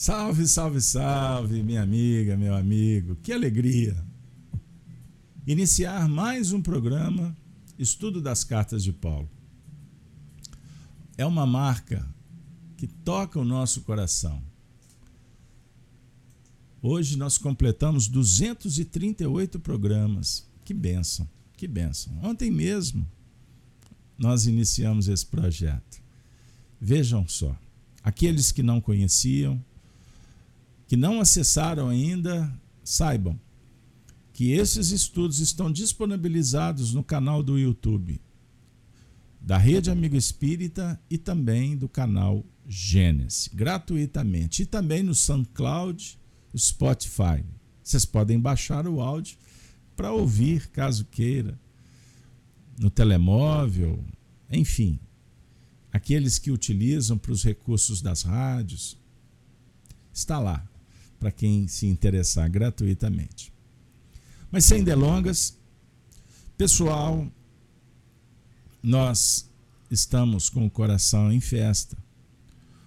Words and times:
Salve, 0.00 0.46
salve, 0.46 0.80
salve, 0.80 1.60
minha 1.60 1.82
amiga, 1.82 2.36
meu 2.36 2.54
amigo. 2.54 3.16
Que 3.16 3.32
alegria 3.32 3.96
iniciar 5.44 6.08
mais 6.08 6.52
um 6.52 6.62
programa 6.62 7.36
Estudo 7.76 8.22
das 8.22 8.44
Cartas 8.44 8.84
de 8.84 8.92
Paulo. 8.92 9.28
É 11.16 11.26
uma 11.26 11.44
marca 11.44 12.08
que 12.76 12.86
toca 12.86 13.40
o 13.40 13.44
nosso 13.44 13.80
coração. 13.80 14.40
Hoje 16.80 17.18
nós 17.18 17.36
completamos 17.36 18.06
238 18.06 19.58
programas. 19.58 20.48
Que 20.64 20.72
bênção, 20.72 21.28
que 21.56 21.66
bênção. 21.66 22.16
Ontem 22.22 22.52
mesmo 22.52 23.04
nós 24.16 24.46
iniciamos 24.46 25.08
esse 25.08 25.26
projeto. 25.26 26.00
Vejam 26.80 27.26
só, 27.26 27.58
aqueles 28.00 28.52
que 28.52 28.62
não 28.62 28.80
conheciam, 28.80 29.60
que 30.88 30.96
não 30.96 31.20
acessaram 31.20 31.88
ainda, 31.88 32.50
saibam 32.82 33.38
que 34.32 34.52
esses 34.52 34.90
estudos 34.90 35.38
estão 35.38 35.70
disponibilizados 35.70 36.94
no 36.94 37.04
canal 37.04 37.42
do 37.42 37.58
YouTube 37.58 38.20
da 39.40 39.58
Rede 39.58 39.90
Amigo 39.90 40.16
Espírita 40.16 41.00
e 41.10 41.18
também 41.18 41.76
do 41.76 41.88
canal 41.88 42.44
Gênesis, 42.66 43.48
gratuitamente. 43.52 44.62
E 44.62 44.66
também 44.66 45.02
no 45.02 45.14
SoundCloud, 45.14 46.18
Spotify. 46.56 47.44
Vocês 47.82 48.04
podem 48.04 48.38
baixar 48.38 48.86
o 48.86 49.00
áudio 49.00 49.36
para 49.96 50.12
ouvir, 50.12 50.68
caso 50.68 51.04
queira, 51.06 51.58
no 52.78 52.90
telemóvel, 52.90 54.04
enfim. 54.50 54.98
Aqueles 55.92 56.38
que 56.38 56.50
utilizam 56.50 57.18
para 57.18 57.32
os 57.32 57.42
recursos 57.42 58.00
das 58.00 58.22
rádios, 58.22 58.96
está 60.12 60.38
lá 60.38 60.66
para 61.18 61.30
quem 61.30 61.66
se 61.68 61.86
interessar 61.86 62.48
gratuitamente. 62.50 63.52
Mas 64.50 64.64
sem 64.64 64.82
delongas, 64.82 65.56
pessoal, 66.56 67.26
nós 68.82 69.50
estamos 69.90 70.48
com 70.48 70.66
o 70.66 70.70
coração 70.70 71.32
em 71.32 71.40
festa. 71.40 71.96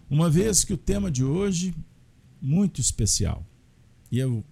Uma 0.09 0.29
vez 0.29 0.63
que 0.63 0.73
o 0.73 0.77
tema 0.77 1.11
de 1.11 1.23
hoje 1.23 1.73
muito 2.41 2.81
especial. 2.81 3.45
E 4.11 4.17
eu 4.17 4.43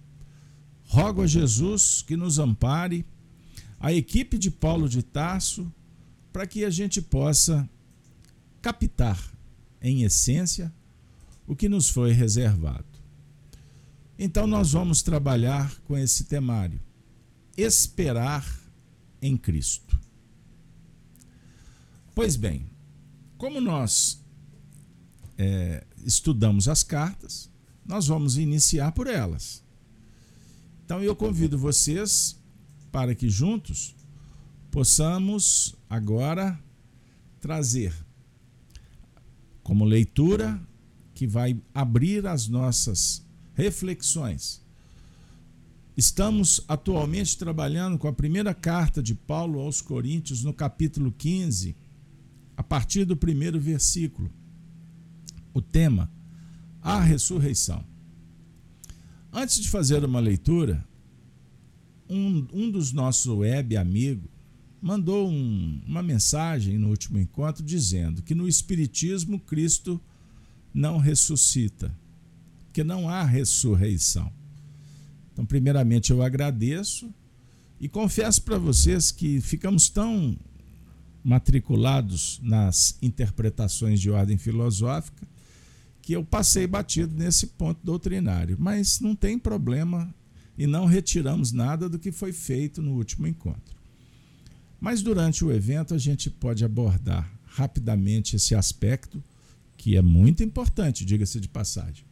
rogo 0.84 1.22
a 1.22 1.26
Jesus 1.26 2.02
que 2.06 2.16
nos 2.16 2.38
ampare, 2.38 3.04
a 3.78 3.92
equipe 3.92 4.38
de 4.38 4.50
Paulo 4.50 4.88
de 4.88 5.02
Tarso, 5.02 5.72
para 6.32 6.46
que 6.46 6.64
a 6.64 6.70
gente 6.70 7.02
possa 7.02 7.68
captar 8.62 9.18
em 9.82 10.02
essência 10.02 10.72
o 11.46 11.56
que 11.56 11.68
nos 11.68 11.88
foi 11.88 12.12
reservado. 12.12 12.89
Então, 14.22 14.46
nós 14.46 14.72
vamos 14.72 15.00
trabalhar 15.00 15.74
com 15.86 15.96
esse 15.96 16.24
temário: 16.24 16.78
esperar 17.56 18.46
em 19.22 19.34
Cristo. 19.34 19.98
Pois 22.14 22.36
bem, 22.36 22.68
como 23.38 23.62
nós 23.62 24.22
é, 25.38 25.86
estudamos 26.04 26.68
as 26.68 26.82
cartas, 26.82 27.48
nós 27.82 28.08
vamos 28.08 28.36
iniciar 28.36 28.92
por 28.92 29.06
elas. 29.06 29.64
Então, 30.84 31.02
eu 31.02 31.16
convido 31.16 31.56
vocês 31.56 32.38
para 32.92 33.14
que 33.14 33.30
juntos 33.30 33.96
possamos 34.70 35.74
agora 35.88 36.62
trazer 37.40 37.94
como 39.62 39.82
leitura 39.82 40.60
que 41.14 41.26
vai 41.26 41.58
abrir 41.72 42.26
as 42.26 42.48
nossas 42.48 43.24
Reflexões. 43.54 44.62
Estamos 45.96 46.64
atualmente 46.66 47.36
trabalhando 47.36 47.98
com 47.98 48.08
a 48.08 48.12
primeira 48.12 48.54
carta 48.54 49.02
de 49.02 49.14
Paulo 49.14 49.60
aos 49.60 49.82
Coríntios, 49.82 50.42
no 50.42 50.54
capítulo 50.54 51.12
15, 51.12 51.76
a 52.56 52.62
partir 52.62 53.04
do 53.04 53.16
primeiro 53.16 53.60
versículo. 53.60 54.30
O 55.52 55.60
tema: 55.60 56.10
a 56.80 57.00
ressurreição. 57.00 57.84
Antes 59.32 59.60
de 59.60 59.68
fazer 59.68 60.04
uma 60.04 60.20
leitura, 60.20 60.84
um, 62.08 62.46
um 62.52 62.70
dos 62.70 62.92
nossos 62.92 63.26
web 63.26 63.76
amigos 63.76 64.30
mandou 64.80 65.28
um, 65.28 65.82
uma 65.86 66.02
mensagem 66.02 66.78
no 66.78 66.88
último 66.88 67.18
encontro 67.18 67.62
dizendo 67.62 68.22
que 68.22 68.34
no 68.34 68.48
Espiritismo 68.48 69.38
Cristo 69.38 70.00
não 70.72 70.96
ressuscita 70.96 71.94
porque 72.70 72.84
não 72.84 73.08
há 73.08 73.24
ressurreição. 73.24 74.32
Então, 75.32 75.44
primeiramente, 75.44 76.12
eu 76.12 76.22
agradeço 76.22 77.12
e 77.80 77.88
confesso 77.88 78.42
para 78.42 78.58
vocês 78.58 79.10
que 79.10 79.40
ficamos 79.40 79.88
tão 79.88 80.38
matriculados 81.22 82.38
nas 82.42 82.96
interpretações 83.02 84.00
de 84.00 84.08
ordem 84.08 84.38
filosófica 84.38 85.26
que 86.00 86.12
eu 86.12 86.24
passei 86.24 86.64
batido 86.66 87.14
nesse 87.16 87.48
ponto 87.48 87.80
doutrinário. 87.82 88.56
Mas 88.58 89.00
não 89.00 89.16
tem 89.16 89.36
problema 89.36 90.14
e 90.56 90.64
não 90.64 90.86
retiramos 90.86 91.50
nada 91.50 91.88
do 91.88 91.98
que 91.98 92.12
foi 92.12 92.32
feito 92.32 92.80
no 92.80 92.94
último 92.94 93.26
encontro. 93.26 93.76
Mas 94.80 95.02
durante 95.02 95.44
o 95.44 95.52
evento 95.52 95.92
a 95.92 95.98
gente 95.98 96.30
pode 96.30 96.64
abordar 96.64 97.28
rapidamente 97.46 98.36
esse 98.36 98.54
aspecto 98.54 99.22
que 99.76 99.96
é 99.96 100.02
muito 100.02 100.44
importante, 100.44 101.04
diga-se 101.04 101.40
de 101.40 101.48
passagem. 101.48 102.09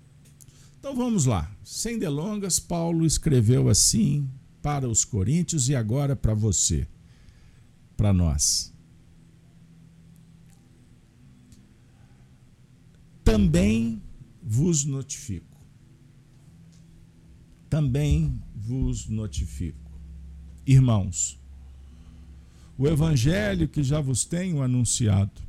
Então 0.78 0.94
vamos 0.94 1.24
lá. 1.24 1.50
Sem 1.62 1.98
delongas, 1.98 2.58
Paulo 2.60 3.04
escreveu 3.04 3.68
assim 3.68 4.28
para 4.62 4.88
os 4.88 5.04
coríntios 5.04 5.68
e 5.68 5.74
agora 5.74 6.14
para 6.14 6.34
você, 6.34 6.86
para 7.96 8.12
nós. 8.12 8.72
Também 13.24 14.02
vos 14.42 14.84
notifico. 14.84 15.58
Também 17.68 18.40
vos 18.54 19.08
notifico. 19.08 19.90
Irmãos, 20.66 21.38
o 22.78 22.86
evangelho 22.86 23.68
que 23.68 23.82
já 23.82 24.00
vos 24.00 24.24
tenho 24.24 24.62
anunciado, 24.62 25.42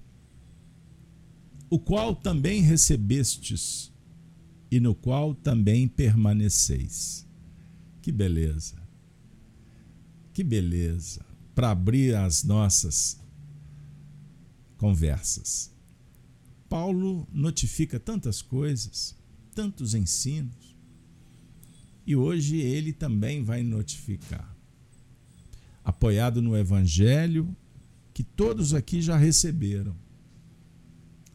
o 1.69 1.77
qual 1.79 2.15
também 2.15 2.61
recebestes 2.61 3.88
e 4.71 4.79
no 4.79 4.93
qual 4.93 5.33
também 5.33 5.87
permaneceis. 5.87 7.27
Que 8.01 8.11
beleza! 8.11 8.75
Que 10.33 10.43
beleza! 10.43 11.25
Para 11.55 11.71
abrir 11.71 12.15
as 12.15 12.43
nossas 12.43 13.19
conversas. 14.77 15.71
Paulo 16.69 17.27
notifica 17.31 17.99
tantas 17.99 18.41
coisas, 18.41 19.15
tantos 19.53 19.93
ensinos, 19.93 20.77
e 22.05 22.15
hoje 22.15 22.57
ele 22.57 22.93
também 22.93 23.43
vai 23.43 23.61
notificar. 23.63 24.55
Apoiado 25.83 26.41
no 26.41 26.55
Evangelho 26.55 27.55
que 28.13 28.23
todos 28.23 28.73
aqui 28.73 29.01
já 29.01 29.17
receberam. 29.17 29.95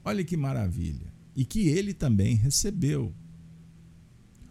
Olha 0.05 0.23
que 0.23 0.37
maravilha! 0.37 1.13
E 1.35 1.45
que 1.45 1.69
ele 1.69 1.93
também 1.93 2.37
recebeu 2.37 3.13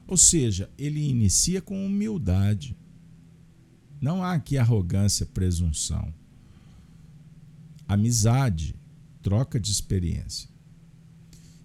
ou 0.08 0.18
seja, 0.18 0.70
ele 0.78 1.02
inicia 1.02 1.62
com 1.62 1.86
humildade. 1.86 2.78
Não 4.02 4.24
há 4.24 4.34
aqui 4.34 4.58
arrogância, 4.58 5.26
presunção. 5.26 6.14
Amizade, 7.88 8.76
troca 9.22 9.60
de 9.60 9.72
experiência. 9.72 10.50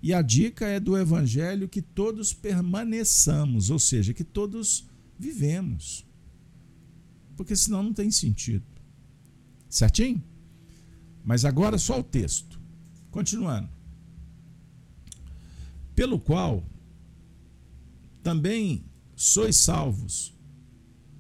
E 0.01 0.15
a 0.15 0.23
dica 0.23 0.67
é 0.67 0.79
do 0.79 0.97
evangelho 0.97 1.69
que 1.69 1.83
todos 1.83 2.33
permaneçamos, 2.33 3.71
ou 3.71 3.79
seja, 3.79 4.15
que 4.15 4.23
todos 4.23 4.87
vivemos. 5.19 6.07
Porque 7.37 7.57
senão 7.57 7.83
não 7.83 7.93
tem 7.93 8.11
sentido. 8.11 8.65
Certinho? 9.69 10.23
Mas 11.25 11.45
agora 11.45 11.77
só 11.79 11.99
o 11.99 12.05
texto. 12.05 12.61
Continuando. 13.11 13.69
Pelo 15.95 16.21
qual 16.21 16.65
também 18.23 18.85
sois 19.17 19.57
salvos, 19.57 20.37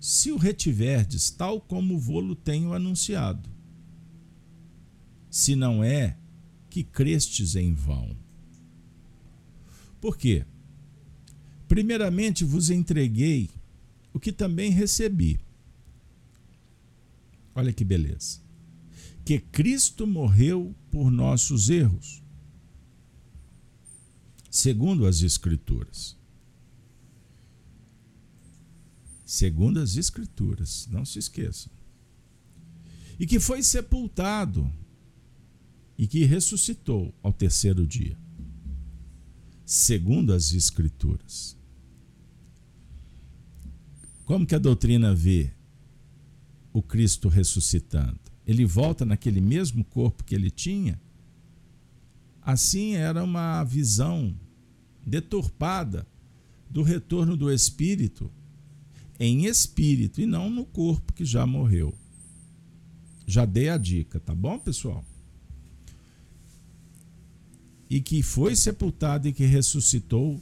se 0.01 0.31
o 0.31 0.37
retiverdes, 0.37 1.31
tal 1.31 1.61
como 1.61 1.99
vô-lo 1.99 2.35
tenho 2.35 2.73
anunciado. 2.73 3.49
Se 5.31 5.57
não 5.57 5.83
é, 5.83 6.17
que 6.71 6.85
crestes 6.85 7.57
em 7.57 7.75
vão. 7.75 8.17
Por 10.01 10.17
quê? 10.17 10.45
Primeiramente 11.67 12.45
vos 12.45 12.71
entreguei 12.71 13.51
o 14.13 14.21
que 14.21 14.33
também 14.33 14.71
recebi. 14.71 15.41
Olha 17.55 17.73
que 17.73 17.85
beleza. 17.85 18.41
Que 19.25 19.39
Cristo 19.39 20.07
morreu 20.07 20.75
por 20.91 21.11
nossos 21.11 21.69
erros 21.69 22.23
segundo 24.51 25.07
as 25.07 25.23
Escrituras. 25.23 26.18
Segundo 29.29 29.79
as 29.79 29.99
Escrituras, 29.99 30.89
não 30.91 31.05
se 31.05 31.19
esqueçam. 31.19 31.71
E 33.21 33.27
que 33.27 33.39
foi 33.39 33.63
sepultado 33.63 34.73
e 35.99 36.07
que 36.07 36.25
ressuscitou 36.25 37.15
ao 37.23 37.31
terceiro 37.31 37.87
dia, 37.87 38.19
segundo 39.67 40.33
as 40.33 40.55
Escrituras. 40.55 41.55
Como 44.25 44.47
que 44.47 44.55
a 44.55 44.59
doutrina 44.59 45.15
vê 45.15 45.53
o 46.73 46.81
Cristo 46.81 47.29
ressuscitando? 47.29 48.19
Ele 48.47 48.65
volta 48.65 49.05
naquele 49.05 49.43
mesmo 49.43 49.85
corpo 49.85 50.25
que 50.25 50.35
ele 50.35 50.51
tinha? 50.51 50.99
Assim 52.41 52.95
era 52.95 53.23
uma 53.23 53.63
visão 53.63 54.35
deturpada 55.07 56.07
do 56.71 56.83
retorno 56.83 57.37
do 57.37 57.53
Espírito 57.53 58.33
em 59.19 59.47
espírito 59.47 60.21
e 60.21 60.27
não 60.27 60.49
no 60.49 60.65
corpo 60.65 61.13
que 61.13 61.25
já 61.25 61.47
morreu. 61.47 61.95
Já 63.27 63.45
dei 63.45 63.69
a 63.69 63.77
dica, 63.77 64.21
tá 64.21 64.35
bom, 64.35 64.59
pessoal? 64.59 65.05
E 67.91 68.01
que 68.01 68.23
foi 68.23 68.55
sepultado 68.55 69.29
e 69.29 69.33
que 69.33 69.45
ressuscitou 69.45 70.41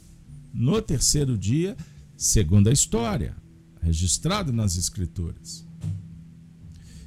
no 0.53 0.81
terceiro 0.81 1.37
dia, 1.37 1.75
segundo 2.15 2.69
a 2.69 2.73
história, 2.73 3.35
registrado 3.81 4.51
nas 4.51 4.75
Escrituras. 4.75 5.65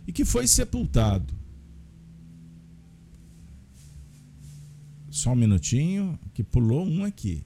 E 0.06 0.12
que 0.12 0.24
foi 0.24 0.46
sepultado 0.46 1.40
Só 5.10 5.32
um 5.32 5.36
minutinho, 5.36 6.18
que 6.32 6.44
pulou 6.44 6.86
um 6.86 7.04
aqui. 7.04 7.44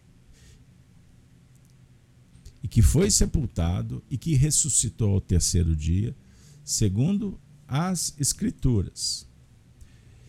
E 2.64 2.66
que 2.66 2.80
foi 2.80 3.10
sepultado 3.10 4.02
e 4.10 4.18
que 4.18 4.34
ressuscitou 4.34 5.12
ao 5.12 5.20
terceiro 5.20 5.76
dia, 5.76 6.16
segundo 6.64 7.38
as 7.68 8.16
Escrituras. 8.18 9.28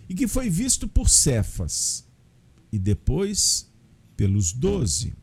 E 0.07 0.13
que 0.13 0.27
foi 0.27 0.49
visto 0.49 0.87
por 0.87 1.09
Cefas 1.09 2.05
e 2.71 2.77
depois 2.77 3.71
pelos 4.15 4.51
doze. 4.51 5.15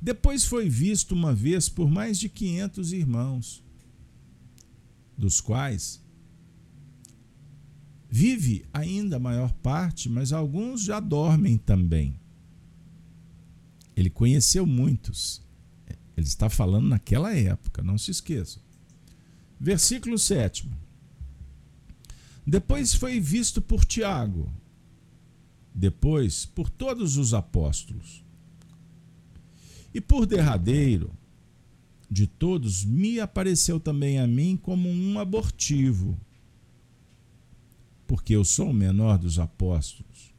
Depois 0.00 0.44
foi 0.44 0.68
visto 0.68 1.12
uma 1.12 1.34
vez 1.34 1.68
por 1.68 1.90
mais 1.90 2.18
de 2.18 2.28
quinhentos 2.28 2.92
irmãos, 2.92 3.64
dos 5.16 5.40
quais 5.40 6.04
Vive 8.16 8.64
ainda 8.72 9.16
a 9.16 9.18
maior 9.18 9.52
parte, 9.54 10.08
mas 10.08 10.32
alguns 10.32 10.82
já 10.82 11.00
dormem 11.00 11.58
também. 11.58 12.14
Ele 13.96 14.10
conheceu 14.10 14.66
muitos. 14.66 15.42
Ele 16.16 16.26
está 16.26 16.48
falando 16.48 16.88
naquela 16.88 17.34
época, 17.34 17.82
não 17.82 17.98
se 17.98 18.10
esqueçam. 18.10 18.62
Versículo 19.58 20.18
7. 20.18 20.68
Depois 22.46 22.94
foi 22.94 23.18
visto 23.18 23.62
por 23.62 23.84
Tiago, 23.84 24.52
depois 25.74 26.44
por 26.44 26.68
todos 26.68 27.16
os 27.16 27.32
apóstolos. 27.32 28.22
E 29.92 30.00
por 30.00 30.26
derradeiro 30.26 31.10
de 32.10 32.26
todos, 32.26 32.84
me 32.84 33.18
apareceu 33.18 33.80
também 33.80 34.20
a 34.20 34.26
mim 34.26 34.56
como 34.56 34.88
um 34.88 35.18
abortivo 35.18 36.18
porque 38.06 38.34
eu 38.34 38.44
sou 38.44 38.70
o 38.70 38.74
menor 38.74 39.18
dos 39.18 39.38
apóstolos, 39.38 40.33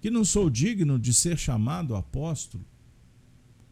que 0.00 0.10
não 0.10 0.24
sou 0.24 0.48
digno 0.48 0.98
de 0.98 1.12
ser 1.12 1.38
chamado 1.38 1.96
apóstolo, 1.96 2.64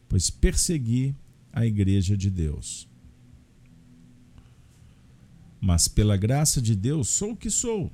pois 0.09 0.31
persegui 0.31 1.15
a 1.53 1.65
igreja 1.65 2.17
de 2.17 2.31
Deus. 2.31 2.89
Mas 5.61 5.89
pela 5.89 6.17
graça 6.17 6.61
de 6.61 6.75
Deus 6.75 7.09
sou 7.09 7.33
o 7.33 7.37
que 7.37 7.51
sou, 7.51 7.93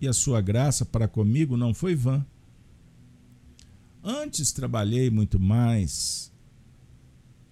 e 0.00 0.08
a 0.08 0.12
sua 0.12 0.40
graça 0.40 0.84
para 0.84 1.08
comigo 1.08 1.56
não 1.56 1.72
foi 1.72 1.94
vã. 1.94 2.24
Antes 4.02 4.52
trabalhei 4.52 5.10
muito 5.10 5.38
mais, 5.40 6.32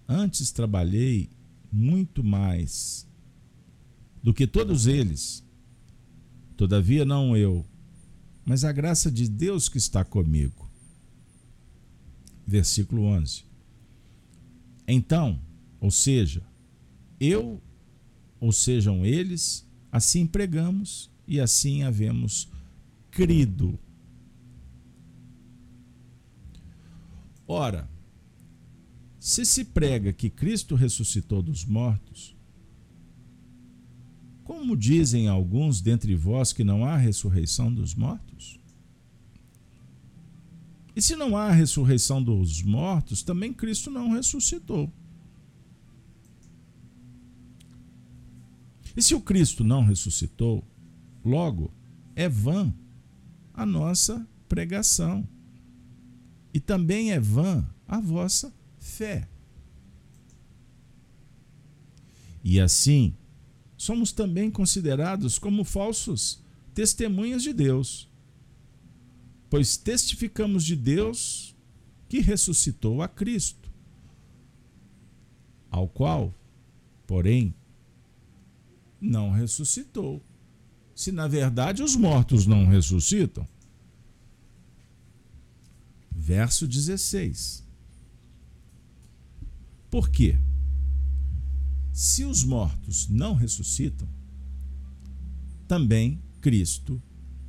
antes 0.07 0.51
trabalhei 0.51 1.29
muito 1.71 2.23
mais 2.23 3.07
do 4.21 4.33
que 4.33 4.45
todos 4.45 4.85
eles 4.85 5.43
Todavia, 6.55 7.03
não 7.03 7.35
eu, 7.35 7.65
mas 8.45 8.63
a 8.63 8.71
graça 8.71 9.11
de 9.11 9.29
Deus 9.29 9.69
que 9.69 9.77
está 9.77 10.03
comigo. 10.03 10.69
Versículo 12.45 13.03
11. 13.03 13.45
Então, 14.87 15.39
ou 15.79 15.89
seja, 15.89 16.43
eu, 17.19 17.61
ou 18.39 18.51
sejam 18.51 19.05
eles, 19.05 19.65
assim 19.91 20.27
pregamos 20.27 21.09
e 21.27 21.39
assim 21.39 21.83
havemos 21.83 22.49
crido. 23.09 23.79
Ora, 27.47 27.89
se 29.19 29.45
se 29.45 29.63
prega 29.63 30.11
que 30.11 30.29
Cristo 30.29 30.75
ressuscitou 30.75 31.41
dos 31.41 31.63
mortos, 31.63 32.35
como 34.43 34.75
dizem 34.75 35.27
alguns 35.27 35.81
dentre 35.81 36.15
vós 36.15 36.51
que 36.51 36.63
não 36.63 36.85
há 36.85 36.97
ressurreição 36.97 37.73
dos 37.73 37.95
mortos? 37.95 38.59
E 40.95 41.01
se 41.01 41.15
não 41.15 41.35
há 41.35 41.51
ressurreição 41.51 42.21
dos 42.21 42.61
mortos, 42.61 43.23
também 43.23 43.51
Cristo 43.53 43.89
não 43.89 44.11
ressuscitou. 44.11 44.91
E 48.95 49.01
se 49.01 49.15
o 49.15 49.21
Cristo 49.21 49.63
não 49.63 49.83
ressuscitou, 49.83 50.63
logo 51.25 51.73
é 52.15 52.29
vã 52.29 52.71
a 53.53 53.65
nossa 53.65 54.27
pregação. 54.47 55.27
E 56.53 56.59
também 56.59 57.11
é 57.11 57.19
vã 57.19 57.65
a 57.87 57.99
vossa 57.99 58.53
fé. 58.77 59.27
E 62.43 62.59
assim, 62.59 63.15
somos 63.83 64.13
também 64.13 64.49
considerados 64.49 65.37
como 65.37 65.65
falsos 65.65 66.41
testemunhas 66.73 67.43
de 67.43 67.51
Deus, 67.51 68.09
pois 69.49 69.75
testificamos 69.75 70.63
de 70.63 70.75
Deus 70.75 71.53
que 72.07 72.19
ressuscitou 72.19 73.01
a 73.01 73.09
Cristo, 73.09 73.69
ao 75.69 75.87
qual, 75.87 76.33
porém, 77.05 77.53
não 79.01 79.31
ressuscitou. 79.31 80.21
Se 80.95 81.11
na 81.11 81.27
verdade 81.27 81.83
os 81.83 81.95
mortos 81.95 82.45
não 82.45 82.65
ressuscitam. 82.65 83.45
Verso 86.09 86.65
16. 86.65 87.67
Por 89.91 90.09
quê? 90.09 90.37
Se 91.93 92.25
os 92.25 92.43
mortos 92.43 93.07
não 93.07 93.35
ressuscitam, 93.35 94.09
também 95.67 96.19
Cristo 96.41 96.99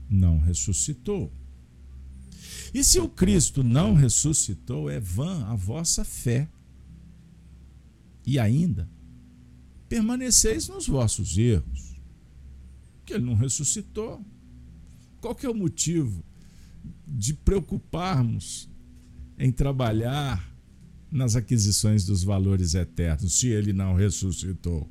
não 0.09 0.39
ressuscitou. 0.39 1.33
E 2.75 2.85
se 2.85 3.01
o 3.01 3.09
Cristo 3.09 3.65
não 3.65 3.95
ressuscitou, 3.95 4.91
é 4.91 5.01
vã 5.01 5.47
a 5.47 5.55
vossa 5.57 6.05
fé. 6.05 6.47
E 8.27 8.39
ainda, 8.39 8.89
permaneceis 9.89 10.69
nos 10.69 10.87
vossos 10.87 11.39
erros. 11.39 11.97
Que 13.07 13.15
ele 13.15 13.25
não 13.25 13.35
ressuscitou. 13.35 14.23
Qual 15.23 15.35
que 15.35 15.47
é 15.47 15.51
o 15.51 15.55
motivo 15.55 16.23
de 17.07 17.33
preocuparmos 17.33 18.69
em 19.39 19.51
trabalhar 19.51 20.54
nas 21.15 21.37
aquisições 21.37 22.05
dos 22.05 22.25
valores 22.25 22.75
eternos, 22.75 23.35
se 23.39 23.47
ele 23.47 23.73
não 23.73 23.95
ressuscitou. 23.95 24.91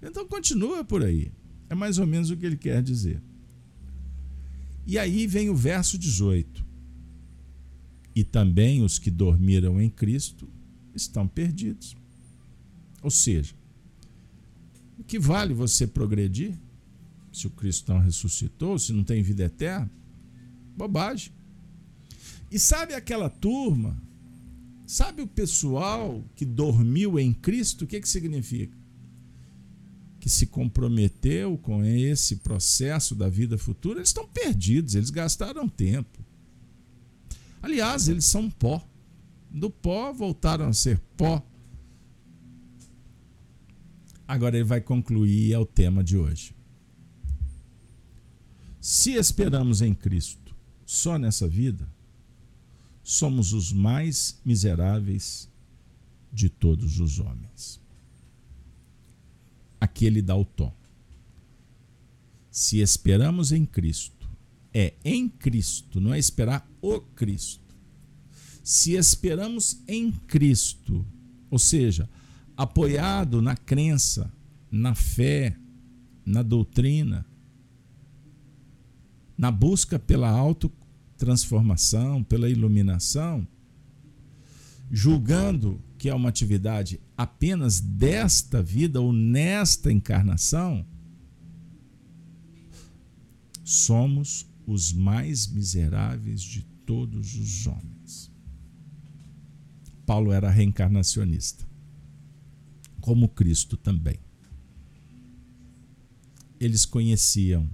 Então 0.00 0.26
continua 0.26 0.84
por 0.84 1.02
aí. 1.02 1.32
É 1.68 1.74
mais 1.74 1.98
ou 1.98 2.06
menos 2.06 2.30
o 2.30 2.36
que 2.36 2.46
ele 2.46 2.56
quer 2.56 2.80
dizer. 2.80 3.20
E 4.86 4.96
aí 4.96 5.26
vem 5.26 5.50
o 5.50 5.54
verso 5.54 5.98
18. 5.98 6.64
E 8.14 8.22
também 8.22 8.82
os 8.82 8.98
que 8.98 9.10
dormiram 9.10 9.80
em 9.80 9.90
Cristo 9.90 10.48
estão 10.94 11.26
perdidos. 11.26 11.96
Ou 13.02 13.10
seja, 13.10 13.54
o 14.98 15.02
que 15.02 15.18
vale 15.18 15.52
você 15.52 15.84
progredir 15.84 16.56
se 17.32 17.48
o 17.48 17.50
Cristo 17.50 17.92
não 17.92 18.00
ressuscitou, 18.00 18.78
se 18.78 18.92
não 18.92 19.02
tem 19.02 19.20
vida 19.20 19.44
eterna? 19.44 19.90
Bobagem. 20.76 21.32
E 22.50 22.58
sabe 22.58 22.94
aquela 22.94 23.28
turma 23.28 24.00
Sabe 24.90 25.22
o 25.22 25.26
pessoal 25.28 26.20
que 26.34 26.44
dormiu 26.44 27.16
em 27.16 27.32
Cristo? 27.32 27.84
O 27.84 27.86
que, 27.86 28.00
que 28.00 28.08
significa? 28.08 28.76
Que 30.18 30.28
se 30.28 30.48
comprometeu 30.48 31.56
com 31.58 31.84
esse 31.84 32.38
processo 32.38 33.14
da 33.14 33.28
vida 33.28 33.56
futura, 33.56 34.00
eles 34.00 34.08
estão 34.08 34.26
perdidos, 34.26 34.96
eles 34.96 35.10
gastaram 35.10 35.68
tempo. 35.68 36.18
Aliás, 37.62 38.08
eles 38.08 38.24
são 38.24 38.50
pó. 38.50 38.84
Do 39.48 39.70
pó 39.70 40.12
voltaram 40.12 40.66
a 40.66 40.72
ser 40.72 40.98
pó. 41.16 41.40
Agora 44.26 44.56
ele 44.56 44.64
vai 44.64 44.80
concluir 44.80 45.52
é 45.52 45.58
o 45.60 45.64
tema 45.64 46.02
de 46.02 46.16
hoje. 46.16 46.52
Se 48.80 49.12
esperamos 49.12 49.82
em 49.82 49.94
Cristo 49.94 50.52
só 50.84 51.16
nessa 51.16 51.46
vida, 51.46 51.88
somos 53.10 53.52
os 53.52 53.72
mais 53.72 54.40
miseráveis 54.44 55.48
de 56.32 56.48
todos 56.48 57.00
os 57.00 57.18
homens. 57.18 57.80
Aqui 59.80 60.06
ele 60.06 60.22
dá 60.22 60.36
o 60.36 60.44
tom. 60.44 60.72
Se 62.52 62.78
esperamos 62.78 63.50
em 63.50 63.66
Cristo, 63.66 64.30
é 64.72 64.94
em 65.04 65.28
Cristo, 65.28 66.00
não 66.00 66.14
é 66.14 66.20
esperar 66.20 66.64
o 66.80 67.00
Cristo. 67.00 67.74
Se 68.62 68.92
esperamos 68.92 69.82
em 69.88 70.12
Cristo, 70.12 71.04
ou 71.50 71.58
seja, 71.58 72.08
apoiado 72.56 73.42
na 73.42 73.56
crença, 73.56 74.32
na 74.70 74.94
fé, 74.94 75.56
na 76.24 76.44
doutrina, 76.44 77.26
na 79.36 79.50
busca 79.50 79.98
pela 79.98 80.30
autotransformação, 81.20 82.24
pela 82.24 82.48
iluminação, 82.48 83.46
julgando 84.90 85.80
que 85.98 86.08
é 86.08 86.14
uma 86.14 86.30
atividade 86.30 86.98
apenas 87.16 87.78
desta 87.78 88.62
vida 88.62 89.00
ou 89.00 89.12
nesta 89.12 89.92
encarnação, 89.92 90.84
somos 93.62 94.46
os 94.66 94.92
mais 94.92 95.46
miseráveis 95.46 96.40
de 96.40 96.62
todos 96.86 97.34
os 97.36 97.66
homens. 97.66 98.32
Paulo 100.06 100.32
era 100.32 100.50
reencarnacionista, 100.50 101.64
como 103.00 103.28
Cristo 103.28 103.76
também. 103.76 104.18
Eles 106.58 106.84
conheciam 106.84 107.68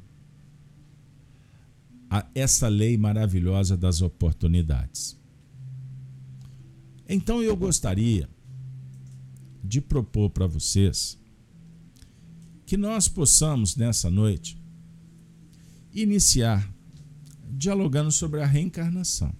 a, 2.11 2.27
essa 2.35 2.69
lei 2.69 2.97
maravilhosa 2.97 3.77
das 3.77 4.01
oportunidades. 4.03 5.19
Então 7.09 7.43
eu 7.43 7.57
gostaria 7.57 8.29
de 9.63 9.81
propor 9.81 10.31
para 10.31 10.47
vocês 10.47 11.19
que 12.65 12.77
nós 12.77 13.09
possamos 13.09 13.77
nessa 13.77 14.11
noite 14.11 14.59
iniciar 15.93 16.69
dialogando 17.49 18.11
sobre 18.13 18.43
a 18.43 18.47
reencarnação. 18.47 19.33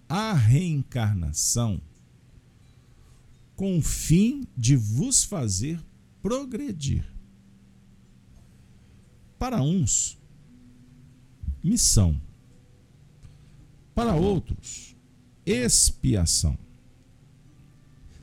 a 0.07 0.31
reencarnação 0.31 1.81
com 3.55 3.79
o 3.79 3.81
fim 3.81 4.45
de 4.55 4.75
vos 4.75 5.23
fazer 5.23 5.83
progredir. 6.21 7.03
Para 9.39 9.63
uns, 9.63 10.19
missão. 11.63 12.21
Para 13.95 14.13
outros, 14.13 14.95
expiação. 15.43 16.55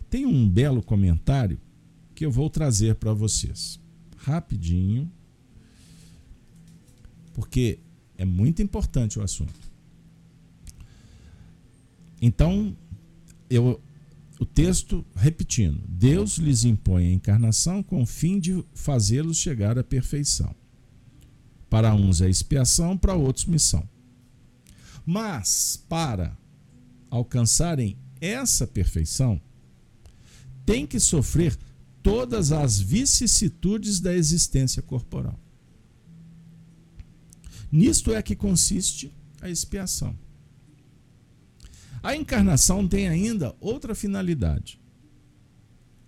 Tem 0.09 0.25
um 0.25 0.49
belo 0.49 0.81
comentário 0.81 1.61
que 2.18 2.26
eu 2.26 2.32
vou 2.32 2.50
trazer 2.50 2.96
para 2.96 3.12
vocês. 3.12 3.78
Rapidinho. 4.16 5.08
Porque 7.32 7.78
é 8.16 8.25
muito 8.25 8.60
importante 8.60 9.20
o 9.20 9.22
assunto. 9.22 9.54
Então, 12.20 12.76
eu 13.48 13.80
o 14.40 14.44
texto 14.44 15.06
repetindo: 15.14 15.80
Deus 15.87 16.38
lhes 16.38 16.64
impõe 16.64 17.06
a 17.06 17.12
encarnação 17.12 17.84
com 17.84 18.02
o 18.02 18.06
fim 18.06 18.40
de 18.40 18.64
fazê-los 18.75 19.37
chegar 19.37 19.78
à 19.78 19.84
perfeição. 19.84 20.52
Para 21.70 21.94
uns 21.94 22.20
é 22.20 22.28
expiação, 22.28 22.98
para 22.98 23.14
outros 23.14 23.46
missão. 23.46 23.88
Mas 25.06 25.80
para 25.88 26.37
alcançarem 27.08 27.96
essa 28.20 28.66
perfeição, 28.66 29.40
tem 30.66 30.84
que 30.84 30.98
sofrer 30.98 31.56
todas 32.09 32.53
as 32.53 32.81
vicissitudes 32.81 34.00
da 34.00 34.15
existência 34.15 34.81
corporal. 34.81 35.38
Nisto 37.71 38.15
é 38.15 38.23
que 38.23 38.35
consiste 38.35 39.12
a 39.43 39.50
expiação. 39.50 40.17
A 42.03 42.17
encarnação 42.17 42.88
tem 42.88 43.09
ainda 43.09 43.55
outra 43.61 43.95
finalidade: 43.95 44.81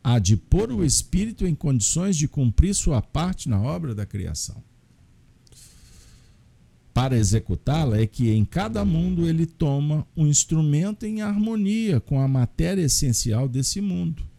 a 0.03 0.19
de 0.19 0.39
pôr 0.39 0.73
o 0.73 0.83
espírito 0.83 1.47
em 1.47 1.55
condições 1.55 2.17
de 2.17 2.27
cumprir 2.27 2.75
sua 2.75 3.03
parte 3.03 3.47
na 3.47 3.61
obra 3.61 3.95
da 3.95 4.07
criação. 4.07 4.65
Para 6.95 7.15
executá-la 7.15 7.99
é 7.99 8.07
que 8.07 8.31
em 8.31 8.47
cada 8.47 8.87
mundo 8.87 9.29
ele 9.29 9.45
toma 9.45 10.09
um 10.17 10.27
instrumento 10.27 11.05
em 11.05 11.21
harmonia 11.21 12.01
com 12.01 12.19
a 12.19 12.27
matéria 12.27 12.83
essencial 12.83 13.47
desse 13.47 13.83
mundo, 13.83 14.30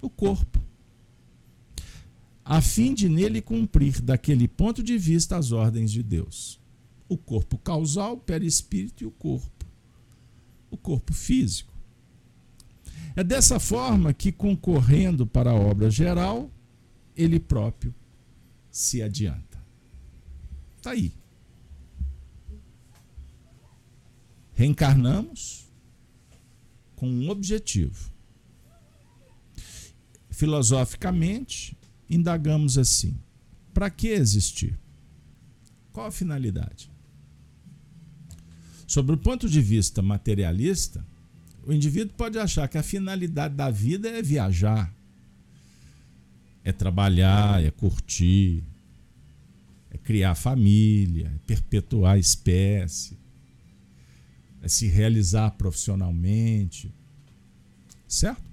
o 0.00 0.10
corpo, 0.10 0.60
a 2.44 2.60
fim 2.60 2.94
de 2.94 3.08
nele 3.08 3.42
cumprir 3.42 4.00
daquele 4.00 4.48
ponto 4.48 4.82
de 4.82 4.96
vista 4.96 5.36
as 5.36 5.52
ordens 5.52 5.90
de 5.90 6.02
Deus. 6.02 6.58
O 7.08 7.16
corpo 7.16 7.58
causal, 7.58 8.14
o 8.14 8.20
perispírito 8.20 9.04
e 9.04 9.06
o 9.06 9.10
corpo 9.10 9.58
o 10.70 10.76
corpo 10.76 11.12
físico. 11.12 11.72
É 13.16 13.24
dessa 13.24 13.58
forma 13.58 14.12
que, 14.12 14.30
concorrendo 14.30 15.26
para 15.26 15.50
a 15.50 15.54
obra 15.54 15.90
geral, 15.90 16.50
ele 17.16 17.40
próprio 17.40 17.94
se 18.70 19.02
adianta. 19.02 19.58
Está 20.76 20.90
aí. 20.90 21.12
Reencarnamos 24.54 25.68
com 26.94 27.08
um 27.08 27.28
objetivo. 27.28 28.12
Filosoficamente, 30.38 31.76
indagamos 32.08 32.78
assim: 32.78 33.18
para 33.74 33.90
que 33.90 34.06
existir? 34.06 34.78
Qual 35.92 36.06
a 36.06 36.12
finalidade? 36.12 36.88
Sobre 38.86 39.16
o 39.16 39.18
ponto 39.18 39.48
de 39.48 39.60
vista 39.60 40.00
materialista, 40.00 41.04
o 41.66 41.72
indivíduo 41.72 42.14
pode 42.16 42.38
achar 42.38 42.68
que 42.68 42.78
a 42.78 42.84
finalidade 42.84 43.56
da 43.56 43.68
vida 43.68 44.08
é 44.08 44.22
viajar, 44.22 44.94
é 46.62 46.70
trabalhar, 46.70 47.60
é 47.60 47.72
curtir, 47.72 48.62
é 49.90 49.98
criar 49.98 50.36
família, 50.36 51.32
é 51.34 51.38
perpetuar 51.48 52.14
a 52.14 52.18
espécie, 52.18 53.18
é 54.62 54.68
se 54.68 54.86
realizar 54.86 55.50
profissionalmente, 55.50 56.94
certo? 58.06 58.47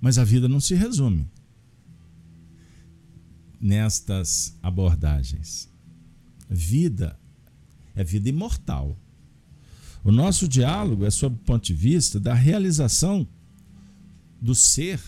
Mas 0.00 0.18
a 0.18 0.24
vida 0.24 0.48
não 0.48 0.60
se 0.60 0.74
resume 0.74 1.28
nestas 3.60 4.56
abordagens. 4.62 5.68
Vida 6.48 7.18
é 7.94 8.04
vida 8.04 8.28
imortal. 8.28 8.96
O 10.04 10.12
nosso 10.12 10.46
diálogo 10.46 11.04
é 11.04 11.10
sob 11.10 11.36
o 11.36 11.44
ponto 11.44 11.64
de 11.64 11.74
vista 11.74 12.20
da 12.20 12.32
realização 12.34 13.26
do 14.40 14.54
ser 14.54 15.00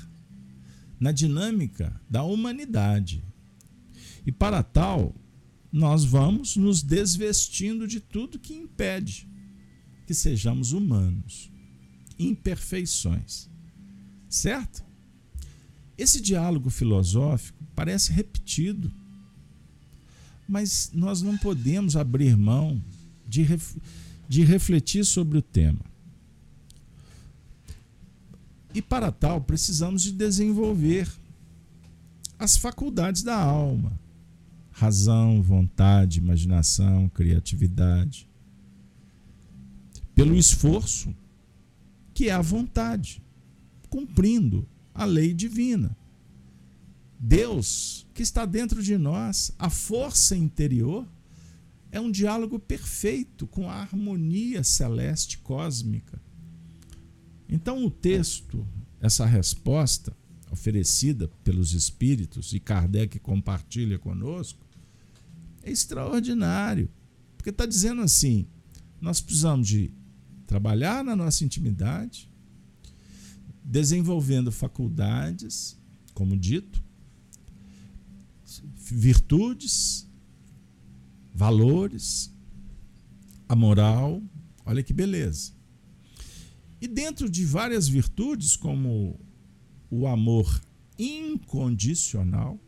na 0.98 1.12
dinâmica 1.12 1.98
da 2.08 2.22
humanidade. 2.22 3.24
E 4.26 4.32
para 4.32 4.62
tal, 4.62 5.14
nós 5.72 6.04
vamos 6.04 6.56
nos 6.56 6.82
desvestindo 6.82 7.86
de 7.86 8.00
tudo 8.00 8.38
que 8.38 8.54
impede 8.54 9.28
que 10.06 10.12
sejamos 10.12 10.72
humanos, 10.72 11.50
imperfeições. 12.18 13.49
Certo? 14.30 14.84
Esse 15.98 16.20
diálogo 16.20 16.70
filosófico 16.70 17.58
parece 17.74 18.12
repetido, 18.12 18.90
mas 20.48 20.90
nós 20.94 21.20
não 21.20 21.36
podemos 21.36 21.96
abrir 21.96 22.36
mão 22.36 22.80
de, 23.26 23.42
ref, 23.42 23.76
de 24.28 24.44
refletir 24.44 25.04
sobre 25.04 25.36
o 25.36 25.42
tema. 25.42 25.80
E 28.72 28.80
para 28.80 29.10
tal, 29.10 29.40
precisamos 29.40 30.02
de 30.02 30.12
desenvolver 30.12 31.08
as 32.38 32.56
faculdades 32.56 33.22
da 33.24 33.36
alma: 33.36 33.92
razão, 34.70 35.42
vontade, 35.42 36.20
imaginação, 36.20 37.08
criatividade. 37.08 38.28
Pelo 40.14 40.36
esforço, 40.36 41.12
que 42.14 42.28
é 42.28 42.32
a 42.32 42.40
vontade, 42.40 43.20
cumprindo 43.90 44.66
a 44.94 45.04
lei 45.04 45.34
divina. 45.34 45.96
Deus, 47.18 48.06
que 48.14 48.22
está 48.22 48.46
dentro 48.46 48.82
de 48.82 48.96
nós, 48.96 49.52
a 49.58 49.68
força 49.68 50.34
interior, 50.34 51.06
é 51.92 52.00
um 52.00 52.10
diálogo 52.10 52.58
perfeito 52.58 53.46
com 53.46 53.68
a 53.68 53.74
harmonia 53.74 54.64
celeste 54.64 55.38
cósmica. 55.38 56.22
Então, 57.48 57.84
o 57.84 57.90
texto, 57.90 58.66
essa 59.00 59.26
resposta 59.26 60.16
oferecida 60.50 61.28
pelos 61.44 61.74
espíritos, 61.74 62.52
e 62.52 62.60
Kardec 62.60 63.18
compartilha 63.18 63.98
conosco, 63.98 64.64
é 65.62 65.70
extraordinário. 65.70 66.88
Porque 67.36 67.50
está 67.50 67.66
dizendo 67.66 68.02
assim: 68.02 68.46
nós 69.00 69.20
precisamos 69.20 69.66
de 69.66 69.92
trabalhar 70.46 71.04
na 71.04 71.14
nossa 71.14 71.44
intimidade, 71.44 72.29
desenvolvendo 73.64 74.50
faculdades, 74.50 75.78
como 76.14 76.36
dito, 76.36 76.82
virtudes, 78.76 80.08
valores, 81.32 82.32
a 83.48 83.54
moral. 83.54 84.22
Olha 84.64 84.82
que 84.82 84.92
beleza. 84.92 85.52
E 86.80 86.88
dentro 86.88 87.28
de 87.28 87.44
várias 87.44 87.88
virtudes, 87.88 88.56
como 88.56 89.20
o 89.90 90.06
amor 90.06 90.62
incondicional, 90.98 92.58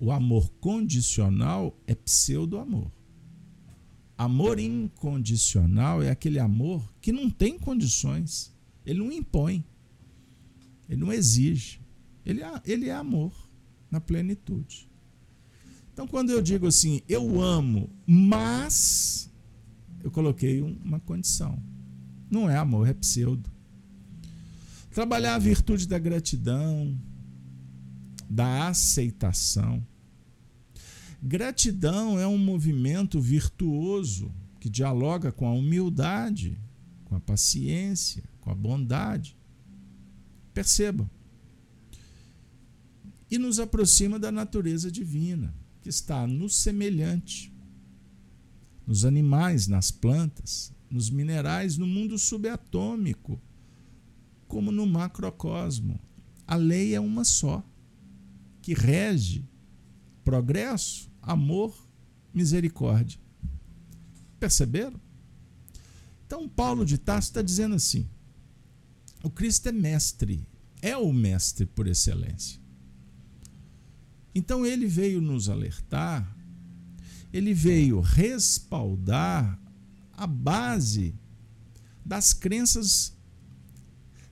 o 0.00 0.12
amor 0.12 0.48
condicional 0.60 1.76
é 1.86 1.94
pseudo-amor. 1.94 2.90
Amor 4.16 4.58
incondicional 4.58 6.02
é 6.02 6.10
aquele 6.10 6.38
amor 6.38 6.82
que 7.00 7.12
não 7.12 7.30
tem 7.30 7.58
condições. 7.58 8.52
Ele 8.88 9.00
não 9.00 9.12
impõe. 9.12 9.62
Ele 10.88 11.00
não 11.00 11.12
exige. 11.12 11.80
Ele 12.24 12.42
é, 12.42 12.62
ele 12.64 12.88
é 12.88 12.94
amor 12.94 13.32
na 13.90 14.00
plenitude. 14.00 14.88
Então, 15.92 16.06
quando 16.06 16.30
eu 16.30 16.40
digo 16.40 16.66
assim, 16.66 17.02
eu 17.06 17.40
amo, 17.40 17.90
mas 18.06 19.30
eu 20.02 20.10
coloquei 20.10 20.62
uma 20.62 20.98
condição. 20.98 21.62
Não 22.30 22.48
é 22.48 22.56
amor, 22.56 22.88
é 22.88 22.94
pseudo. 22.94 23.50
Trabalhar 24.90 25.34
a 25.34 25.38
virtude 25.38 25.86
da 25.86 25.98
gratidão, 25.98 26.98
da 28.28 28.68
aceitação. 28.68 29.84
Gratidão 31.22 32.18
é 32.18 32.26
um 32.26 32.38
movimento 32.38 33.20
virtuoso 33.20 34.32
que 34.60 34.70
dialoga 34.70 35.30
com 35.30 35.46
a 35.46 35.52
humildade, 35.52 36.58
com 37.04 37.16
a 37.16 37.20
paciência, 37.20 38.22
com 38.48 38.52
a 38.52 38.54
bondade. 38.54 39.36
Percebam, 40.54 41.08
e 43.30 43.36
nos 43.36 43.60
aproxima 43.60 44.18
da 44.18 44.32
natureza 44.32 44.90
divina, 44.90 45.54
que 45.82 45.88
está 45.90 46.26
no 46.26 46.48
semelhante, 46.48 47.52
nos 48.86 49.04
animais, 49.04 49.68
nas 49.68 49.90
plantas, 49.90 50.72
nos 50.90 51.10
minerais, 51.10 51.76
no 51.76 51.86
mundo 51.86 52.18
subatômico, 52.18 53.38
como 54.48 54.72
no 54.72 54.86
macrocosmo. 54.86 56.00
A 56.46 56.56
lei 56.56 56.94
é 56.94 57.00
uma 57.00 57.24
só, 57.24 57.62
que 58.62 58.72
rege 58.72 59.44
progresso, 60.24 61.10
amor, 61.20 61.76
misericórdia. 62.32 63.20
Perceberam? 64.40 64.98
Então, 66.26 66.48
Paulo 66.48 66.84
de 66.84 66.96
Tarso 66.96 67.28
está 67.28 67.42
dizendo 67.42 67.74
assim: 67.74 68.08
o 69.22 69.30
Cristo 69.30 69.68
é 69.68 69.72
mestre, 69.72 70.46
é 70.80 70.96
o 70.96 71.12
mestre 71.12 71.66
por 71.66 71.86
excelência. 71.86 72.60
Então 74.34 74.64
ele 74.64 74.86
veio 74.86 75.20
nos 75.20 75.48
alertar, 75.48 76.36
ele 77.32 77.52
veio 77.52 78.00
respaldar 78.00 79.58
a 80.12 80.26
base 80.26 81.14
das 82.04 82.32
crenças 82.32 83.16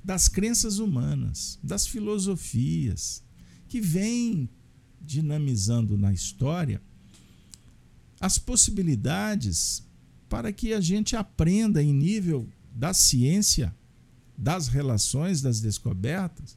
das 0.03 0.29
crenças 0.29 0.79
humanas, 0.79 1.59
das 1.61 1.85
filosofias 1.85 3.25
que 3.69 3.81
vêm 3.81 4.49
dinamizando 5.01 5.99
na 5.99 6.13
história 6.13 6.81
as 8.21 8.39
possibilidades 8.39 9.83
para 10.29 10.53
que 10.53 10.73
a 10.73 10.81
gente 10.81 11.17
aprenda 11.17 11.83
em 11.83 11.93
nível 11.93 12.49
da 12.73 12.95
ciência, 12.95 13.75
das 14.37 14.69
relações, 14.69 15.41
das 15.41 15.61
descobertas, 15.61 16.57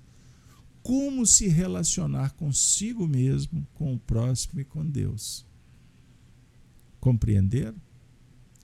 como 0.81 1.25
se 1.25 1.47
relacionar 1.47 2.33
consigo 2.33 3.07
mesmo, 3.07 3.67
com 3.73 3.93
o 3.93 3.99
próximo 3.99 4.59
e 4.59 4.65
com 4.65 4.85
Deus. 4.85 5.45
Compreenderam? 6.99 7.79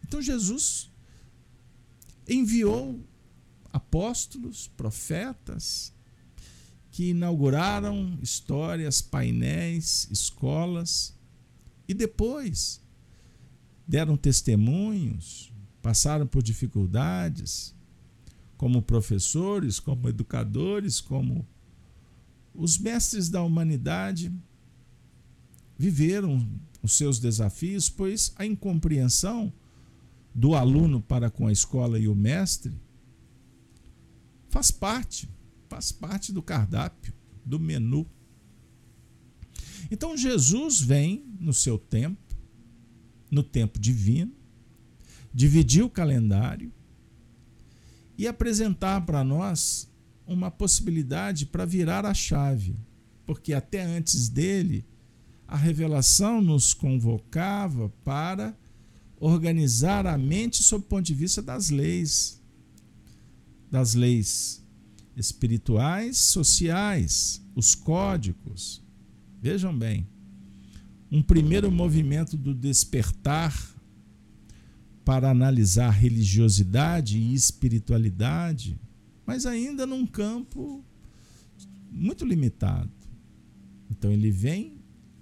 Então 0.03 0.21
Jesus 0.21 0.91
enviou 2.27 2.99
apóstolos, 3.71 4.67
profetas, 4.75 5.93
que 6.91 7.09
inauguraram 7.09 8.17
histórias, 8.21 9.01
painéis, 9.01 10.07
escolas 10.09 11.13
e 11.87 11.93
depois 11.93 12.81
deram 13.85 14.15
testemunhos, 14.15 15.51
passaram 15.81 16.25
por 16.25 16.41
dificuldades, 16.41 17.74
como 18.57 18.81
professores, 18.81 19.79
como 19.79 20.07
educadores, 20.09 21.01
como 21.01 21.47
os 22.53 22.77
mestres 22.77 23.29
da 23.29 23.43
humanidade 23.43 24.33
viveram 25.77 26.47
os 26.81 26.93
seus 26.93 27.19
desafios, 27.19 27.89
pois 27.89 28.33
a 28.37 28.45
incompreensão 28.45 29.51
do 30.33 30.53
aluno 30.53 31.01
para 31.01 31.29
com 31.29 31.47
a 31.47 31.51
escola 31.51 31.99
e 31.99 32.07
o 32.07 32.15
mestre 32.15 32.73
faz 34.49 34.71
parte, 34.71 35.29
faz 35.67 35.91
parte 35.91 36.31
do 36.31 36.41
cardápio, 36.41 37.13
do 37.45 37.59
menu. 37.59 38.05
Então 39.91 40.15
Jesus 40.15 40.79
vem 40.79 41.25
no 41.39 41.53
seu 41.53 41.77
tempo, 41.77 42.35
no 43.29 43.43
tempo 43.43 43.79
divino, 43.79 44.31
dividir 45.33 45.83
o 45.83 45.89
calendário 45.89 46.71
e 48.17 48.27
apresentar 48.27 49.05
para 49.05 49.23
nós 49.23 49.89
uma 50.25 50.49
possibilidade 50.49 51.45
para 51.45 51.65
virar 51.65 52.05
a 52.05 52.13
chave, 52.13 52.75
porque 53.25 53.53
até 53.53 53.83
antes 53.83 54.29
dele 54.29 54.85
a 55.47 55.55
revelação 55.55 56.41
nos 56.41 56.73
convocava 56.73 57.89
para 58.03 58.57
organizar 59.19 60.05
a 60.07 60.17
mente 60.17 60.63
sob 60.63 60.83
o 60.83 60.87
ponto 60.87 61.05
de 61.05 61.13
vista 61.13 61.41
das 61.41 61.69
leis, 61.69 62.41
das 63.69 63.93
leis 63.93 64.63
espirituais, 65.15 66.17
sociais, 66.17 67.41
os 67.55 67.75
códigos. 67.75 68.83
Vejam 69.41 69.77
bem, 69.77 70.07
um 71.11 71.21
primeiro 71.21 71.71
movimento 71.71 72.35
do 72.35 72.53
despertar 72.53 73.74
para 75.05 75.29
analisar 75.29 75.91
religiosidade 75.91 77.19
e 77.19 77.35
espiritualidade, 77.35 78.77
mas 79.23 79.45
ainda 79.45 79.85
num 79.85 80.05
campo 80.05 80.83
muito 81.91 82.25
limitado. 82.25 82.91
Então 83.89 84.11
ele 84.11 84.31
vem, 84.31 84.79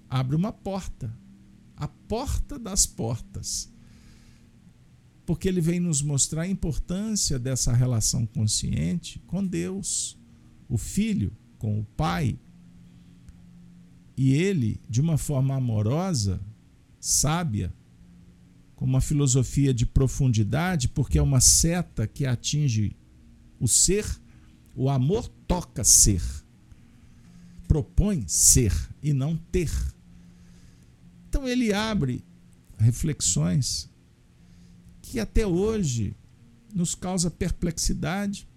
abre 0.08 0.34
uma 0.34 0.50
porta, 0.50 1.14
a 1.76 1.86
porta 1.86 2.58
das 2.58 2.86
portas. 2.86 3.70
Porque 5.26 5.48
ele 5.48 5.60
vem 5.60 5.80
nos 5.80 6.02
mostrar 6.02 6.42
a 6.42 6.48
importância 6.48 7.38
dessa 7.38 7.72
relação 7.72 8.26
consciente 8.26 9.18
com 9.26 9.46
Deus, 9.46 10.18
o 10.66 10.78
Filho 10.78 11.30
com 11.58 11.78
o 11.78 11.84
Pai. 11.84 12.38
E 14.16 14.32
ele, 14.32 14.80
de 14.88 15.00
uma 15.00 15.18
forma 15.18 15.54
amorosa, 15.54 16.40
sábia, 16.98 17.72
com 18.74 18.84
uma 18.84 19.00
filosofia 19.00 19.72
de 19.72 19.86
profundidade, 19.86 20.88
porque 20.88 21.18
é 21.18 21.22
uma 21.22 21.40
seta 21.40 22.06
que 22.06 22.26
atinge 22.26 22.96
o 23.60 23.68
ser, 23.68 24.04
o 24.74 24.90
amor 24.90 25.28
toca 25.46 25.84
ser, 25.84 26.22
propõe 27.68 28.24
ser 28.26 28.72
e 29.02 29.12
não 29.12 29.36
ter. 29.36 29.70
Então 31.28 31.46
ele 31.48 31.72
abre 31.72 32.24
reflexões 32.78 33.88
que 35.02 35.20
até 35.20 35.46
hoje 35.46 36.16
nos 36.74 36.94
causa 36.94 37.30
perplexidade 37.30 38.48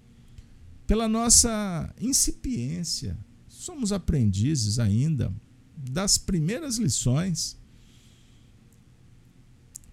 pela 0.88 1.08
nossa 1.08 1.94
incipiência. 2.00 3.18
Somos 3.48 3.92
aprendizes 3.92 4.80
ainda 4.80 5.34
das 5.76 6.18
primeiras 6.18 6.78
lições 6.78 7.58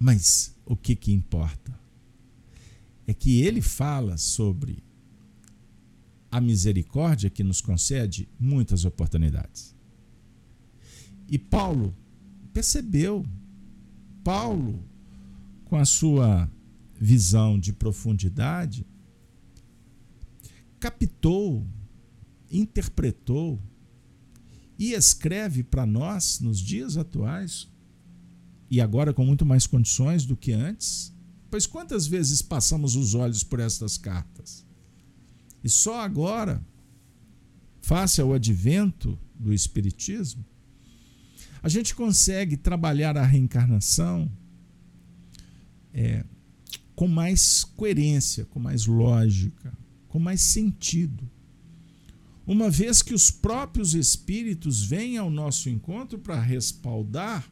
mas 0.05 0.55
o 0.67 0.77
que, 0.77 0.95
que 0.95 1.11
importa? 1.13 1.75
É 3.07 3.15
que 3.15 3.41
ele 3.41 3.63
fala 3.63 4.19
sobre 4.19 4.85
a 6.31 6.43
misericórdia 6.43 7.31
que 7.31 7.43
nos 7.43 7.63
concede 7.63 8.29
muitas 8.39 8.85
oportunidades. 8.85 9.75
E 11.27 11.39
Paulo 11.39 11.97
percebeu, 12.53 13.25
Paulo, 14.23 14.85
com 15.65 15.77
a 15.77 15.87
sua 15.87 16.51
visão 17.01 17.59
de 17.59 17.73
profundidade, 17.73 18.87
captou, 20.79 21.67
interpretou 22.51 23.59
e 24.79 24.93
escreve 24.93 25.63
para 25.63 25.87
nós, 25.87 26.41
nos 26.41 26.61
dias 26.61 26.99
atuais, 26.99 27.73
e 28.71 28.81
agora 28.81 29.13
com 29.13 29.25
muito 29.25 29.45
mais 29.45 29.67
condições 29.67 30.25
do 30.25 30.37
que 30.37 30.53
antes, 30.53 31.13
pois 31.51 31.67
quantas 31.67 32.07
vezes 32.07 32.43
passamos 32.43 32.97
os 32.97 33.15
olhos 33.15 33.43
por 33.45 33.61
estas 33.61 33.97
cartas? 33.97 34.67
E 35.63 35.69
só 35.69 36.01
agora, 36.01 36.65
face 37.81 38.21
ao 38.21 38.33
advento 38.33 39.19
do 39.35 39.53
Espiritismo, 39.53 40.45
a 41.63 41.69
gente 41.69 41.95
consegue 41.95 42.57
trabalhar 42.57 43.17
a 43.17 43.25
reencarnação 43.25 44.31
é, 45.93 46.25
com 46.95 47.09
mais 47.09 47.65
coerência, 47.65 48.45
com 48.45 48.59
mais 48.59 48.87
lógica, 48.87 49.73
com 50.09 50.19
mais 50.19 50.43
sentido. 50.43 51.29
Uma 52.47 52.69
vez 52.69 53.01
que 53.01 53.15
os 53.15 53.31
próprios 53.31 53.95
espíritos 53.95 54.85
vêm 54.85 55.17
ao 55.17 55.31
nosso 55.31 55.71
encontro 55.71 56.19
para 56.19 56.39
respaldar 56.41 57.51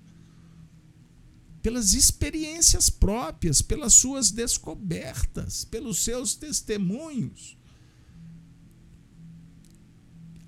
pelas 1.63 1.95
experiências 1.95 2.91
próprias, 2.91 3.63
pelas 3.63 3.95
suas 3.95 4.31
descobertas, 4.31 5.65
pelos 5.65 6.03
seus 6.03 6.35
testemunhos. 6.35 7.57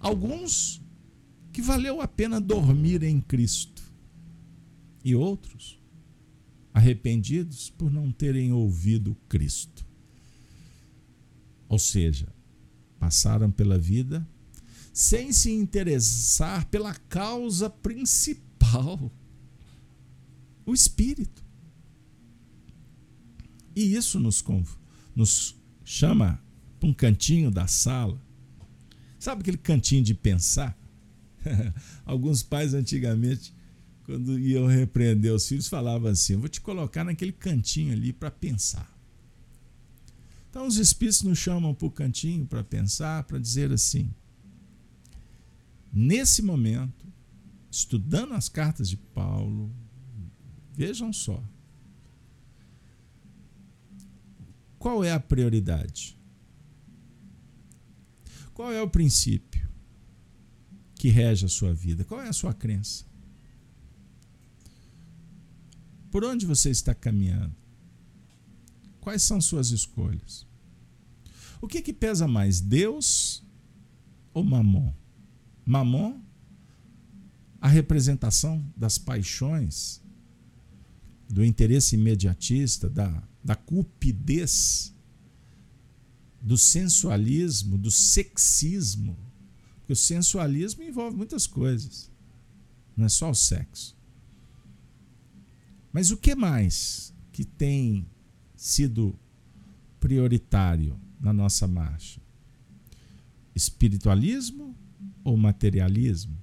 Alguns 0.00 0.82
que 1.52 1.62
valeu 1.62 2.00
a 2.00 2.08
pena 2.08 2.40
dormir 2.40 3.02
em 3.04 3.20
Cristo, 3.20 3.82
e 5.04 5.14
outros 5.14 5.78
arrependidos 6.72 7.70
por 7.70 7.92
não 7.92 8.10
terem 8.10 8.52
ouvido 8.52 9.16
Cristo. 9.28 9.86
Ou 11.68 11.78
seja, 11.78 12.26
passaram 12.98 13.50
pela 13.50 13.78
vida 13.78 14.26
sem 14.92 15.32
se 15.32 15.52
interessar 15.52 16.66
pela 16.66 16.94
causa 16.94 17.68
principal 17.68 19.12
o 20.64 20.72
Espírito. 20.72 21.44
E 23.74 23.94
isso 23.94 24.20
nos, 24.20 24.42
nos 25.14 25.56
chama 25.84 26.40
para 26.78 26.88
um 26.88 26.94
cantinho 26.94 27.50
da 27.50 27.66
sala. 27.66 28.20
Sabe 29.18 29.40
aquele 29.40 29.56
cantinho 29.56 30.02
de 30.02 30.14
pensar? 30.14 30.78
Alguns 32.04 32.42
pais 32.42 32.74
antigamente, 32.74 33.54
quando 34.04 34.38
iam 34.38 34.66
repreender 34.66 35.32
os 35.32 35.48
filhos, 35.48 35.68
falavam 35.68 36.10
assim: 36.10 36.36
vou 36.36 36.48
te 36.48 36.60
colocar 36.60 37.04
naquele 37.04 37.32
cantinho 37.32 37.92
ali 37.92 38.12
para 38.12 38.30
pensar. 38.30 38.94
Então 40.50 40.66
os 40.66 40.76
espíritos 40.76 41.22
nos 41.22 41.38
chamam 41.38 41.74
para 41.74 41.86
o 41.86 41.90
cantinho 41.90 42.46
para 42.46 42.62
pensar, 42.62 43.24
para 43.24 43.38
dizer 43.38 43.72
assim: 43.72 44.10
nesse 45.92 46.42
momento, 46.42 47.06
estudando 47.70 48.34
as 48.34 48.48
cartas 48.48 48.88
de 48.88 48.96
Paulo, 48.96 49.74
Vejam 50.74 51.12
só. 51.12 51.42
Qual 54.78 55.04
é 55.04 55.12
a 55.12 55.20
prioridade? 55.20 56.18
Qual 58.52 58.70
é 58.70 58.82
o 58.82 58.90
princípio 58.90 59.68
que 60.94 61.08
rege 61.08 61.46
a 61.46 61.48
sua 61.48 61.72
vida? 61.72 62.04
Qual 62.04 62.20
é 62.20 62.28
a 62.28 62.32
sua 62.32 62.52
crença? 62.52 63.04
Por 66.10 66.24
onde 66.24 66.44
você 66.44 66.70
está 66.70 66.94
caminhando? 66.94 67.54
Quais 69.00 69.22
são 69.22 69.40
suas 69.40 69.70
escolhas? 69.70 70.46
O 71.60 71.68
que, 71.68 71.80
que 71.80 71.92
pesa 71.92 72.28
mais, 72.28 72.60
Deus 72.60 73.42
ou 74.32 74.44
Mamon? 74.44 74.92
Mamon, 75.64 76.20
a 77.60 77.68
representação 77.68 78.64
das 78.76 78.98
paixões 78.98 80.03
do 81.28 81.44
interesse 81.44 81.96
imediatista, 81.96 82.88
da, 82.88 83.22
da 83.42 83.54
cupidez, 83.54 84.94
do 86.40 86.58
sensualismo, 86.58 87.78
do 87.78 87.90
sexismo. 87.90 89.16
Porque 89.76 89.92
o 89.92 89.96
sensualismo 89.96 90.82
envolve 90.82 91.16
muitas 91.16 91.46
coisas, 91.46 92.10
não 92.96 93.06
é 93.06 93.08
só 93.08 93.30
o 93.30 93.34
sexo. 93.34 93.96
Mas 95.92 96.10
o 96.10 96.16
que 96.16 96.34
mais 96.34 97.14
que 97.32 97.44
tem 97.44 98.06
sido 98.56 99.18
prioritário 100.00 100.98
na 101.20 101.32
nossa 101.32 101.66
marcha? 101.66 102.20
Espiritualismo 103.54 104.76
ou 105.22 105.36
materialismo? 105.36 106.36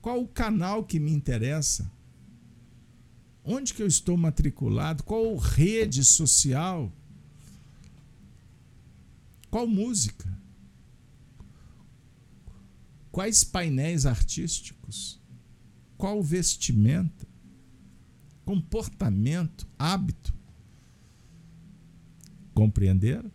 Qual 0.00 0.22
o 0.22 0.28
canal 0.28 0.84
que 0.84 0.98
me 0.98 1.12
interessa? 1.12 1.90
Onde 3.48 3.72
que 3.72 3.80
eu 3.80 3.86
estou 3.86 4.16
matriculado? 4.16 5.04
Qual 5.04 5.36
rede 5.36 6.04
social? 6.04 6.92
Qual 9.48 9.68
música? 9.68 10.36
Quais 13.12 13.44
painéis 13.44 14.04
artísticos? 14.04 15.20
Qual 15.96 16.20
vestimenta? 16.20 17.24
Comportamento, 18.44 19.66
hábito? 19.78 20.34
Compreenderam? 22.52 23.30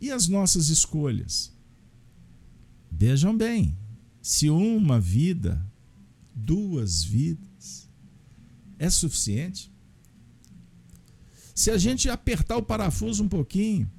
E 0.00 0.10
as 0.10 0.26
nossas 0.26 0.70
escolhas? 0.70 1.52
Vejam 2.90 3.36
bem, 3.36 3.76
se 4.22 4.48
uma 4.48 4.98
vida 4.98 5.64
duas 6.34 7.04
vidas 7.04 7.53
é 8.84 8.90
suficiente? 8.90 9.72
Se 11.54 11.70
a 11.70 11.78
gente 11.78 12.08
apertar 12.10 12.56
o 12.56 12.62
parafuso 12.62 13.22
um 13.22 13.28
pouquinho 13.28 13.90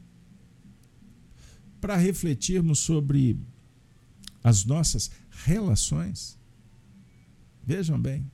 para 1.79 1.95
refletirmos 1.95 2.79
sobre 2.79 3.39
as 4.43 4.65
nossas 4.65 5.09
relações, 5.45 6.37
vejam 7.63 7.99
bem, 7.99 8.29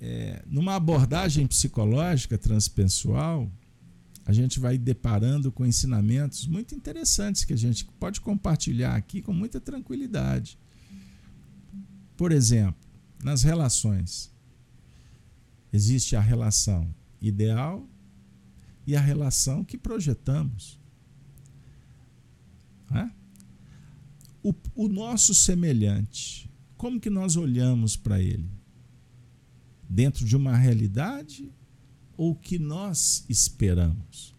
é, 0.00 0.42
numa 0.46 0.74
abordagem 0.74 1.46
psicológica 1.46 2.36
transpessoal, 2.36 3.50
a 4.26 4.32
gente 4.32 4.58
vai 4.58 4.76
deparando 4.76 5.52
com 5.52 5.64
ensinamentos 5.64 6.46
muito 6.46 6.74
interessantes 6.74 7.44
que 7.44 7.52
a 7.52 7.58
gente 7.58 7.84
pode 7.98 8.20
compartilhar 8.20 8.94
aqui 8.96 9.22
com 9.22 9.32
muita 9.32 9.60
tranquilidade. 9.60 10.58
Por 12.16 12.32
exemplo, 12.32 12.84
nas 13.24 13.42
relações, 13.42 14.30
existe 15.72 16.14
a 16.14 16.20
relação 16.20 16.94
ideal 17.22 17.88
e 18.86 18.94
a 18.94 19.00
relação 19.00 19.64
que 19.64 19.78
projetamos. 19.78 20.78
É? 22.92 23.10
O, 24.42 24.54
o 24.74 24.88
nosso 24.88 25.34
semelhante, 25.34 26.50
como 26.76 27.00
que 27.00 27.08
nós 27.08 27.34
olhamos 27.34 27.96
para 27.96 28.20
ele? 28.20 28.50
Dentro 29.88 30.26
de 30.26 30.36
uma 30.36 30.54
realidade 30.54 31.50
ou 32.18 32.34
que 32.34 32.58
nós 32.58 33.24
esperamos. 33.26 34.34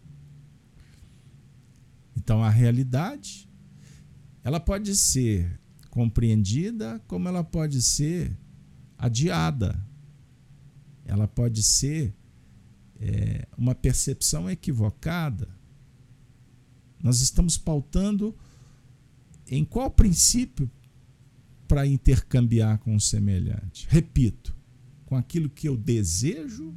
Então 2.16 2.42
a 2.42 2.48
realidade 2.48 3.48
ela 4.44 4.60
pode 4.60 4.94
ser 4.94 5.58
compreendida 5.90 7.00
como 7.08 7.26
ela 7.26 7.42
pode 7.42 7.82
ser 7.82 8.38
adiada. 8.98 9.82
Ela 11.04 11.28
pode 11.28 11.62
ser 11.62 12.14
é, 13.00 13.46
uma 13.56 13.74
percepção 13.74 14.50
equivocada. 14.50 15.48
Nós 17.02 17.20
estamos 17.20 17.56
pautando 17.56 18.34
em 19.48 19.64
qual 19.64 19.90
princípio 19.90 20.70
para 21.68 21.86
intercambiar 21.86 22.78
com 22.78 22.94
o 22.96 23.00
semelhante? 23.00 23.86
Repito, 23.88 24.56
com 25.04 25.16
aquilo 25.16 25.48
que 25.48 25.68
eu 25.68 25.76
desejo 25.76 26.74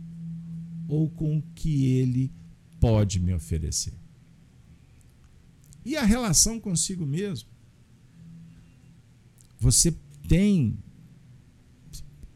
ou 0.87 1.09
com 1.09 1.37
o 1.37 1.41
que 1.53 1.85
ele 1.85 2.31
pode 2.79 3.19
me 3.19 3.33
oferecer. 3.33 3.93
E 5.85 5.95
a 5.95 6.03
relação 6.03 6.59
consigo 6.59 7.05
mesmo? 7.05 7.49
Você 9.59 9.95
tem 10.27 10.77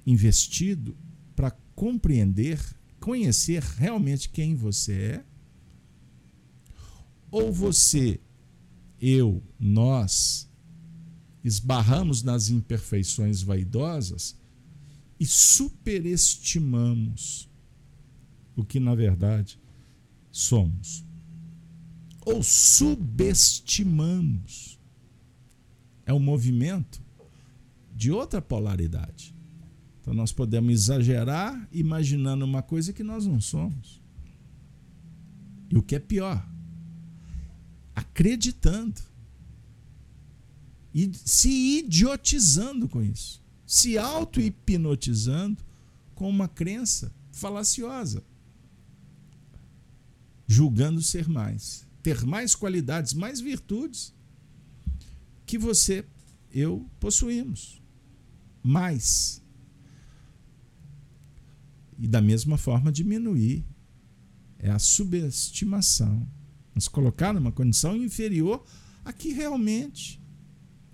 investido 0.05 0.95
para 1.35 1.51
compreender, 1.75 2.59
conhecer 2.99 3.61
realmente 3.61 4.29
quem 4.29 4.55
você 4.55 4.93
é? 4.93 5.23
Ou 7.31 7.51
você, 7.51 8.19
eu, 9.01 9.41
nós, 9.59 10.47
esbarramos 11.43 12.23
nas 12.23 12.49
imperfeições 12.49 13.41
vaidosas 13.41 14.37
e 15.19 15.25
superestimamos 15.25 17.49
o 18.55 18.63
que 18.63 18.79
na 18.79 18.95
verdade 18.95 19.59
somos. 20.31 21.03
Ou 22.25 22.41
subestimamos. 22.41 24.79
É 26.05 26.13
um 26.13 26.19
movimento 26.19 27.01
de 27.95 28.11
outra 28.11 28.41
polaridade. 28.41 29.32
Então 30.03 30.13
nós 30.13 30.33
podemos 30.33 30.69
exagerar 30.69 31.65
imaginando 31.71 32.43
uma 32.43 32.61
coisa 32.61 32.91
que 32.91 33.01
nós 33.01 33.25
não 33.25 33.39
somos. 33.39 34.01
E 35.69 35.77
o 35.77 35.81
que 35.81 35.95
é 35.95 35.99
pior, 35.99 36.45
acreditando 37.95 39.01
e 40.93 41.09
se 41.15 41.79
idiotizando 41.79 42.89
com 42.89 43.01
isso, 43.01 43.41
se 43.65 43.97
auto-hipnotizando 43.97 45.63
com 46.13 46.29
uma 46.29 46.49
crença 46.49 47.09
falaciosa 47.31 48.21
julgando 50.45 51.01
ser 51.01 51.27
mais, 51.27 51.87
ter 52.01 52.25
mais 52.25 52.53
qualidades, 52.53 53.13
mais 53.13 53.39
virtudes 53.39 54.13
que 55.45 55.57
você, 55.57 56.05
eu 56.51 56.87
possuímos. 56.99 57.81
Mais. 58.61 59.42
E 61.97 62.07
da 62.07 62.21
mesma 62.21 62.57
forma 62.57 62.91
diminuir 62.91 63.65
é 64.59 64.69
a 64.69 64.79
subestimação, 64.79 66.27
nos 66.73 66.87
colocar 66.87 67.33
numa 67.33 67.51
condição 67.51 67.95
inferior 67.95 68.63
a 69.03 69.11
que 69.11 69.33
realmente 69.33 70.21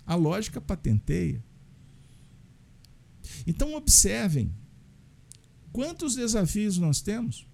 a 0.06 0.16
lógica 0.16 0.60
patenteia. 0.60 1.44
Então 3.46 3.76
observem 3.76 4.52
quantos 5.72 6.16
desafios 6.16 6.78
nós 6.78 7.00
temos 7.02 7.48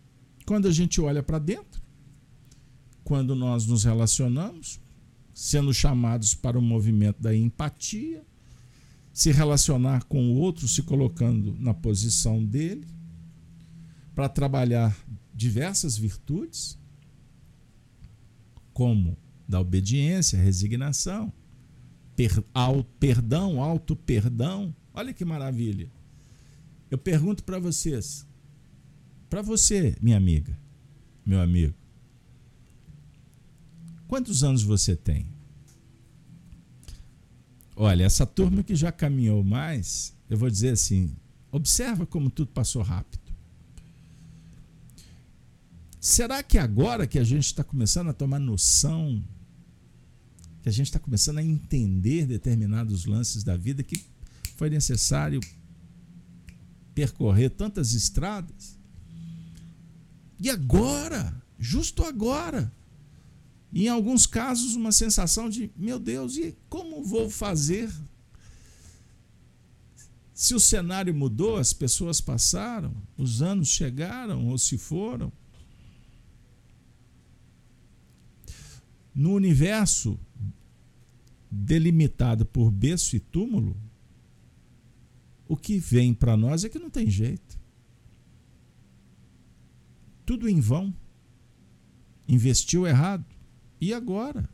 quando 0.46 0.68
a 0.68 0.72
gente 0.72 1.02
olha 1.02 1.22
para 1.22 1.40
dentro 1.40 1.86
quando 3.06 3.36
nós 3.36 3.68
nos 3.68 3.84
relacionamos, 3.84 4.82
sendo 5.32 5.72
chamados 5.72 6.34
para 6.34 6.58
o 6.58 6.62
movimento 6.62 7.22
da 7.22 7.34
empatia, 7.34 8.26
se 9.14 9.32
relacionar 9.32 10.06
com 10.06 10.32
o 10.32 10.36
outro, 10.38 10.68
se 10.68 10.82
colocando 10.82 11.56
na 11.60 11.74
posição 11.74 12.44
dele, 12.44 12.86
para 14.16 14.30
trabalhar 14.30 14.98
diversas 15.34 15.98
virtudes, 15.98 16.80
como 18.74 19.18
da 19.48 19.60
obediência, 19.60 20.42
resignação, 20.42 21.32
per, 22.16 22.44
ao, 22.54 22.84
perdão, 22.84 23.62
auto-perdão. 23.62 24.74
Olha 24.94 25.14
que 25.14 25.24
maravilha. 25.24 25.92
Eu 26.90 26.98
pergunto 26.98 27.44
para 27.44 27.60
vocês, 27.60 28.26
para 29.30 29.42
você, 29.42 29.96
minha 30.02 30.18
amiga, 30.18 30.58
meu 31.26 31.42
amigo, 31.42 31.76
Quantos 34.08 34.44
anos 34.44 34.64
você 34.64 34.96
tem? 34.96 35.28
Olha, 37.76 38.04
essa 38.04 38.26
turma 38.26 38.64
que 38.64 38.76
já 38.76 38.92
caminhou 38.92 39.44
mais, 39.44 40.16
eu 40.30 40.38
vou 40.38 40.50
dizer 40.50 40.70
assim: 40.70 41.16
observa 41.52 42.06
como 42.06 42.30
tudo 42.30 42.52
passou 42.52 42.82
rápido. 42.82 43.25
Será 46.06 46.44
que 46.44 46.60
agora 46.60 47.08
que 47.08 47.18
a 47.18 47.24
gente 47.24 47.48
está 47.48 47.64
começando 47.64 48.10
a 48.10 48.14
tomar 48.14 48.38
noção, 48.38 49.24
que 50.62 50.70
a 50.70 50.72
gente 50.72 50.86
está 50.86 51.00
começando 51.00 51.40
a 51.40 51.44
entender 51.44 52.28
determinados 52.28 53.08
lances 53.08 53.44
da 53.44 53.58
vida, 53.58 53.82
que 53.82 54.06
foi 54.56 54.70
necessário 54.70 55.40
percorrer 56.94 57.50
tantas 57.50 57.94
estradas? 57.94 58.78
E 60.40 60.48
agora, 60.48 61.42
justo 61.58 62.04
agora, 62.04 62.72
em 63.74 63.88
alguns 63.88 64.28
casos, 64.28 64.76
uma 64.76 64.92
sensação 64.92 65.50
de: 65.50 65.72
meu 65.76 65.98
Deus, 65.98 66.38
e 66.38 66.56
como 66.70 67.04
vou 67.04 67.32
fazer? 67.32 67.92
Se 70.36 70.54
o 70.54 70.60
cenário 70.60 71.16
mudou, 71.16 71.58
as 71.58 71.74
pessoas 71.74 72.22
passaram, 72.22 72.94
os 73.18 73.42
anos 73.42 73.70
chegaram 73.70 74.50
ou 74.50 74.58
se 74.60 74.78
foram. 74.78 75.34
No 79.16 79.32
universo 79.34 80.20
delimitado 81.50 82.46
por 82.46 82.70
berço 82.70 83.16
e 83.16 83.20
túmulo, 83.20 83.78
o 85.48 85.56
que 85.56 85.80
vem 85.80 86.14
para 86.14 86.36
nós 86.36 86.66
é 86.66 86.70
que 86.70 86.78
não 86.78 86.90
tem 86.90 87.10
jeito. 87.10 87.58
Tudo 90.26 90.50
em 90.50 90.60
vão. 90.60 90.94
Investiu 92.28 92.86
errado. 92.86 93.26
E 93.80 93.94
agora? 93.94 94.50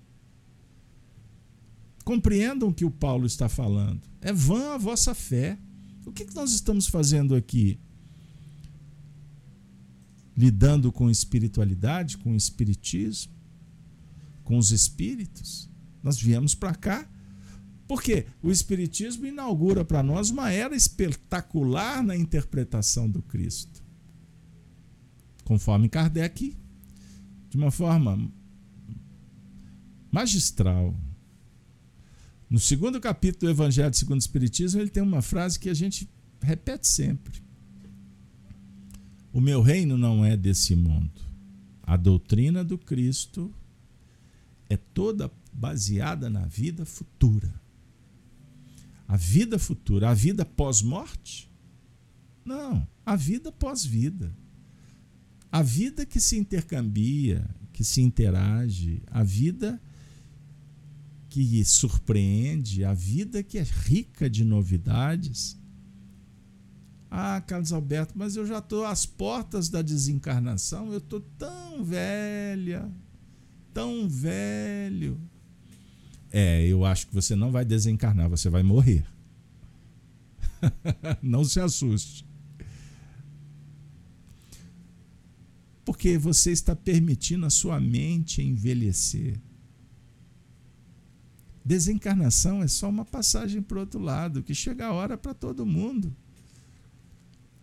Compreendam 2.03 2.69
o 2.69 2.73
que 2.73 2.83
o 2.83 2.91
Paulo 2.91 3.25
está 3.25 3.47
falando. 3.47 4.01
É 4.19 4.33
vã 4.33 4.73
a 4.73 4.77
vossa 4.77 5.15
fé. 5.15 5.57
O 6.05 6.11
que 6.11 6.25
nós 6.35 6.51
estamos 6.51 6.87
fazendo 6.87 7.35
aqui? 7.35 7.79
Lidando 10.35 10.91
com 10.91 11.09
espiritualidade, 11.09 12.17
com 12.17 12.35
espiritismo, 12.35 13.31
com 14.43 14.57
os 14.57 14.71
espíritos. 14.71 15.69
Nós 16.03 16.19
viemos 16.19 16.55
para 16.55 16.75
cá 16.75 17.07
porque 17.87 18.25
o 18.41 18.49
Espiritismo 18.49 19.25
inaugura 19.25 19.83
para 19.83 20.01
nós 20.01 20.29
uma 20.29 20.49
era 20.49 20.73
espetacular 20.73 22.01
na 22.01 22.15
interpretação 22.15 23.09
do 23.09 23.21
Cristo. 23.21 23.83
Conforme 25.43 25.89
Kardec, 25.89 26.55
de 27.49 27.57
uma 27.57 27.69
forma 27.69 28.31
magistral, 30.09 30.95
No 32.49 32.59
segundo 32.59 32.99
capítulo 32.99 33.47
do 33.47 33.55
Evangelho 33.55 33.93
segundo 33.93 34.17
o 34.17 34.19
Espiritismo, 34.19 34.81
ele 34.81 34.89
tem 34.89 35.01
uma 35.01 35.21
frase 35.21 35.57
que 35.57 35.69
a 35.69 35.73
gente 35.73 36.09
repete 36.41 36.85
sempre. 36.85 37.41
O 39.31 39.39
meu 39.39 39.61
reino 39.61 39.97
não 39.97 40.25
é 40.25 40.35
desse 40.35 40.75
mundo. 40.75 41.21
A 41.83 41.95
doutrina 41.95 42.61
do 42.61 42.77
Cristo 42.77 43.53
é 44.71 44.77
toda 44.77 45.29
baseada 45.51 46.29
na 46.29 46.45
vida 46.45 46.85
futura. 46.85 47.53
A 49.05 49.17
vida 49.17 49.59
futura, 49.59 50.09
a 50.09 50.13
vida 50.13 50.45
pós-morte? 50.45 51.51
Não, 52.45 52.87
a 53.05 53.17
vida 53.17 53.51
pós-vida. 53.51 54.33
A 55.51 55.61
vida 55.61 56.05
que 56.05 56.21
se 56.21 56.37
intercambia, 56.37 57.45
que 57.73 57.83
se 57.83 58.01
interage, 58.01 59.03
a 59.07 59.23
vida 59.23 59.81
que 61.27 61.65
surpreende, 61.65 62.85
a 62.85 62.93
vida 62.93 63.43
que 63.43 63.57
é 63.57 63.63
rica 63.63 64.29
de 64.29 64.45
novidades. 64.45 65.59
Ah, 67.09 67.41
Carlos 67.41 67.73
Alberto, 67.73 68.13
mas 68.15 68.37
eu 68.37 68.47
já 68.47 68.59
estou 68.59 68.85
às 68.85 69.05
portas 69.05 69.67
da 69.67 69.81
desencarnação, 69.81 70.93
eu 70.93 70.99
estou 70.99 71.19
tão 71.37 71.83
velha, 71.83 72.89
tão 73.73 74.07
velho. 74.07 75.19
É, 76.31 76.65
eu 76.65 76.85
acho 76.85 77.07
que 77.07 77.13
você 77.13 77.35
não 77.35 77.51
vai 77.51 77.65
desencarnar, 77.65 78.29
você 78.29 78.49
vai 78.49 78.63
morrer. 78.63 79.05
não 81.21 81.43
se 81.43 81.59
assuste. 81.59 82.25
Porque 85.83 86.17
você 86.17 86.51
está 86.51 86.75
permitindo 86.75 87.45
a 87.45 87.49
sua 87.49 87.79
mente 87.79 88.41
envelhecer. 88.41 89.39
Desencarnação 91.63 92.63
é 92.63 92.67
só 92.67 92.89
uma 92.89 93.05
passagem 93.05 93.61
para 93.61 93.77
o 93.77 93.81
outro 93.81 93.99
lado, 93.99 94.41
que 94.41 94.53
chega 94.53 94.87
a 94.87 94.93
hora 94.93 95.17
para 95.17 95.33
todo 95.33 95.65
mundo. 95.65 96.15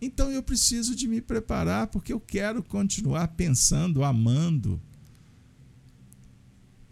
Então 0.01 0.31
eu 0.31 0.41
preciso 0.41 0.95
de 0.95 1.07
me 1.07 1.21
preparar 1.21 1.87
porque 1.87 2.13
eu 2.13 2.19
quero 2.19 2.63
continuar 2.63 3.29
pensando, 3.29 4.03
amando. 4.03 4.81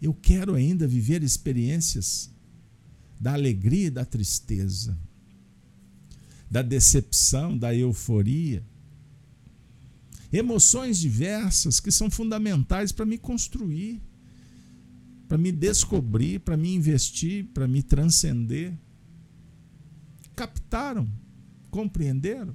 Eu 0.00 0.14
quero 0.14 0.54
ainda 0.54 0.86
viver 0.86 1.22
experiências 1.22 2.30
da 3.20 3.32
alegria 3.32 3.88
e 3.88 3.90
da 3.90 4.04
tristeza, 4.04 4.96
da 6.50 6.62
decepção, 6.62 7.58
da 7.58 7.74
euforia. 7.74 8.64
Emoções 10.32 10.98
diversas 10.98 11.80
que 11.80 11.90
são 11.90 12.10
fundamentais 12.10 12.92
para 12.92 13.04
me 13.04 13.18
construir, 13.18 14.00
para 15.26 15.36
me 15.36 15.50
descobrir, 15.50 16.40
para 16.40 16.56
me 16.56 16.74
investir, 16.74 17.46
para 17.46 17.66
me 17.66 17.82
transcender. 17.82 18.72
Captaram? 20.36 21.10
Compreenderam? 21.70 22.54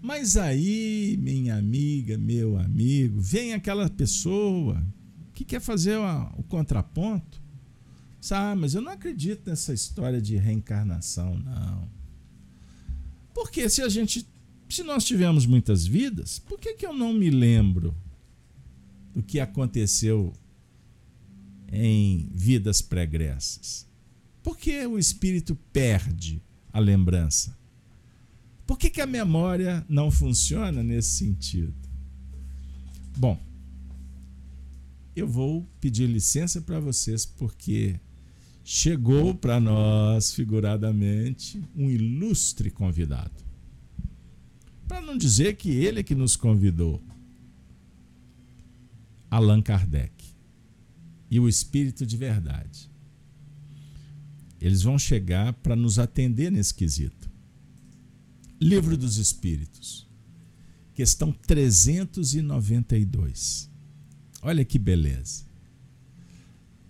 Mas 0.00 0.36
aí, 0.36 1.18
minha 1.20 1.56
amiga, 1.56 2.16
meu 2.16 2.56
amigo, 2.56 3.20
vem 3.20 3.52
aquela 3.52 3.90
pessoa 3.90 4.82
que 5.38 5.44
quer 5.44 5.60
fazer 5.60 5.96
o 6.36 6.42
contraponto. 6.48 7.40
Ah, 8.32 8.56
mas 8.56 8.74
eu 8.74 8.82
não 8.82 8.90
acredito 8.90 9.48
nessa 9.48 9.72
história 9.72 10.20
de 10.20 10.36
reencarnação, 10.36 11.38
não. 11.38 11.88
Porque 13.32 13.68
se 13.68 13.80
a 13.80 13.88
gente. 13.88 14.26
Se 14.68 14.82
nós 14.82 15.04
tivemos 15.04 15.46
muitas 15.46 15.86
vidas, 15.86 16.40
por 16.40 16.58
que, 16.58 16.74
que 16.74 16.84
eu 16.84 16.92
não 16.92 17.12
me 17.12 17.30
lembro 17.30 17.96
do 19.14 19.22
que 19.22 19.38
aconteceu 19.38 20.32
em 21.70 22.28
vidas 22.34 22.82
pregressas? 22.82 23.86
Por 24.42 24.58
que 24.58 24.84
o 24.86 24.98
espírito 24.98 25.56
perde 25.72 26.42
a 26.72 26.80
lembrança? 26.80 27.56
Por 28.66 28.76
que, 28.76 28.90
que 28.90 29.00
a 29.00 29.06
memória 29.06 29.86
não 29.88 30.10
funciona 30.10 30.82
nesse 30.82 31.10
sentido? 31.10 31.74
Bom, 33.16 33.40
eu 35.18 35.28
vou 35.28 35.66
pedir 35.80 36.06
licença 36.06 36.60
para 36.60 36.80
vocês 36.80 37.26
porque 37.26 37.98
chegou 38.64 39.34
para 39.34 39.58
nós, 39.58 40.32
figuradamente, 40.32 41.62
um 41.74 41.90
ilustre 41.90 42.70
convidado. 42.70 43.44
Para 44.86 45.00
não 45.00 45.16
dizer 45.16 45.56
que 45.56 45.70
ele 45.70 46.00
é 46.00 46.02
que 46.02 46.14
nos 46.14 46.36
convidou. 46.36 47.02
Allan 49.30 49.60
Kardec 49.60 50.24
e 51.30 51.38
o 51.38 51.46
Espírito 51.48 52.06
de 52.06 52.16
Verdade. 52.16 52.90
Eles 54.60 54.82
vão 54.82 54.98
chegar 54.98 55.52
para 55.52 55.76
nos 55.76 55.98
atender 55.98 56.50
nesse 56.50 56.74
quesito. 56.74 57.30
Livro 58.60 58.96
dos 58.96 59.18
Espíritos, 59.18 60.08
questão 60.94 61.30
392. 61.32 63.70
Olha 64.42 64.64
que 64.64 64.78
beleza. 64.78 65.44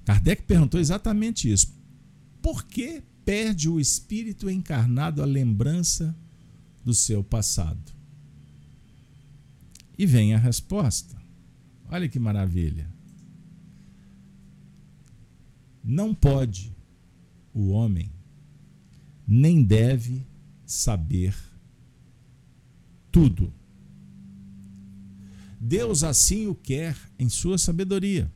Kardec 0.05 0.43
perguntou 0.43 0.81
exatamente 0.81 1.51
isso. 1.51 1.73
Por 2.41 2.65
que 2.65 3.03
perde 3.25 3.69
o 3.69 3.79
espírito 3.79 4.49
encarnado 4.49 5.23
a 5.23 5.27
lembrança 5.27 6.17
do 6.85 6.95
seu 6.95 7.23
passado? 7.23 7.93
E 9.99 10.07
vem 10.07 10.35
a 10.35 10.39
resposta. 10.39 11.17
Olha 11.91 12.09
que 12.09 12.19
maravilha. 12.19 12.89
Não 15.83 16.15
pode 16.15 16.73
o 17.55 17.69
homem, 17.71 18.11
nem 19.27 19.63
deve 19.65 20.25
saber 20.65 21.35
tudo. 23.11 23.53
Deus 25.61 26.05
assim 26.05 26.47
o 26.47 26.55
quer 26.55 26.97
em 27.19 27.29
sua 27.29 27.59
sabedoria. 27.59 28.33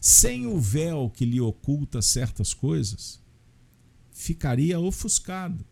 Sem 0.00 0.46
o 0.46 0.58
véu 0.58 1.10
que 1.10 1.24
lhe 1.24 1.40
oculta 1.40 2.00
certas 2.00 2.54
coisas, 2.54 3.20
ficaria 4.12 4.78
ofuscado. 4.80 5.64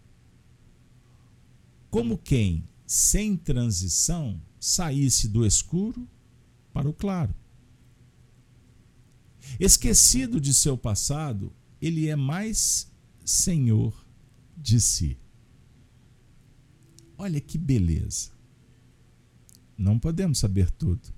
Como 1.90 2.18
quem, 2.18 2.68
sem 2.86 3.36
transição, 3.36 4.40
saísse 4.60 5.28
do 5.28 5.46
escuro 5.46 6.06
para 6.72 6.88
o 6.88 6.92
claro. 6.92 7.34
Esquecido 9.58 10.40
de 10.40 10.52
seu 10.52 10.76
passado, 10.76 11.52
ele 11.80 12.08
é 12.08 12.16
mais 12.16 12.90
senhor 13.24 14.06
de 14.56 14.80
si. 14.80 15.18
Olha 17.16 17.40
que 17.40 17.56
beleza. 17.56 18.35
Não 19.76 19.98
podemos 19.98 20.38
saber 20.38 20.70
tudo. 20.70 21.14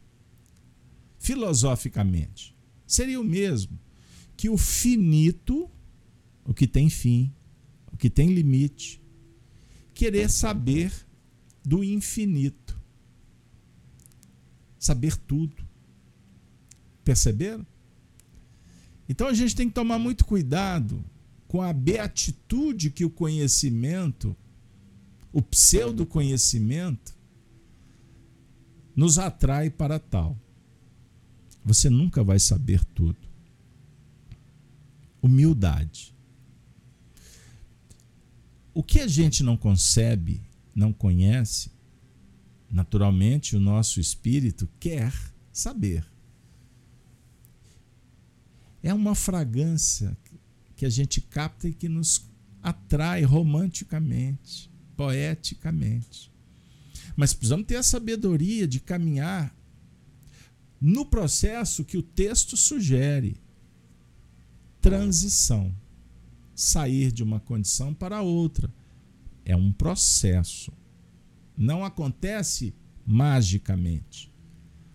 Filosoficamente, 1.18 2.54
seria 2.86 3.20
o 3.20 3.24
mesmo 3.24 3.78
que 4.36 4.48
o 4.48 4.56
finito, 4.56 5.70
o 6.44 6.54
que 6.54 6.66
tem 6.66 6.88
fim, 6.88 7.32
o 7.92 7.96
que 7.96 8.08
tem 8.08 8.32
limite, 8.32 9.02
querer 9.92 10.30
saber 10.30 10.92
do 11.64 11.82
infinito. 11.82 12.80
Saber 14.78 15.16
tudo. 15.16 15.56
Perceberam? 17.04 17.66
Então 19.08 19.26
a 19.26 19.34
gente 19.34 19.56
tem 19.56 19.68
que 19.68 19.74
tomar 19.74 19.98
muito 19.98 20.24
cuidado 20.24 21.04
com 21.48 21.62
a 21.62 21.72
beatitude 21.72 22.90
que 22.90 23.04
o 23.04 23.10
conhecimento 23.10 24.36
o 25.32 25.42
pseudo-conhecimento 25.42 27.17
nos 28.98 29.16
atrai 29.16 29.70
para 29.70 30.00
tal. 30.00 30.36
Você 31.64 31.88
nunca 31.88 32.24
vai 32.24 32.40
saber 32.40 32.84
tudo. 32.84 33.16
Humildade. 35.22 36.12
O 38.74 38.82
que 38.82 38.98
a 38.98 39.06
gente 39.06 39.44
não 39.44 39.56
concebe, 39.56 40.42
não 40.74 40.92
conhece, 40.92 41.70
naturalmente 42.68 43.54
o 43.54 43.60
nosso 43.60 44.00
espírito 44.00 44.68
quer 44.80 45.14
saber. 45.52 46.04
É 48.82 48.92
uma 48.92 49.14
fragrância 49.14 50.18
que 50.74 50.84
a 50.84 50.90
gente 50.90 51.20
capta 51.20 51.68
e 51.68 51.72
que 51.72 51.88
nos 51.88 52.28
atrai 52.60 53.22
romanticamente 53.22 54.68
poeticamente. 54.96 56.32
Mas 57.18 57.34
precisamos 57.34 57.66
ter 57.66 57.74
a 57.74 57.82
sabedoria 57.82 58.68
de 58.68 58.78
caminhar 58.78 59.52
no 60.80 61.04
processo 61.04 61.84
que 61.84 61.98
o 61.98 62.02
texto 62.02 62.56
sugere 62.56 63.36
transição 64.80 65.74
sair 66.54 67.10
de 67.10 67.24
uma 67.24 67.40
condição 67.40 67.92
para 67.92 68.22
outra. 68.22 68.72
É 69.44 69.56
um 69.56 69.72
processo. 69.72 70.72
Não 71.56 71.84
acontece 71.84 72.72
magicamente, 73.04 74.32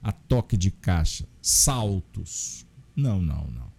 a 0.01 0.13
toque 0.13 0.55
de 0.55 0.71
caixa, 0.71 1.27
saltos. 1.41 2.65
Não, 2.95 3.21
não, 3.21 3.47
não. 3.47 3.69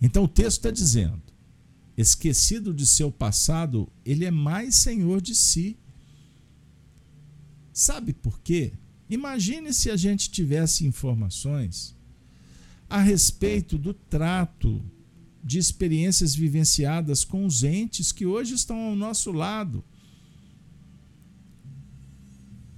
Então 0.00 0.22
o 0.22 0.28
texto 0.28 0.58
está 0.58 0.70
dizendo: 0.70 1.20
esquecido 1.96 2.72
de 2.72 2.86
seu 2.86 3.10
passado, 3.10 3.90
ele 4.04 4.24
é 4.24 4.30
mais 4.30 4.76
senhor 4.76 5.20
de 5.20 5.34
si. 5.34 5.76
Sabe 7.72 8.12
por 8.12 8.40
quê? 8.40 8.72
Imagine 9.08 9.72
se 9.72 9.90
a 9.90 9.96
gente 9.96 10.30
tivesse 10.30 10.86
informações 10.86 11.96
a 12.88 13.00
respeito 13.00 13.78
do 13.78 13.94
trato 13.94 14.82
de 15.42 15.58
experiências 15.58 16.34
vivenciadas 16.34 17.24
com 17.24 17.46
os 17.46 17.62
entes 17.62 18.12
que 18.12 18.26
hoje 18.26 18.54
estão 18.54 18.76
ao 18.76 18.96
nosso 18.96 19.32
lado. 19.32 19.82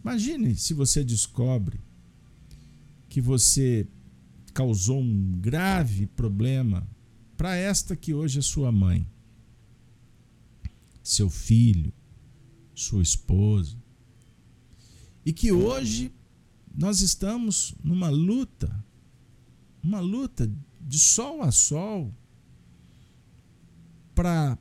Imagine 0.02 0.54
se 0.56 0.74
você 0.74 1.02
descobre 1.02 1.80
que 3.08 3.20
você 3.20 3.86
causou 4.54 5.00
um 5.00 5.32
grave 5.40 6.06
problema 6.06 6.86
para 7.36 7.56
esta 7.56 7.96
que 7.96 8.14
hoje 8.14 8.38
é 8.38 8.42
sua 8.42 8.70
mãe, 8.70 9.06
seu 11.02 11.28
filho, 11.28 11.92
sua 12.74 13.02
esposa, 13.02 13.81
e 15.24 15.32
que 15.32 15.52
hoje 15.52 16.12
nós 16.74 17.00
estamos 17.00 17.74
numa 17.82 18.08
luta, 18.08 18.84
uma 19.82 20.00
luta 20.00 20.50
de 20.80 20.98
sol 20.98 21.42
a 21.42 21.52
sol 21.52 22.12
para 24.14 24.58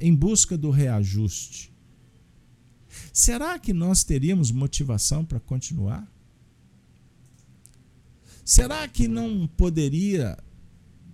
em 0.00 0.14
busca 0.14 0.56
do 0.56 0.70
reajuste. 0.70 1.70
Será 3.12 3.58
que 3.58 3.72
nós 3.72 4.02
teríamos 4.02 4.50
motivação 4.50 5.24
para 5.24 5.38
continuar? 5.38 6.10
Será 8.44 8.88
que 8.88 9.06
não 9.06 9.46
poderia 9.46 10.36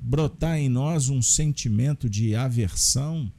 brotar 0.00 0.56
em 0.56 0.68
nós 0.68 1.08
um 1.08 1.20
sentimento 1.20 2.08
de 2.08 2.34
aversão 2.34 3.30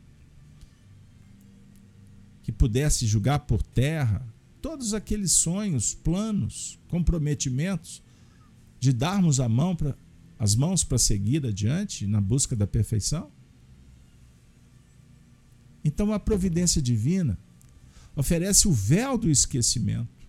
que 2.44 2.52
pudesse 2.52 3.08
julgar 3.08 3.40
por 3.40 3.64
terra 3.64 4.22
todos 4.68 4.94
aqueles 4.94 5.32
sonhos, 5.32 5.94
planos, 5.94 6.78
comprometimentos 6.90 8.04
de 8.78 8.92
darmos 8.92 9.40
a 9.40 9.48
mão 9.48 9.74
para 9.74 9.98
as 10.38 10.56
mãos 10.56 10.84
para 10.84 10.98
seguir 10.98 11.46
adiante 11.46 12.06
na 12.06 12.20
busca 12.20 12.54
da 12.54 12.68
perfeição? 12.68 13.32
Então 15.86 16.12
a 16.12 16.20
providência 16.20 16.82
divina 16.82 17.40
oferece 18.14 18.68
o 18.68 18.74
véu 18.74 19.18
do 19.18 19.30
esquecimento. 19.30 20.28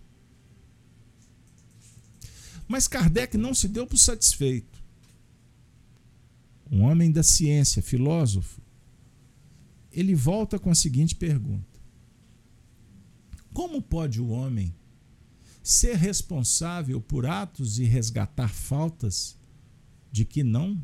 Mas 2.69 2.87
Kardec 2.87 3.37
não 3.37 3.53
se 3.53 3.67
deu 3.67 3.89
por 3.89 3.99
satisfeito. 3.99 4.79
Um 6.71 6.83
homem 6.83 7.11
da 7.11 7.25
ciência, 7.25 7.83
filósofo, 7.83 8.61
ele 9.91 10.15
volta 10.15 10.61
com 10.61 10.71
a 10.71 10.77
seguinte 10.77 11.17
pergunta: 11.17 11.78
Como 13.59 13.83
pode 13.83 14.21
o 14.21 14.29
homem 14.29 14.73
ser 15.65 15.97
responsável 15.97 17.01
por 17.01 17.27
atos 17.27 17.81
e 17.81 17.85
resgatar 17.85 18.55
faltas 18.55 19.37
de 20.13 20.25
que 20.25 20.45
não 20.45 20.81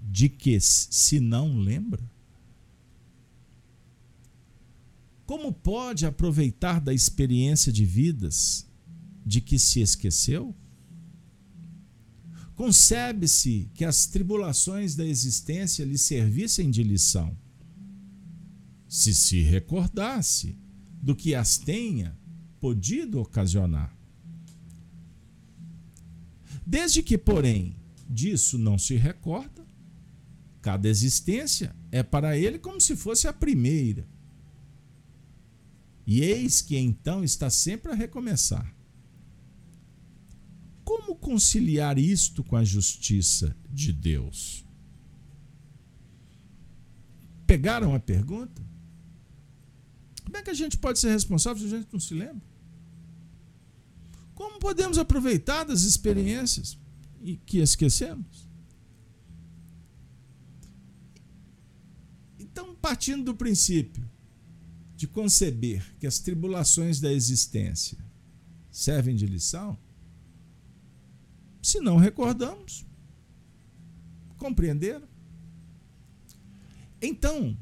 de 0.00 0.28
que 0.28 0.60
se 0.60 1.18
não 1.18 1.58
lembra? 1.58 2.08
Como 5.26 5.52
pode 5.52 6.06
aproveitar 6.06 6.80
da 6.80 6.94
experiência 6.94 7.72
de 7.72 7.84
vidas 7.84 8.64
de 9.26 9.40
que 9.40 9.58
se 9.58 9.80
esqueceu? 9.80 10.54
Concebe-se 12.54 13.68
que 13.74 13.84
as 13.84 14.06
tribulações 14.06 14.94
da 14.94 15.04
existência 15.04 15.84
lhe 15.84 15.98
servissem 15.98 16.70
de 16.70 16.84
lição. 16.84 17.36
Se 18.88 19.12
se 19.12 19.42
recordasse 19.42 20.64
do 21.06 21.14
que 21.14 21.36
as 21.36 21.56
tenha 21.56 22.18
podido 22.60 23.20
ocasionar. 23.20 23.96
Desde 26.66 27.00
que, 27.00 27.16
porém, 27.16 27.76
disso 28.10 28.58
não 28.58 28.76
se 28.76 28.96
recorda, 28.96 29.64
cada 30.60 30.88
existência 30.88 31.76
é 31.92 32.02
para 32.02 32.36
ele 32.36 32.58
como 32.58 32.80
se 32.80 32.96
fosse 32.96 33.28
a 33.28 33.32
primeira 33.32 34.04
e 36.04 36.22
eis 36.22 36.60
que 36.60 36.76
então 36.76 37.22
está 37.22 37.48
sempre 37.50 37.92
a 37.92 37.94
recomeçar. 37.94 38.74
Como 40.82 41.14
conciliar 41.14 42.00
isto 42.00 42.42
com 42.42 42.56
a 42.56 42.64
justiça 42.64 43.56
de 43.70 43.92
Deus? 43.92 44.66
Pegaram 47.46 47.94
a 47.94 48.00
pergunta? 48.00 48.66
Como 50.36 50.42
é 50.42 50.44
que 50.44 50.50
a 50.50 50.54
gente 50.54 50.76
pode 50.76 50.98
ser 50.98 51.08
responsável 51.08 51.66
se 51.66 51.74
a 51.74 51.78
gente 51.78 51.88
não 51.90 51.98
se 51.98 52.12
lembra? 52.12 52.42
Como 54.34 54.58
podemos 54.58 54.98
aproveitar 54.98 55.64
das 55.64 55.80
experiências 55.80 56.78
e 57.22 57.38
que 57.38 57.56
esquecemos? 57.56 58.46
Então, 62.38 62.74
partindo 62.74 63.24
do 63.24 63.34
princípio 63.34 64.06
de 64.94 65.06
conceber 65.06 65.96
que 65.98 66.06
as 66.06 66.18
tribulações 66.18 67.00
da 67.00 67.10
existência 67.10 67.96
servem 68.70 69.16
de 69.16 69.24
lição, 69.24 69.78
se 71.62 71.80
não 71.80 71.96
recordamos, 71.96 72.84
compreenderam? 74.36 75.08
Então, 77.00 77.56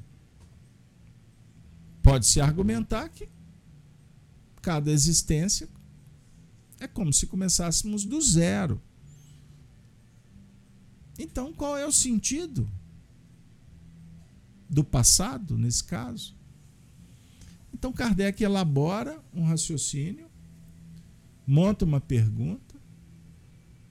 pode-se 2.04 2.38
argumentar 2.38 3.08
que 3.08 3.26
cada 4.60 4.92
existência 4.92 5.66
é 6.78 6.86
como 6.86 7.10
se 7.14 7.26
começássemos 7.26 8.04
do 8.04 8.20
zero. 8.20 8.78
Então, 11.18 11.50
qual 11.54 11.78
é 11.78 11.86
o 11.86 11.92
sentido 11.92 12.68
do 14.68 14.84
passado, 14.84 15.56
nesse 15.56 15.82
caso? 15.82 16.36
Então 17.72 17.90
Kardec 17.92 18.42
elabora 18.42 19.22
um 19.32 19.44
raciocínio, 19.44 20.26
monta 21.46 21.84
uma 21.84 22.00
pergunta, 22.00 22.74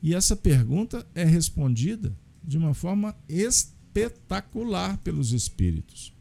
e 0.02 0.14
essa 0.14 0.36
pergunta 0.36 1.08
é 1.16 1.24
respondida 1.24 2.16
de 2.44 2.58
uma 2.58 2.74
forma 2.74 3.16
espetacular 3.28 4.98
pelos 5.00 5.32
espíritos. 5.32 6.14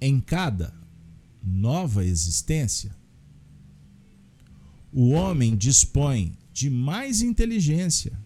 Em 0.00 0.20
cada 0.20 0.74
nova 1.42 2.04
existência, 2.04 2.94
o 4.92 5.10
homem 5.10 5.56
dispõe 5.56 6.36
de 6.52 6.70
mais 6.70 7.22
inteligência 7.22 8.18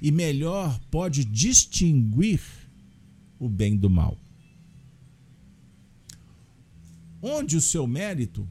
e 0.00 0.10
melhor 0.10 0.80
pode 0.90 1.24
distinguir 1.24 2.40
o 3.38 3.48
bem 3.48 3.76
do 3.76 3.90
mal. 3.90 4.16
Onde 7.22 7.56
o 7.56 7.60
seu 7.60 7.86
mérito, 7.86 8.48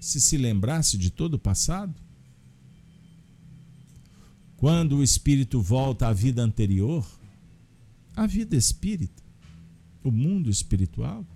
se 0.00 0.20
se 0.20 0.36
lembrasse 0.36 0.96
de 0.96 1.10
todo 1.10 1.34
o 1.34 1.38
passado? 1.38 1.94
Quando 4.56 4.98
o 4.98 5.02
espírito 5.02 5.60
volta 5.60 6.06
à 6.06 6.12
vida 6.12 6.42
anterior, 6.42 7.04
à 8.14 8.26
vida 8.26 8.56
espírita, 8.56 9.22
o 10.02 10.10
mundo 10.10 10.48
espiritual, 10.50 11.26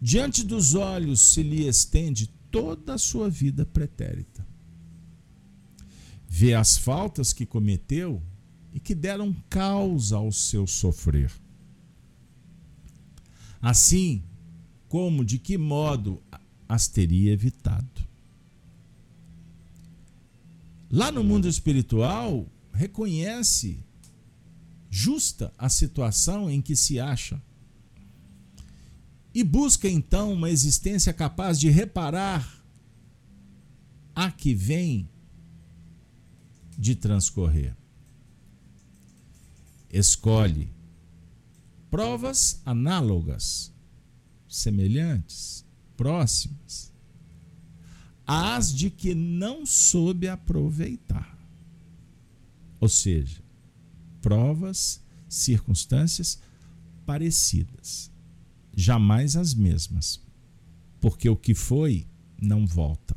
diante 0.00 0.44
dos 0.44 0.74
olhos 0.74 1.20
se 1.20 1.42
lhe 1.42 1.66
estende 1.66 2.28
toda 2.50 2.94
a 2.94 2.98
sua 2.98 3.28
vida 3.28 3.66
pretérita. 3.66 4.46
Vê 6.28 6.54
as 6.54 6.76
faltas 6.76 7.32
que 7.32 7.46
cometeu 7.46 8.22
e 8.72 8.78
que 8.78 8.94
deram 8.94 9.34
causa 9.48 10.16
ao 10.16 10.30
seu 10.30 10.66
sofrer. 10.66 11.32
Assim, 13.60 14.22
como 14.88 15.24
de 15.24 15.38
que 15.38 15.58
modo 15.58 16.22
as 16.68 16.86
teria 16.86 17.32
evitado. 17.32 18.06
Lá 20.90 21.10
no 21.10 21.24
mundo 21.24 21.48
espiritual, 21.48 22.46
reconhece 22.72 23.84
justa 24.98 25.52
a 25.56 25.68
situação 25.68 26.50
em 26.50 26.60
que 26.60 26.74
se 26.74 26.98
acha 26.98 27.40
e 29.32 29.44
busca 29.44 29.88
então 29.88 30.32
uma 30.32 30.50
existência 30.50 31.12
capaz 31.12 31.60
de 31.60 31.70
reparar 31.70 32.64
a 34.12 34.28
que 34.32 34.52
vem 34.52 35.08
de 36.76 36.96
transcorrer. 36.96 37.76
Escolhe 39.88 40.68
provas 41.88 42.60
análogas 42.66 43.72
semelhantes, 44.48 45.64
próximas, 45.96 46.92
as 48.26 48.74
de 48.74 48.90
que 48.90 49.14
não 49.14 49.64
soube 49.64 50.26
aproveitar. 50.26 51.38
Ou 52.80 52.88
seja, 52.88 53.47
provas, 54.28 55.00
circunstâncias 55.26 56.38
parecidas, 57.06 58.10
jamais 58.76 59.36
as 59.36 59.54
mesmas, 59.54 60.20
porque 61.00 61.30
o 61.30 61.34
que 61.34 61.54
foi 61.54 62.06
não 62.38 62.66
volta. 62.66 63.16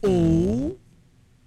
Ou 0.00 0.80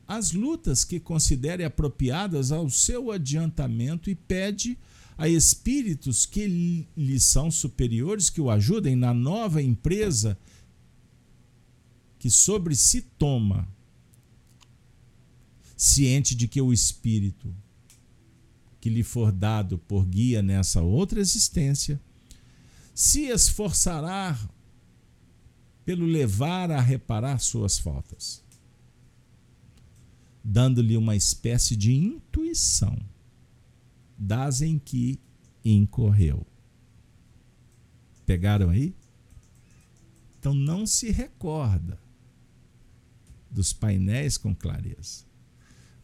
as 0.08 0.34
lutas 0.34 0.86
que 0.86 1.00
considere 1.00 1.64
apropriadas 1.64 2.52
ao 2.52 2.70
seu 2.70 3.12
adiantamento 3.12 4.08
e 4.08 4.14
pede 4.14 4.78
a 5.18 5.28
espíritos 5.28 6.28
que 6.28 6.86
lhe 6.96 7.20
são 7.20 7.50
superiores 7.50 8.30
que 8.30 8.40
o 8.40 8.52
ajudem 8.52 8.96
na 8.96 9.16
nova 9.16 9.64
empresa 9.64 10.38
que 12.20 12.30
sobre 12.30 12.76
si 12.76 13.02
toma, 13.02 13.68
ciente 15.84 16.34
de 16.34 16.48
que 16.48 16.62
o 16.62 16.72
espírito 16.72 17.54
que 18.80 18.90
lhe 18.90 19.04
for 19.04 19.34
dado 19.34 19.78
por 19.78 20.06
guia 20.06 20.42
nessa 20.42 20.82
outra 20.82 21.20
existência 21.20 22.02
se 22.96 23.24
esforçará 23.24 24.40
pelo 25.84 26.06
levar 26.06 26.72
a 26.72 26.80
reparar 26.80 27.38
suas 27.40 27.78
faltas, 27.78 28.42
dando-lhe 30.42 30.96
uma 30.96 31.18
espécie 31.18 31.76
de 31.76 31.92
intuição 31.92 32.98
das 34.18 34.62
em 34.62 34.80
que 34.80 35.20
incorreu. 35.66 36.48
Pegaram 38.26 38.70
aí? 38.70 38.96
Então 40.40 40.54
não 40.54 40.88
se 40.88 41.12
recorda 41.12 42.00
dos 43.52 43.74
painéis 43.74 44.38
com 44.38 44.56
clareza, 44.56 45.33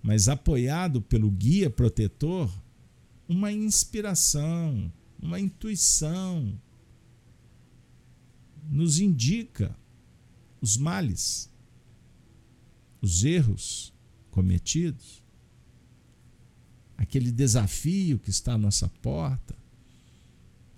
mas 0.02 0.28
apoiado 0.30 1.02
pelo 1.02 1.30
guia 1.30 1.70
protetor, 1.70 2.52
uma 3.28 3.52
inspiração, 3.52 4.91
uma 5.22 5.39
intuição 5.39 6.60
nos 8.70 9.00
indica 9.00 9.76
os 10.62 10.78
males, 10.78 11.50
os 13.02 13.24
erros 13.24 13.93
cometidos, 14.32 15.24
aquele 16.97 17.32
desafio 17.32 18.20
que 18.20 18.30
está 18.30 18.54
à 18.54 18.58
nossa 18.58 18.88
porta, 19.02 19.56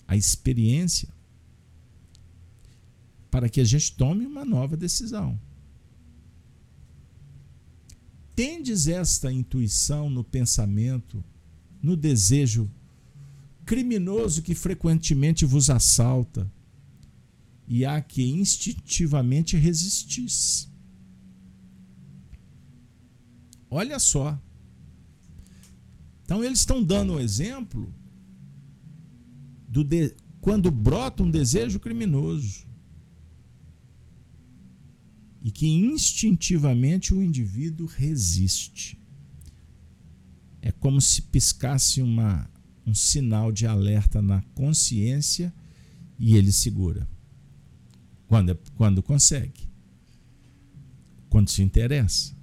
a 0.07 0.15
experiência, 0.15 1.09
para 3.29 3.47
que 3.49 3.61
a 3.61 3.63
gente 3.63 3.93
tome 3.95 4.25
uma 4.25 4.43
nova 4.43 4.75
decisão 4.75 5.39
tendes 8.35 8.87
esta 8.87 9.31
intuição 9.31 10.09
no 10.09 10.23
pensamento, 10.23 11.23
no 11.81 11.95
desejo 11.95 12.69
criminoso 13.65 14.41
que 14.41 14.55
frequentemente 14.55 15.45
vos 15.45 15.69
assalta, 15.69 16.51
e 17.67 17.85
a 17.85 18.01
que 18.01 18.23
instintivamente 18.23 19.55
resistis. 19.55 20.69
Olha 23.69 23.97
só. 23.97 24.37
Então 26.23 26.43
eles 26.43 26.59
estão 26.59 26.83
dando 26.83 27.13
um 27.13 27.19
exemplo 27.19 27.93
do 29.69 29.85
de, 29.85 30.13
quando 30.41 30.69
brota 30.69 31.23
um 31.23 31.31
desejo 31.31 31.79
criminoso 31.79 32.65
e 35.43 35.49
que 35.49 35.67
instintivamente 35.67 37.13
o 37.13 37.21
indivíduo 37.21 37.87
resiste. 37.87 38.97
É 40.61 40.71
como 40.71 41.01
se 41.01 41.23
piscasse 41.23 42.01
uma, 42.01 42.49
um 42.85 42.93
sinal 42.93 43.51
de 43.51 43.65
alerta 43.65 44.21
na 44.21 44.41
consciência 44.53 45.51
e 46.19 46.35
ele 46.35 46.51
segura. 46.51 47.09
Quando, 48.27 48.57
quando 48.75 49.01
consegue. 49.01 49.67
Quando 51.27 51.49
se 51.49 51.63
interessa. 51.63 52.35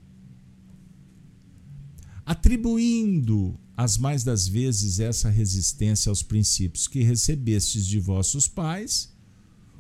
Atribuindo 2.27 3.59
as 3.77 3.97
mais 3.97 4.25
das 4.25 4.49
vezes 4.49 4.99
essa 4.99 5.31
resistência 5.31 6.11
aos 6.11 6.21
princípios 6.21 6.89
que 6.89 7.05
recebestes 7.05 7.87
de 7.87 8.01
vossos 8.01 8.49
pais, 8.49 9.15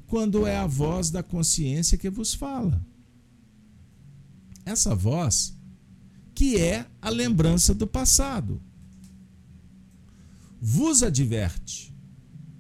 quando 0.06 0.46
é 0.46 0.56
a 0.56 0.66
voz 0.66 1.10
da 1.10 1.22
consciência 1.22 1.98
que 1.98 2.08
vos 2.08 2.32
fala 2.32 2.80
essa 4.68 4.94
voz, 4.94 5.56
que 6.34 6.56
é 6.56 6.86
a 7.00 7.08
lembrança 7.08 7.74
do 7.74 7.86
passado. 7.86 8.60
Vos 10.60 11.02
adverte 11.02 11.94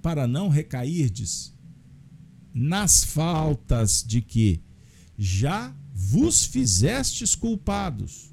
para 0.00 0.26
não 0.26 0.48
recairdes 0.48 1.54
nas 2.54 3.04
faltas 3.04 4.02
de 4.06 4.20
que 4.20 4.60
já 5.16 5.74
vos 5.92 6.44
fizestes 6.44 7.34
culpados 7.34 8.32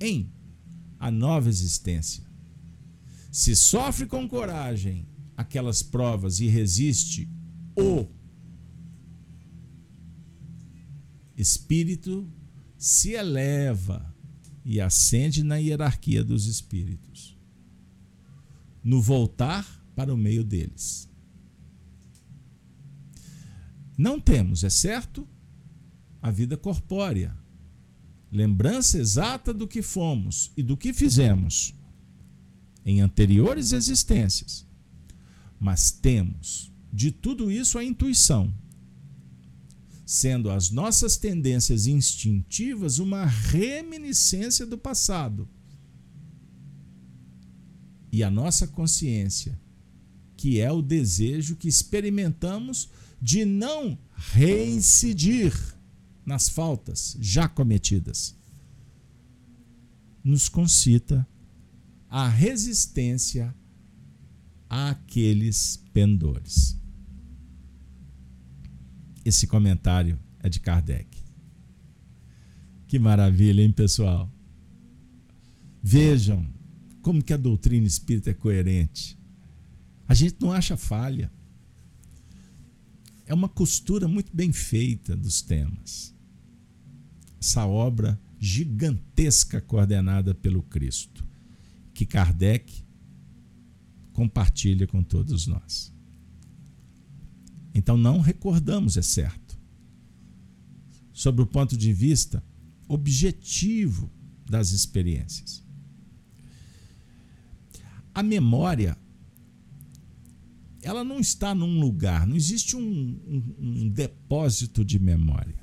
em 0.00 0.30
a 0.98 1.10
nova 1.10 1.48
existência. 1.48 2.24
Se 3.30 3.56
sofre 3.56 4.06
com 4.06 4.28
coragem 4.28 5.06
aquelas 5.36 5.82
provas 5.82 6.40
e 6.40 6.46
resiste, 6.46 7.28
ou 7.74 8.10
espírito 11.42 12.26
se 12.78 13.12
eleva 13.12 14.14
e 14.64 14.80
ascende 14.80 15.42
na 15.42 15.56
hierarquia 15.56 16.24
dos 16.24 16.46
espíritos, 16.46 17.36
no 18.82 19.02
voltar 19.02 19.84
para 19.94 20.14
o 20.14 20.16
meio 20.16 20.42
deles. 20.42 21.08
Não 23.98 24.18
temos, 24.18 24.64
é 24.64 24.70
certo, 24.70 25.28
a 26.20 26.30
vida 26.30 26.56
corpórea, 26.56 27.36
lembrança 28.30 28.98
exata 28.98 29.52
do 29.52 29.68
que 29.68 29.82
fomos 29.82 30.50
e 30.56 30.62
do 30.62 30.76
que 30.76 30.92
fizemos 30.92 31.74
em 32.84 33.00
anteriores 33.00 33.72
existências, 33.72 34.66
mas 35.60 35.90
temos 35.90 36.72
de 36.92 37.10
tudo 37.10 37.50
isso 37.50 37.78
a 37.78 37.84
intuição 37.84 38.52
sendo 40.12 40.50
as 40.50 40.70
nossas 40.70 41.16
tendências 41.16 41.86
instintivas 41.86 42.98
uma 42.98 43.24
reminiscência 43.24 44.66
do 44.66 44.76
passado. 44.76 45.48
E 48.12 48.22
a 48.22 48.30
nossa 48.30 48.66
consciência, 48.66 49.58
que 50.36 50.60
é 50.60 50.70
o 50.70 50.82
desejo 50.82 51.56
que 51.56 51.66
experimentamos 51.66 52.90
de 53.22 53.46
não 53.46 53.98
reincidir 54.14 55.54
nas 56.26 56.46
faltas 56.46 57.16
já 57.18 57.48
cometidas, 57.48 58.36
nos 60.22 60.46
concita 60.46 61.26
a 62.06 62.28
resistência 62.28 63.54
àqueles 64.68 65.82
pendores. 65.90 66.81
Esse 69.24 69.46
comentário 69.46 70.18
é 70.40 70.48
de 70.48 70.58
Kardec. 70.60 71.16
Que 72.86 72.98
maravilha, 72.98 73.62
hein, 73.62 73.72
pessoal? 73.72 74.30
Vejam 75.82 76.46
como 77.00 77.22
que 77.22 77.32
a 77.32 77.36
doutrina 77.36 77.86
espírita 77.86 78.30
é 78.30 78.34
coerente. 78.34 79.18
A 80.06 80.14
gente 80.14 80.36
não 80.40 80.52
acha 80.52 80.76
falha. 80.76 81.32
É 83.26 83.32
uma 83.32 83.48
costura 83.48 84.06
muito 84.06 84.34
bem 84.34 84.52
feita 84.52 85.16
dos 85.16 85.40
temas. 85.42 86.14
Essa 87.40 87.66
obra 87.66 88.20
gigantesca 88.38 89.60
coordenada 89.60 90.34
pelo 90.34 90.62
Cristo, 90.62 91.24
que 91.94 92.04
Kardec 92.04 92.84
compartilha 94.12 94.86
com 94.86 95.02
todos 95.02 95.46
nós. 95.46 95.91
Então 97.74 97.96
não 97.96 98.20
recordamos, 98.20 98.96
é 98.96 99.02
certo. 99.02 99.58
Sobre 101.12 101.42
o 101.42 101.46
ponto 101.46 101.76
de 101.76 101.92
vista 101.92 102.42
objetivo 102.88 104.10
das 104.48 104.72
experiências. 104.72 105.62
A 108.14 108.22
memória, 108.22 108.96
ela 110.82 111.02
não 111.02 111.18
está 111.18 111.54
num 111.54 111.80
lugar, 111.80 112.26
não 112.26 112.36
existe 112.36 112.76
um, 112.76 112.80
um, 112.80 113.54
um 113.58 113.88
depósito 113.88 114.84
de 114.84 114.98
memória 114.98 115.62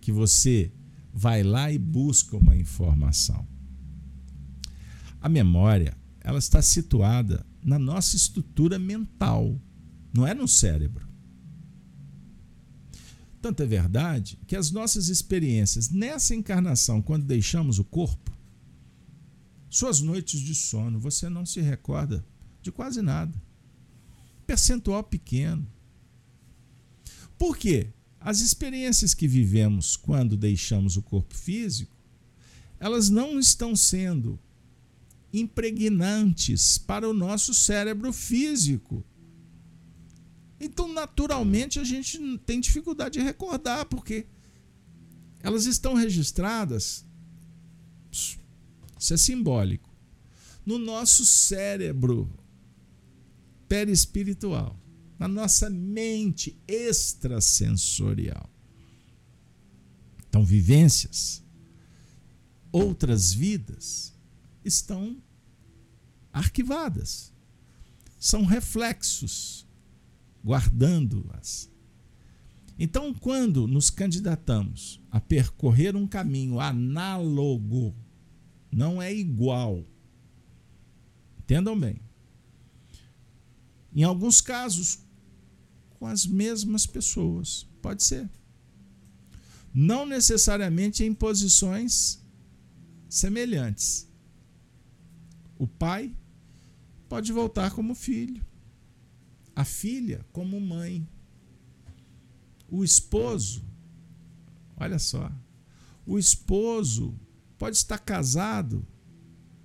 que 0.00 0.10
você 0.10 0.72
vai 1.12 1.42
lá 1.42 1.72
e 1.72 1.78
busca 1.78 2.36
uma 2.36 2.56
informação. 2.56 3.46
A 5.20 5.28
memória, 5.28 5.96
ela 6.20 6.38
está 6.38 6.60
situada 6.60 7.46
na 7.62 7.78
nossa 7.78 8.16
estrutura 8.16 8.78
mental, 8.78 9.58
não 10.14 10.26
é 10.26 10.32
no 10.32 10.46
cérebro. 10.46 11.06
Tanto 13.42 13.62
é 13.62 13.66
verdade 13.66 14.38
que 14.46 14.56
as 14.56 14.70
nossas 14.70 15.08
experiências 15.08 15.90
nessa 15.90 16.34
encarnação, 16.34 17.02
quando 17.02 17.26
deixamos 17.26 17.78
o 17.78 17.84
corpo, 17.84 18.32
suas 19.68 20.00
noites 20.00 20.40
de 20.40 20.54
sono, 20.54 21.00
você 21.00 21.28
não 21.28 21.44
se 21.44 21.60
recorda 21.60 22.24
de 22.62 22.70
quase 22.70 23.02
nada. 23.02 23.34
Percentual 24.46 25.02
pequeno. 25.02 25.66
Por 27.36 27.56
quê? 27.56 27.88
As 28.20 28.40
experiências 28.40 29.12
que 29.12 29.28
vivemos 29.28 29.96
quando 29.96 30.36
deixamos 30.36 30.96
o 30.96 31.02
corpo 31.02 31.34
físico, 31.34 31.94
elas 32.78 33.10
não 33.10 33.38
estão 33.38 33.74
sendo 33.74 34.38
impregnantes 35.32 36.78
para 36.78 37.08
o 37.08 37.12
nosso 37.12 37.52
cérebro 37.52 38.12
físico. 38.12 39.04
Então, 40.60 40.92
naturalmente, 40.92 41.78
a 41.78 41.84
gente 41.84 42.38
tem 42.38 42.60
dificuldade 42.60 43.18
de 43.18 43.24
recordar, 43.24 43.86
porque 43.86 44.26
elas 45.42 45.66
estão 45.66 45.94
registradas. 45.94 47.04
Isso 48.10 49.12
é 49.12 49.16
simbólico. 49.16 49.90
No 50.64 50.78
nosso 50.78 51.24
cérebro 51.24 52.30
perispiritual 53.68 54.78
na 55.18 55.28
nossa 55.28 55.70
mente 55.70 56.56
extrasensorial. 56.66 58.50
Então, 60.28 60.44
vivências, 60.44 61.42
outras 62.72 63.32
vidas 63.32 64.12
estão 64.64 65.16
arquivadas. 66.32 67.32
São 68.18 68.44
reflexos, 68.44 69.63
guardando-as. 70.44 71.70
Então, 72.78 73.14
quando 73.14 73.66
nos 73.66 73.88
candidatamos 73.88 75.00
a 75.10 75.20
percorrer 75.20 75.96
um 75.96 76.06
caminho 76.06 76.60
análogo, 76.60 77.94
não 78.70 79.00
é 79.00 79.14
igual. 79.14 79.86
Entendam 81.38 81.78
bem. 81.78 82.00
Em 83.94 84.02
alguns 84.02 84.40
casos, 84.40 84.98
com 85.94 86.06
as 86.06 86.26
mesmas 86.26 86.84
pessoas. 86.84 87.66
Pode 87.80 88.04
ser. 88.04 88.28
Não 89.72 90.04
necessariamente 90.04 91.04
em 91.04 91.14
posições 91.14 92.22
semelhantes. 93.08 94.08
O 95.56 95.66
pai 95.66 96.14
pode 97.08 97.32
voltar 97.32 97.70
como 97.70 97.94
filho, 97.94 98.44
a 99.54 99.64
filha 99.64 100.24
como 100.32 100.60
mãe, 100.60 101.06
o 102.68 102.82
esposo, 102.82 103.64
olha 104.76 104.98
só, 104.98 105.30
o 106.06 106.18
esposo 106.18 107.18
pode 107.56 107.76
estar 107.76 107.98
casado 107.98 108.86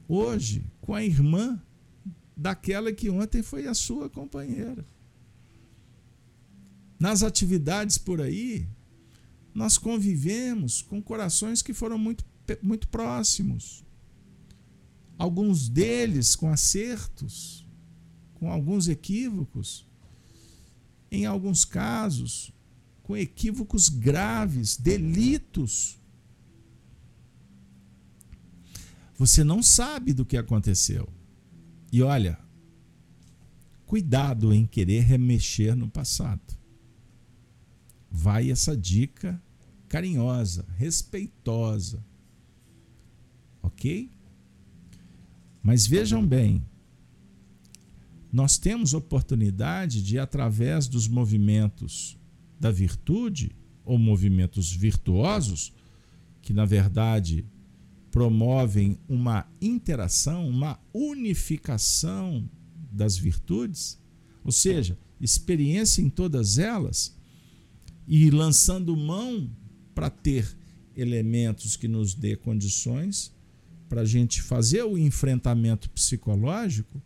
hoje 0.08 0.66
com 0.82 0.94
a 0.94 1.04
irmã 1.04 1.62
daquela 2.36 2.92
que 2.94 3.10
ontem 3.10 3.42
foi 3.42 3.68
a 3.68 3.74
sua 3.74 4.10
companheira. 4.10 4.86
Nas 7.00 7.24
atividades 7.24 7.98
por 7.98 8.22
aí, 8.22 8.68
nós 9.54 9.78
convivemos 9.78 10.82
com 10.82 11.02
corações 11.02 11.62
que 11.62 11.74
foram 11.74 11.98
muito, 11.98 12.26
muito 12.62 12.88
próximos. 12.88 13.84
Alguns 15.18 15.68
deles 15.68 16.36
com 16.36 16.50
acertos, 16.50 17.66
com 18.40 18.52
alguns 18.52 18.88
equívocos, 18.88 19.86
em 21.12 21.26
alguns 21.26 21.66
casos, 21.66 22.52
com 23.04 23.18
equívocos 23.18 23.90
graves, 23.90 24.78
delitos. 24.78 26.00
Você 29.18 29.44
não 29.44 29.62
sabe 29.62 30.14
do 30.14 30.26
que 30.26 30.38
aconteceu. 30.38 31.08
E 31.92 32.02
olha, 32.02 32.40
cuidado 33.86 34.54
em 34.54 34.66
querer 34.66 35.02
remexer 35.02 35.76
no 35.76 35.90
passado 35.90 36.60
vai 38.12 38.50
essa 38.50 38.76
dica 38.76 39.42
carinhosa, 39.88 40.66
respeitosa. 40.78 42.04
Ok? 43.62 44.10
Mas 45.62 45.86
vejam 45.86 46.26
bem, 46.26 46.66
nós 48.32 48.58
temos 48.58 48.94
oportunidade 48.94 50.04
de, 50.04 50.20
através 50.20 50.88
dos 50.88 51.08
movimentos 51.08 52.18
da 52.60 52.72
virtude, 52.72 53.52
ou 53.84 53.98
movimentos 53.98 54.72
virtuosos, 54.72 55.74
que 56.42 56.54
na 56.54 56.66
verdade 56.66 57.46
promovem 58.12 59.00
uma 59.08 59.48
interação, 59.62 60.48
uma 60.48 60.80
unificação 60.94 62.48
das 62.92 63.18
virtudes, 63.18 64.00
ou 64.44 64.52
seja, 64.52 64.98
experiência 65.20 66.02
em 66.02 66.10
todas 66.10 66.58
elas, 66.58 67.16
e 68.08 68.30
lançando 68.30 68.96
mão 68.96 69.50
para 69.94 70.10
ter 70.10 70.56
elementos 70.96 71.76
que 71.76 71.88
nos 71.88 72.14
dê 72.14 72.36
condições 72.36 73.34
para 73.88 74.02
a 74.02 74.06
gente 74.06 74.42
fazer 74.42 74.84
o 74.84 74.98
enfrentamento 74.98 75.90
psicológico, 75.90 77.02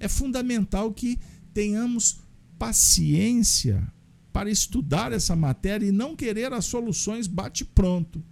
é 0.00 0.08
fundamental 0.08 0.92
que 0.92 1.18
tenhamos 1.52 2.20
paciência 2.58 3.86
para 4.32 4.50
estudar 4.50 5.12
essa 5.12 5.36
matéria 5.36 5.86
e 5.86 5.92
não 5.92 6.16
querer 6.16 6.52
as 6.52 6.64
soluções 6.64 7.26
bate-pronto. 7.26 8.24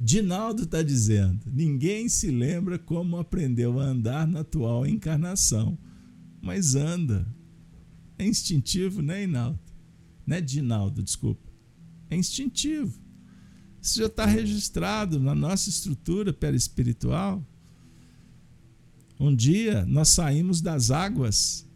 Dinaldo 0.00 0.62
está 0.62 0.82
dizendo: 0.82 1.50
ninguém 1.50 2.08
se 2.08 2.30
lembra 2.30 2.78
como 2.78 3.16
aprendeu 3.16 3.80
a 3.80 3.84
andar 3.84 4.26
na 4.26 4.40
atual 4.40 4.86
encarnação, 4.86 5.78
mas 6.40 6.74
anda. 6.74 7.26
É 8.16 8.24
instintivo, 8.24 9.02
né, 9.02 9.24
Inaldo? 9.24 9.58
Né, 10.24 10.40
Dinaldo, 10.40 11.02
desculpa. 11.02 11.50
É 12.08 12.16
instintivo. 12.16 13.02
Isso 13.82 13.98
já 13.98 14.06
está 14.06 14.24
registrado 14.24 15.18
na 15.18 15.34
nossa 15.34 15.68
estrutura 15.68 16.32
perispiritual. 16.32 17.44
Um 19.18 19.34
dia 19.34 19.84
nós 19.86 20.08
saímos 20.08 20.60
das 20.60 20.90
águas, 20.90 21.66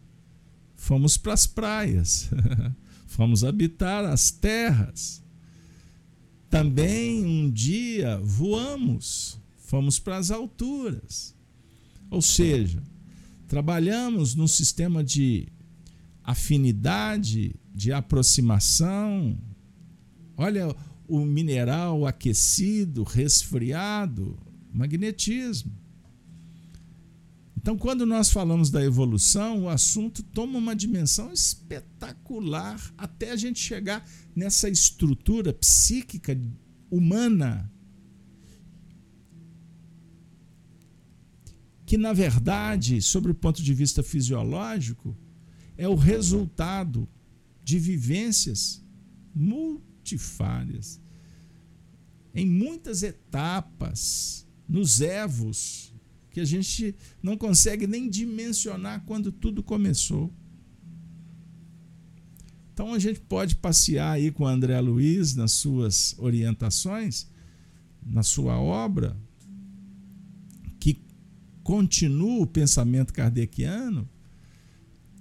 fomos 0.75 1.17
para 1.17 1.33
as 1.33 1.47
praias, 1.47 2.29
fomos 3.07 3.43
habitar 3.43 4.05
as 4.05 4.31
terras. 4.31 5.23
Também 6.49 7.25
um 7.25 7.49
dia 7.49 8.19
voamos, 8.23 9.39
fomos 9.57 9.99
para 9.99 10.17
as 10.17 10.31
alturas. 10.31 11.35
Ou 12.09 12.21
seja, 12.21 12.81
trabalhamos 13.47 14.35
num 14.35 14.47
sistema 14.47 15.03
de 15.03 15.47
afinidade, 16.23 17.55
de 17.73 17.93
aproximação. 17.93 19.37
Olha 20.35 20.75
o 21.07 21.25
mineral 21.25 22.05
aquecido, 22.05 23.03
resfriado, 23.03 24.37
magnetismo. 24.71 25.78
Então, 27.61 27.77
quando 27.77 28.05
nós 28.05 28.31
falamos 28.31 28.71
da 28.71 28.81
evolução, 28.81 29.63
o 29.63 29.69
assunto 29.69 30.23
toma 30.23 30.57
uma 30.57 30.73
dimensão 30.73 31.33
espetacular 31.33 32.79
até 32.97 33.31
a 33.31 33.35
gente 33.35 33.59
chegar 33.59 34.09
nessa 34.33 34.69
estrutura 34.69 35.51
psíquica 35.51 36.39
humana 36.89 37.69
que, 41.85 41.97
na 41.97 42.13
verdade, 42.13 43.01
sobre 43.01 43.33
o 43.33 43.35
ponto 43.35 43.61
de 43.61 43.73
vista 43.73 44.01
fisiológico, 44.01 45.13
é 45.77 45.87
o 45.87 45.95
resultado 45.95 47.09
de 47.61 47.77
vivências 47.77 48.81
multifárias, 49.35 51.01
em 52.33 52.45
muitas 52.45 53.03
etapas, 53.03 54.47
nos 54.65 55.01
evos, 55.01 55.88
que 56.31 56.39
a 56.39 56.45
gente 56.45 56.95
não 57.21 57.35
consegue 57.37 57.87
nem 57.87 58.09
dimensionar 58.09 59.03
quando 59.05 59.31
tudo 59.31 59.63
começou. 59.63 60.33
Então 62.73 62.93
a 62.93 62.99
gente 62.99 63.19
pode 63.19 63.55
passear 63.55 64.11
aí 64.11 64.31
com 64.31 64.43
o 64.43 64.47
André 64.47 64.79
Luiz 64.79 65.35
nas 65.35 65.51
suas 65.51 66.15
orientações, 66.17 67.27
na 68.05 68.23
sua 68.23 68.57
obra, 68.59 69.17
que 70.79 71.01
continua 71.61 72.43
o 72.43 72.47
pensamento 72.47 73.11
kardeciano, 73.11 74.07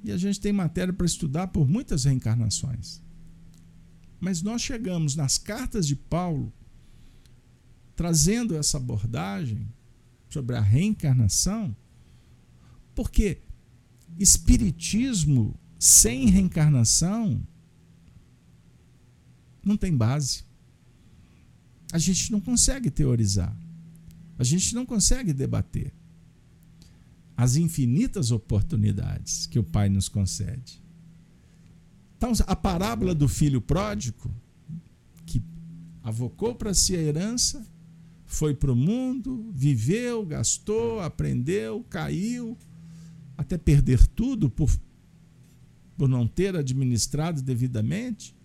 e 0.04 0.12
a 0.12 0.16
gente 0.16 0.40
tem 0.40 0.52
matéria 0.52 0.92
para 0.92 1.04
estudar 1.04 1.48
por 1.48 1.68
muitas 1.68 2.04
reencarnações. 2.04 3.02
Mas 4.20 4.42
nós 4.42 4.62
chegamos 4.62 5.16
nas 5.16 5.36
cartas 5.36 5.86
de 5.86 5.96
Paulo 5.96 6.52
trazendo 7.96 8.54
essa 8.54 8.76
abordagem 8.76 9.66
sobre 10.28 10.56
a 10.56 10.60
reencarnação, 10.60 11.74
porque 12.94 13.38
espiritismo 14.18 15.58
sem 15.78 16.26
reencarnação 16.26 17.40
não 19.62 19.76
tem 19.76 19.96
base. 19.96 20.44
A 21.92 21.98
gente 21.98 22.32
não 22.32 22.40
consegue 22.40 22.90
teorizar. 22.90 23.56
A 24.38 24.44
gente 24.44 24.74
não 24.74 24.84
consegue 24.84 25.32
debater 25.32 25.92
as 27.36 27.56
infinitas 27.56 28.30
oportunidades 28.30 29.46
que 29.46 29.58
o 29.58 29.64
Pai 29.64 29.88
nos 29.88 30.08
concede. 30.08 30.82
Então, 32.16 32.32
a 32.46 32.56
parábola 32.56 33.14
do 33.14 33.28
filho 33.28 33.60
pródigo, 33.60 34.34
que 35.24 35.40
avocou 36.02 36.54
para 36.54 36.74
si 36.74 36.96
a 36.96 37.00
herança, 37.00 37.64
foi 38.28 38.54
para 38.54 38.70
o 38.70 38.76
mundo, 38.76 39.50
viveu, 39.52 40.24
gastou, 40.24 41.00
aprendeu, 41.00 41.84
caiu, 41.88 42.56
até 43.36 43.58
perder 43.58 44.06
tudo 44.06 44.48
por, 44.50 44.70
por 45.96 46.08
não 46.08 46.28
ter 46.28 46.54
administrado 46.54 47.42
devidamente, 47.42 48.36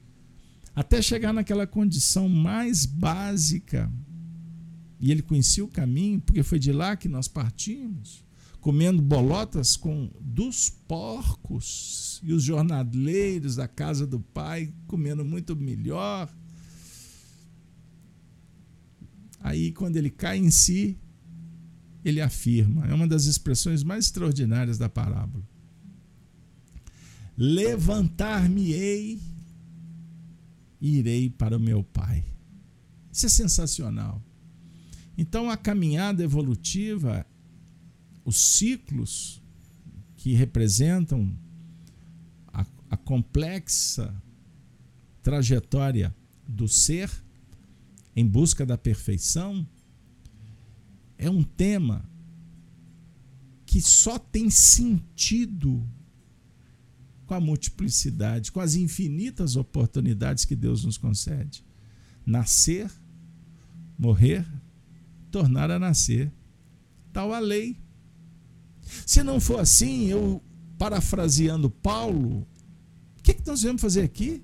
até 0.73 1.01
chegar 1.01 1.33
naquela 1.33 1.67
condição 1.67 2.27
mais 2.27 2.85
básica. 2.85 3.91
E 4.99 5.11
ele 5.11 5.21
conhecia 5.21 5.63
o 5.63 5.67
caminho, 5.67 6.21
porque 6.21 6.41
foi 6.41 6.57
de 6.57 6.71
lá 6.71 6.95
que 6.95 7.09
nós 7.09 7.27
partimos 7.27 8.23
comendo 8.63 9.01
bolotas 9.01 9.75
com 9.75 10.09
dos 10.21 10.69
porcos 10.69 12.21
e 12.23 12.31
os 12.31 12.41
jornaleiros 12.41 13.57
da 13.57 13.67
casa 13.67 14.07
do 14.07 14.21
pai 14.21 14.73
comendo 14.87 15.25
muito 15.25 15.53
melhor. 15.53 16.33
Aí, 19.43 19.73
quando 19.73 19.97
ele 19.97 20.09
cai 20.09 20.37
em 20.37 20.49
si, 20.49 20.97
ele 22.03 22.21
afirma, 22.21 22.87
é 22.87 22.93
uma 22.93 23.07
das 23.07 23.25
expressões 23.25 23.83
mais 23.83 24.05
extraordinárias 24.05 24.77
da 24.77 24.87
parábola: 24.87 25.43
Levantar-me-ei 27.37 29.19
e 30.79 30.97
irei 30.97 31.29
para 31.29 31.57
o 31.57 31.59
meu 31.59 31.83
pai. 31.83 32.25
Isso 33.11 33.25
é 33.25 33.29
sensacional. 33.29 34.23
Então, 35.17 35.49
a 35.49 35.57
caminhada 35.57 36.23
evolutiva 36.23 37.25
os 38.25 38.37
ciclos 38.37 39.41
que 40.15 40.33
representam 40.33 41.37
a, 42.47 42.65
a 42.89 42.97
complexa 42.97 44.15
trajetória 45.21 46.15
do 46.47 46.67
ser 46.67 47.09
em 48.15 48.25
busca 48.27 48.65
da 48.65 48.77
perfeição 48.77 49.67
é 51.17 51.29
um 51.29 51.43
tema 51.43 52.07
que 53.65 53.81
só 53.81 54.19
tem 54.19 54.49
sentido 54.49 55.87
com 57.25 57.33
a 57.33 57.39
multiplicidade, 57.39 58.51
com 58.51 58.59
as 58.59 58.75
infinitas 58.75 59.55
oportunidades 59.55 60.45
que 60.45 60.55
Deus 60.55 60.83
nos 60.83 60.97
concede. 60.97 61.65
Nascer, 62.25 62.91
morrer, 63.97 64.45
tornar 65.31 65.71
a 65.71 65.79
nascer. 65.79 66.31
Tal 67.11 67.33
a 67.33 67.39
lei. 67.39 67.77
Se 69.05 69.23
não 69.23 69.39
for 69.39 69.59
assim, 69.59 70.05
eu 70.05 70.43
parafraseando 70.77 71.69
Paulo, 71.69 72.45
o 73.17 73.23
que, 73.23 73.33
que 73.33 73.47
nós 73.47 73.63
vamos 73.63 73.81
fazer 73.81 74.01
aqui? 74.01 74.43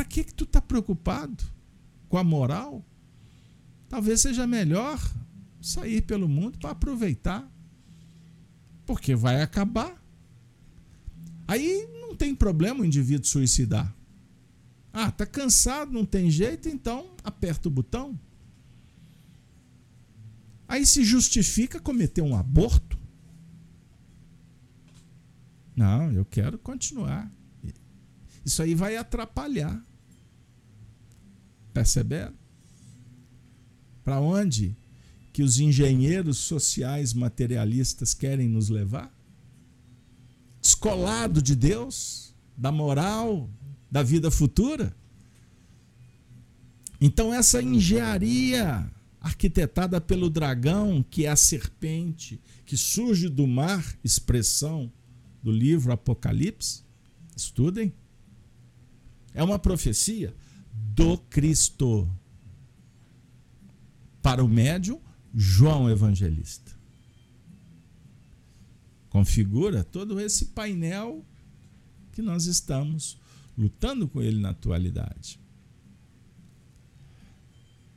Para 0.00 0.08
que, 0.08 0.24
que 0.24 0.32
tu 0.32 0.44
está 0.44 0.62
preocupado 0.62 1.44
com 2.08 2.16
a 2.16 2.24
moral? 2.24 2.82
Talvez 3.86 4.22
seja 4.22 4.46
melhor 4.46 4.98
sair 5.60 6.00
pelo 6.00 6.26
mundo 6.26 6.58
para 6.58 6.70
aproveitar, 6.70 7.46
porque 8.86 9.14
vai 9.14 9.42
acabar. 9.42 10.02
Aí 11.46 11.86
não 12.00 12.16
tem 12.16 12.34
problema 12.34 12.80
o 12.80 12.84
indivíduo 12.86 13.26
suicidar. 13.26 13.94
Ah, 14.90 15.10
tá 15.10 15.26
cansado, 15.26 15.92
não 15.92 16.06
tem 16.06 16.30
jeito, 16.30 16.66
então 16.66 17.14
aperta 17.22 17.68
o 17.68 17.70
botão. 17.70 18.18
Aí 20.66 20.86
se 20.86 21.04
justifica 21.04 21.78
cometer 21.78 22.22
um 22.22 22.34
aborto? 22.34 22.98
Não, 25.76 26.10
eu 26.10 26.24
quero 26.24 26.56
continuar. 26.58 27.30
Isso 28.42 28.62
aí 28.62 28.74
vai 28.74 28.96
atrapalhar. 28.96 29.89
Perceberam? 31.72 32.34
Para 34.02 34.20
onde 34.20 34.76
que 35.32 35.42
os 35.42 35.60
engenheiros 35.60 36.38
sociais 36.38 37.14
materialistas 37.14 38.12
querem 38.12 38.48
nos 38.48 38.68
levar? 38.68 39.14
Descolado 40.60 41.40
de 41.40 41.54
Deus, 41.54 42.34
da 42.56 42.72
moral, 42.72 43.48
da 43.90 44.02
vida 44.02 44.30
futura? 44.30 44.94
Então, 47.00 47.32
essa 47.32 47.62
engenharia 47.62 48.90
arquitetada 49.20 50.00
pelo 50.00 50.28
dragão, 50.28 51.04
que 51.08 51.26
é 51.26 51.28
a 51.28 51.36
serpente 51.36 52.40
que 52.64 52.76
surge 52.76 53.28
do 53.28 53.46
mar, 53.46 53.84
expressão 54.02 54.90
do 55.42 55.50
livro 55.50 55.92
Apocalipse. 55.92 56.82
Estudem. 57.36 57.92
É 59.32 59.42
uma 59.42 59.58
profecia 59.58 60.34
do 60.94 61.18
Cristo 61.18 62.08
para 64.22 64.44
o 64.44 64.48
médium 64.48 65.00
João 65.34 65.90
Evangelista. 65.90 66.78
Configura 69.08 69.82
todo 69.82 70.20
esse 70.20 70.46
painel 70.46 71.24
que 72.12 72.22
nós 72.22 72.46
estamos 72.46 73.18
lutando 73.56 74.08
com 74.08 74.22
ele 74.22 74.40
na 74.40 74.50
atualidade. 74.50 75.40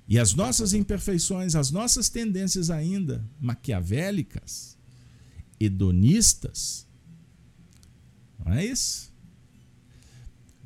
E 0.07 0.19
as 0.19 0.33
nossas 0.33 0.73
imperfeições, 0.73 1.55
as 1.55 1.71
nossas 1.71 2.09
tendências 2.09 2.69
ainda 2.69 3.23
maquiavélicas, 3.39 4.77
hedonistas, 5.59 6.87
não 8.43 8.53
é 8.53 8.65
isso? 8.65 9.12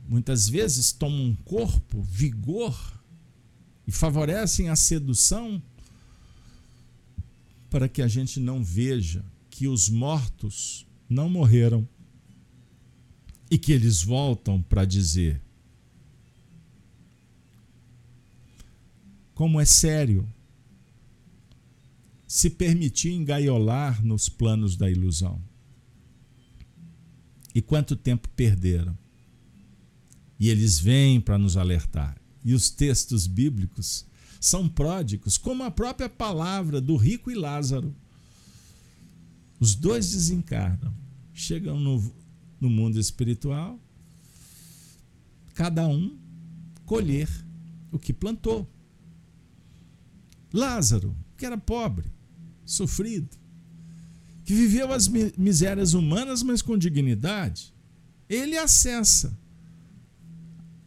Muitas 0.08 0.48
vezes 0.48 0.92
tomam 0.92 1.36
corpo, 1.44 2.02
vigor 2.02 3.04
e 3.86 3.92
favorecem 3.92 4.70
a 4.70 4.76
sedução 4.76 5.62
para 7.70 7.90
que 7.90 8.02
a 8.02 8.08
gente 8.08 8.40
não 8.40 8.64
veja 8.64 9.24
que 9.50 9.68
os 9.68 9.90
mortos 9.90 10.86
não 11.10 11.30
morreram 11.30 11.88
e 13.52 13.58
que 13.58 13.72
eles 13.72 14.02
voltam 14.02 14.62
para 14.62 14.86
dizer: 14.86 15.42
como 19.34 19.60
é 19.60 19.66
sério 19.66 20.28
se 22.26 22.50
permitir 22.50 23.12
engaiolar 23.14 24.04
nos 24.04 24.28
planos 24.28 24.76
da 24.76 24.90
ilusão. 24.90 25.42
E 27.56 27.62
quanto 27.62 27.96
tempo 27.96 28.28
perderam. 28.30 28.98
E 30.40 30.50
eles 30.50 30.80
vêm 30.80 31.20
para 31.20 31.38
nos 31.38 31.58
alertar. 31.58 32.18
E 32.44 32.54
os 32.54 32.70
textos 32.70 33.28
bíblicos 33.28 34.06
são 34.40 34.70
pródigos, 34.70 35.38
como 35.38 35.64
a 35.64 35.72
própria 35.72 36.08
palavra 36.08 36.80
do 36.80 36.96
rico 36.96 37.32
e 37.32 37.36
Lázaro. 37.36 37.94
Os 39.60 39.74
dois 39.74 40.12
desencarnam, 40.12 40.94
chegam 41.34 41.80
no, 41.80 42.14
no 42.60 42.70
mundo 42.70 43.00
espiritual, 43.00 43.80
cada 45.56 45.88
um 45.88 46.16
colher 46.86 47.28
o 47.92 47.98
que 47.98 48.14
plantou. 48.14 48.70
Lázaro, 50.54 51.16
que 51.36 51.46
era 51.46 51.58
pobre, 51.58 52.06
sofrido, 52.64 53.30
que 54.46 54.54
viveu 54.54 54.94
as 54.94 55.08
misérias 55.08 55.94
humanas, 55.94 56.42
mas 56.44 56.62
com 56.62 56.78
dignidade, 56.78 57.74
ele 58.30 58.58
acessa 58.58 59.38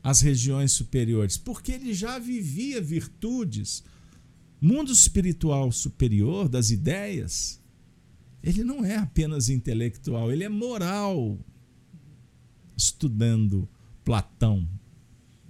as 0.02 0.20
regiões 0.20 0.72
superiores, 0.72 1.36
porque 1.36 1.72
ele 1.72 1.92
já 1.92 2.18
vivia 2.18 2.80
virtudes, 2.80 3.84
mundo 4.60 4.92
espiritual 4.92 5.70
superior 5.70 6.48
das 6.48 6.70
ideias. 6.70 7.60
Ele 8.42 8.64
não 8.64 8.84
é 8.84 8.96
apenas 8.96 9.48
intelectual, 9.48 10.32
ele 10.32 10.44
é 10.44 10.48
moral. 10.48 11.38
Estudando 12.76 13.68
Platão, 14.02 14.66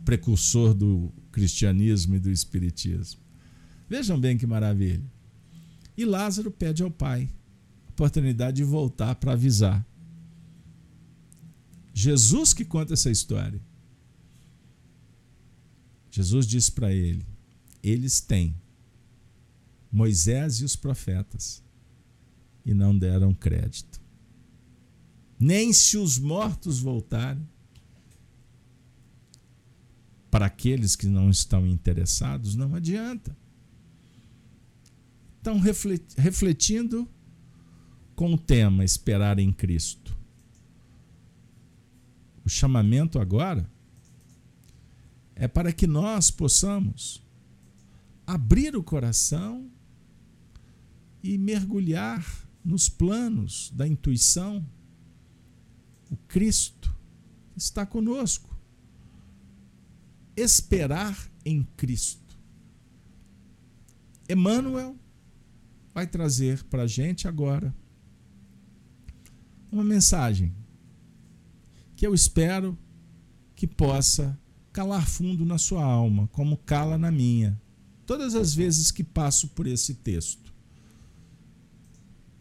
precursor 0.04 0.74
do 0.74 1.12
cristianismo 1.30 2.16
e 2.16 2.18
do 2.18 2.30
espiritismo. 2.30 3.20
Vejam 3.88 4.18
bem 4.18 4.36
que 4.36 4.46
maravilha. 4.46 5.04
E 5.96 6.04
Lázaro 6.04 6.50
pede 6.50 6.82
ao 6.82 6.90
pai 6.90 7.30
a 7.86 7.90
oportunidade 7.90 8.56
de 8.56 8.64
voltar 8.64 9.14
para 9.14 9.32
avisar. 9.32 9.86
Jesus 11.92 12.52
que 12.52 12.64
conta 12.64 12.94
essa 12.94 13.10
história. 13.10 13.60
Jesus 16.10 16.46
disse 16.46 16.72
para 16.72 16.92
ele: 16.92 17.24
Eles 17.82 18.20
têm 18.20 18.54
Moisés 19.90 20.60
e 20.60 20.64
os 20.64 20.76
profetas 20.76 21.62
e 22.64 22.74
não 22.74 22.96
deram 22.96 23.34
crédito. 23.34 24.00
nem 25.38 25.72
se 25.72 25.96
os 25.96 26.18
mortos 26.18 26.80
voltarem. 26.80 27.48
Para 30.30 30.46
aqueles 30.46 30.94
que 30.94 31.08
não 31.08 31.28
estão 31.30 31.66
interessados, 31.66 32.54
não 32.54 32.74
adianta. 32.74 33.36
Estão 35.38 35.58
refletindo 36.16 37.08
com 38.14 38.34
o 38.34 38.38
tema 38.38 38.84
Esperar 38.84 39.38
em 39.38 39.50
Cristo. 39.50 40.16
O 42.44 42.48
chamamento 42.48 43.18
agora 43.18 43.68
é 45.40 45.48
para 45.48 45.72
que 45.72 45.86
nós 45.86 46.30
possamos 46.30 47.24
abrir 48.26 48.76
o 48.76 48.82
coração 48.82 49.70
e 51.22 51.38
mergulhar 51.38 52.46
nos 52.62 52.90
planos 52.90 53.70
da 53.74 53.88
intuição. 53.88 54.62
O 56.10 56.16
Cristo 56.28 56.94
está 57.56 57.86
conosco. 57.86 58.54
Esperar 60.36 61.32
em 61.42 61.64
Cristo. 61.74 62.38
Emmanuel 64.28 64.94
vai 65.94 66.06
trazer 66.06 66.62
para 66.64 66.82
a 66.82 66.86
gente 66.86 67.26
agora 67.26 67.74
uma 69.72 69.82
mensagem 69.82 70.54
que 71.96 72.06
eu 72.06 72.12
espero 72.12 72.78
que 73.56 73.66
possa 73.66 74.38
calar 74.72 75.08
fundo 75.08 75.44
na 75.44 75.58
sua 75.58 75.82
alma, 75.82 76.28
como 76.28 76.56
cala 76.56 76.96
na 76.96 77.10
minha, 77.10 77.60
todas 78.06 78.34
as 78.34 78.54
vezes 78.54 78.90
que 78.90 79.04
passo 79.04 79.48
por 79.48 79.66
esse 79.66 79.94
texto. 79.94 80.52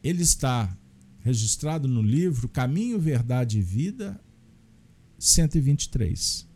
Ele 0.03 0.21
está 0.21 0.75
registrado 1.21 1.87
no 1.87 2.01
livro 2.01 2.47
Caminho, 2.47 2.99
Verdade 2.99 3.59
e 3.59 3.61
Vida, 3.61 4.19
123. 5.17 6.47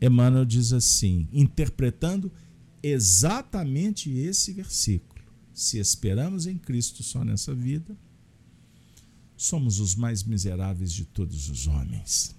Emmanuel 0.00 0.44
diz 0.44 0.72
assim, 0.72 1.28
interpretando 1.32 2.32
exatamente 2.82 4.10
esse 4.10 4.52
versículo: 4.52 5.22
Se 5.52 5.78
esperamos 5.78 6.46
em 6.46 6.58
Cristo 6.58 7.02
só 7.02 7.24
nessa 7.24 7.54
vida, 7.54 7.96
somos 9.36 9.80
os 9.80 9.94
mais 9.94 10.22
miseráveis 10.22 10.92
de 10.92 11.04
todos 11.04 11.48
os 11.48 11.66
homens. 11.66 12.34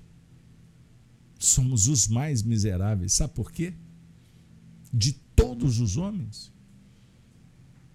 Somos 1.37 1.87
os 1.87 2.07
mais 2.07 2.41
miseráveis. 2.41 3.13
Sabe 3.13 3.33
por 3.33 3.51
quê? 3.51 3.73
De 4.93 5.13
todos 5.35 5.79
os 5.79 5.97
homens. 5.97 6.51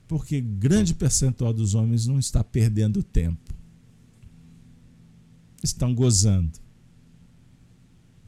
Porque 0.06 0.40
grande 0.40 0.94
percentual 0.94 1.52
dos 1.52 1.74
homens 1.74 2.06
não 2.06 2.18
está 2.18 2.42
perdendo 2.42 3.02
tempo. 3.02 3.54
Estão 5.62 5.94
gozando, 5.94 6.58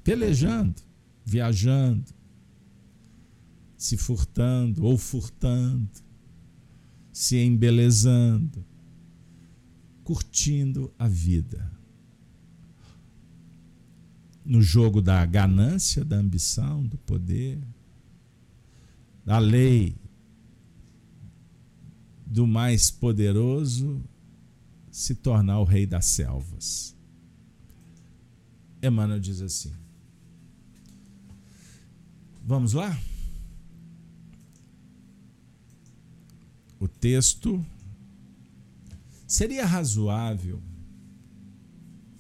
pelejando, 0.05 0.83
viajando, 1.25 2.13
se 3.77 3.97
furtando 3.97 4.85
ou 4.85 4.97
furtando, 4.99 5.91
se 7.13 7.39
embelezando, 7.39 8.65
curtindo 10.05 10.93
a 10.99 11.09
vida. 11.09 11.71
No 14.45 14.61
jogo 14.61 15.01
da 15.01 15.25
ganância, 15.25 16.05
da 16.05 16.17
ambição, 16.17 16.85
do 16.85 16.99
poder, 16.99 17.59
da 19.25 19.39
lei 19.39 19.95
do 22.27 22.47
mais 22.47 22.91
poderoso 22.91 24.03
se 24.91 25.15
tornar 25.15 25.61
o 25.61 25.65
rei 25.65 25.87
das 25.87 26.07
selvas. 26.07 26.97
Emmanuel 28.83 29.21
diz 29.21 29.41
assim: 29.41 29.73
Vamos 32.45 32.73
lá? 32.73 32.99
o 36.83 36.89
texto, 36.89 37.65
seria 39.25 39.65
razoável 39.65 40.61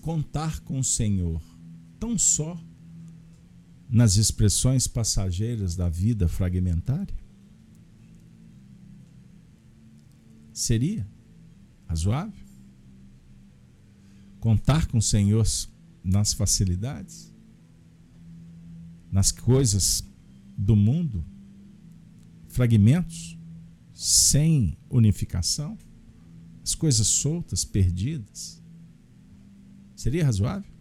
contar 0.01 0.61
com 0.61 0.79
o 0.79 0.85
Senhor 0.85 1.43
tão 2.03 2.19
só 2.19 2.61
nas 3.89 4.17
expressões 4.17 4.89
passageiras 4.89 5.77
da 5.77 5.89
vida 5.89 6.27
fragmentária? 6.27 7.15
Seria 10.53 11.07
razoável? 11.87 12.45
Contar 14.41 14.89
com 14.89 14.99
o 14.99 15.03
Senhor 15.03 15.47
nas 16.03 16.33
facilidades? 16.33 17.33
Nas 19.13 19.31
coisas 19.31 20.05
do 20.59 20.75
mundo? 20.75 21.25
Fragmentos? 22.49 23.39
sem 23.95 24.77
unificação, 24.91 25.79
as 26.61 26.75
coisas 26.75 27.07
soltas, 27.07 27.65
perdidas. 27.65 28.61
Seria 29.95 30.25
razoável? 30.25 30.72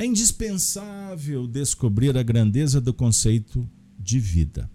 É 0.00 0.04
indispensável 0.06 1.46
descobrir 1.46 2.16
a 2.16 2.22
grandeza 2.22 2.80
do 2.80 2.94
conceito 2.94 3.68
de 3.98 4.18
vida, 4.18 4.70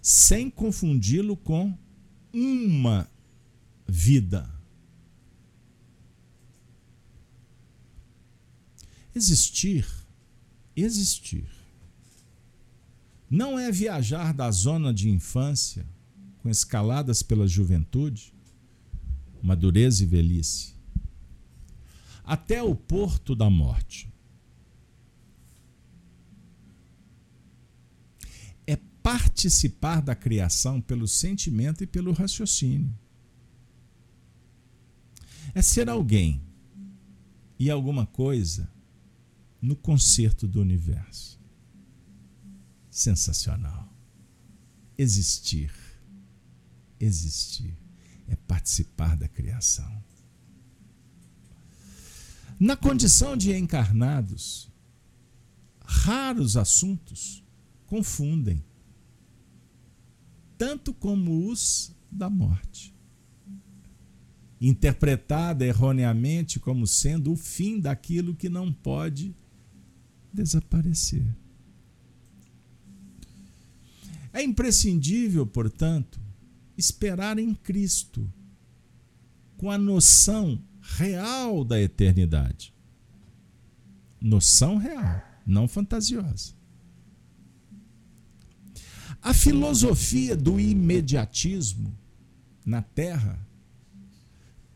sem 0.00 0.48
confundi-lo 0.48 1.36
com 1.36 1.76
uma 2.32 3.10
vida. 3.84 4.48
Existir, 9.12 9.84
existir 10.76 11.48
não 13.28 13.58
é 13.58 13.72
viajar 13.72 14.32
da 14.32 14.48
zona 14.52 14.94
de 14.94 15.10
infância, 15.10 15.84
com 16.38 16.48
escaladas 16.48 17.20
pela 17.20 17.48
juventude, 17.48 18.32
madureza 19.42 20.04
e 20.04 20.06
velhice, 20.06 20.75
até 22.26 22.60
o 22.60 22.74
porto 22.74 23.36
da 23.36 23.48
morte. 23.48 24.12
É 28.66 28.76
participar 29.00 30.02
da 30.02 30.16
criação 30.16 30.80
pelo 30.80 31.06
sentimento 31.06 31.84
e 31.84 31.86
pelo 31.86 32.12
raciocínio. 32.12 32.92
É 35.54 35.62
ser 35.62 35.88
alguém 35.88 36.42
e 37.58 37.70
alguma 37.70 38.04
coisa 38.04 38.68
no 39.62 39.76
concerto 39.76 40.46
do 40.46 40.60
universo 40.60 41.40
sensacional. 42.90 43.88
Existir. 44.98 45.72
Existir 46.98 47.76
é 48.26 48.34
participar 48.34 49.16
da 49.16 49.28
criação. 49.28 50.05
Na 52.58 52.74
condição 52.74 53.36
de 53.36 53.54
encarnados, 53.54 54.70
raros 55.84 56.56
assuntos 56.56 57.44
confundem, 57.86 58.64
tanto 60.56 60.94
como 60.94 61.50
os 61.50 61.94
da 62.10 62.30
morte. 62.30 62.94
Interpretada 64.58 65.66
erroneamente 65.66 66.58
como 66.58 66.86
sendo 66.86 67.32
o 67.32 67.36
fim 67.36 67.78
daquilo 67.78 68.34
que 68.34 68.48
não 68.48 68.72
pode 68.72 69.36
desaparecer. 70.32 71.26
É 74.32 74.42
imprescindível, 74.42 75.46
portanto, 75.46 76.18
esperar 76.76 77.38
em 77.38 77.54
Cristo, 77.54 78.30
com 79.58 79.70
a 79.70 79.78
noção 79.78 80.62
real 80.96 81.64
da 81.64 81.80
eternidade. 81.80 82.72
Noção 84.20 84.76
real, 84.76 85.22
não 85.46 85.68
fantasiosa. 85.68 86.54
A 89.22 89.34
filosofia 89.34 90.36
do 90.36 90.58
imediatismo 90.58 91.96
na 92.64 92.82
Terra 92.82 93.38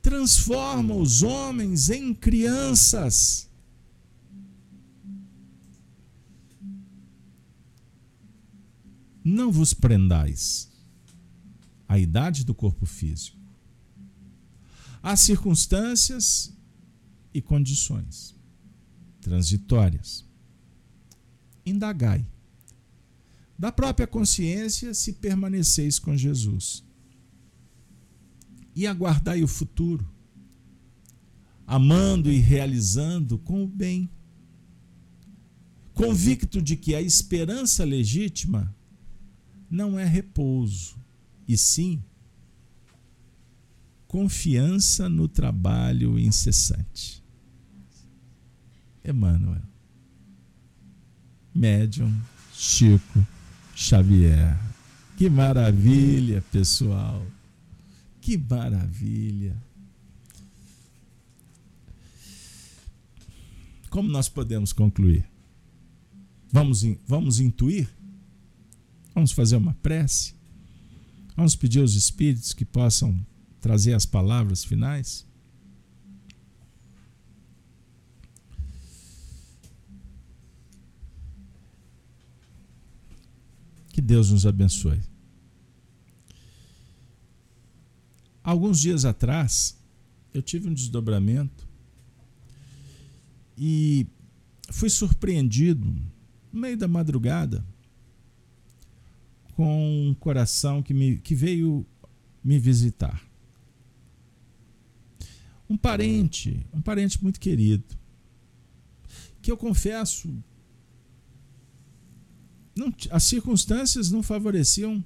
transforma 0.02 0.94
os 0.94 1.22
homens 1.22 1.90
em 1.90 2.14
crianças 2.14 3.50
Não 9.24 9.52
vos 9.52 9.74
prendais 9.74 10.70
à 11.86 11.98
idade 11.98 12.44
do 12.44 12.54
corpo 12.54 12.86
físico, 12.86 13.39
às 15.02 15.20
circunstâncias 15.20 16.52
e 17.32 17.40
condições 17.40 18.34
transitórias. 19.20 20.24
Indagai. 21.64 22.26
Da 23.58 23.70
própria 23.70 24.06
consciência, 24.06 24.94
se 24.94 25.12
permaneceis 25.14 25.98
com 25.98 26.16
Jesus. 26.16 26.82
e 28.74 28.86
aguardai 28.86 29.42
o 29.42 29.48
futuro, 29.48 30.08
amando 31.66 32.30
e 32.30 32.38
realizando 32.38 33.38
com 33.38 33.64
o 33.64 33.66
bem, 33.66 34.08
convicto 35.92 36.62
de 36.62 36.76
que 36.76 36.94
a 36.94 37.02
esperança 37.02 37.84
legítima 37.84 38.74
não 39.68 39.98
é 39.98 40.04
repouso, 40.04 40.96
e 41.46 41.58
sim 41.58 42.02
confiança 44.10 45.08
no 45.08 45.28
trabalho 45.28 46.18
incessante. 46.18 47.22
Emmanuel. 49.04 49.62
Médium 51.54 52.12
Chico 52.52 53.24
Xavier. 53.72 54.58
Que 55.16 55.30
maravilha, 55.30 56.42
pessoal. 56.50 57.24
Que 58.20 58.36
maravilha. 58.36 59.56
Como 63.90 64.08
nós 64.08 64.28
podemos 64.28 64.72
concluir? 64.72 65.24
Vamos, 66.50 66.82
vamos 67.06 67.38
intuir? 67.38 67.88
Vamos 69.14 69.30
fazer 69.30 69.54
uma 69.54 69.74
prece? 69.74 70.34
Vamos 71.36 71.54
pedir 71.54 71.78
aos 71.78 71.94
Espíritos 71.94 72.52
que 72.52 72.64
possam 72.64 73.24
trazer 73.60 73.94
as 73.94 74.06
palavras 74.06 74.64
finais? 74.64 75.26
Que 83.92 84.00
Deus 84.00 84.30
nos 84.30 84.46
abençoe. 84.46 85.00
Alguns 88.42 88.80
dias 88.80 89.04
atrás, 89.04 89.76
eu 90.32 90.40
tive 90.40 90.68
um 90.68 90.74
desdobramento 90.74 91.68
e 93.56 94.06
fui 94.70 94.88
surpreendido 94.88 95.86
no 96.50 96.60
meio 96.60 96.76
da 96.76 96.88
madrugada 96.88 97.64
com 99.54 100.08
um 100.08 100.14
coração 100.14 100.82
que, 100.82 100.94
me, 100.94 101.18
que 101.18 101.34
veio 101.34 101.86
me 102.42 102.58
visitar. 102.58 103.29
Um 105.70 105.76
parente, 105.76 106.66
um 106.74 106.82
parente 106.82 107.22
muito 107.22 107.38
querido, 107.38 107.96
que 109.40 109.52
eu 109.52 109.56
confesso, 109.56 110.28
não, 112.76 112.92
as 113.08 113.22
circunstâncias 113.22 114.10
não 114.10 114.20
favoreciam, 114.20 115.02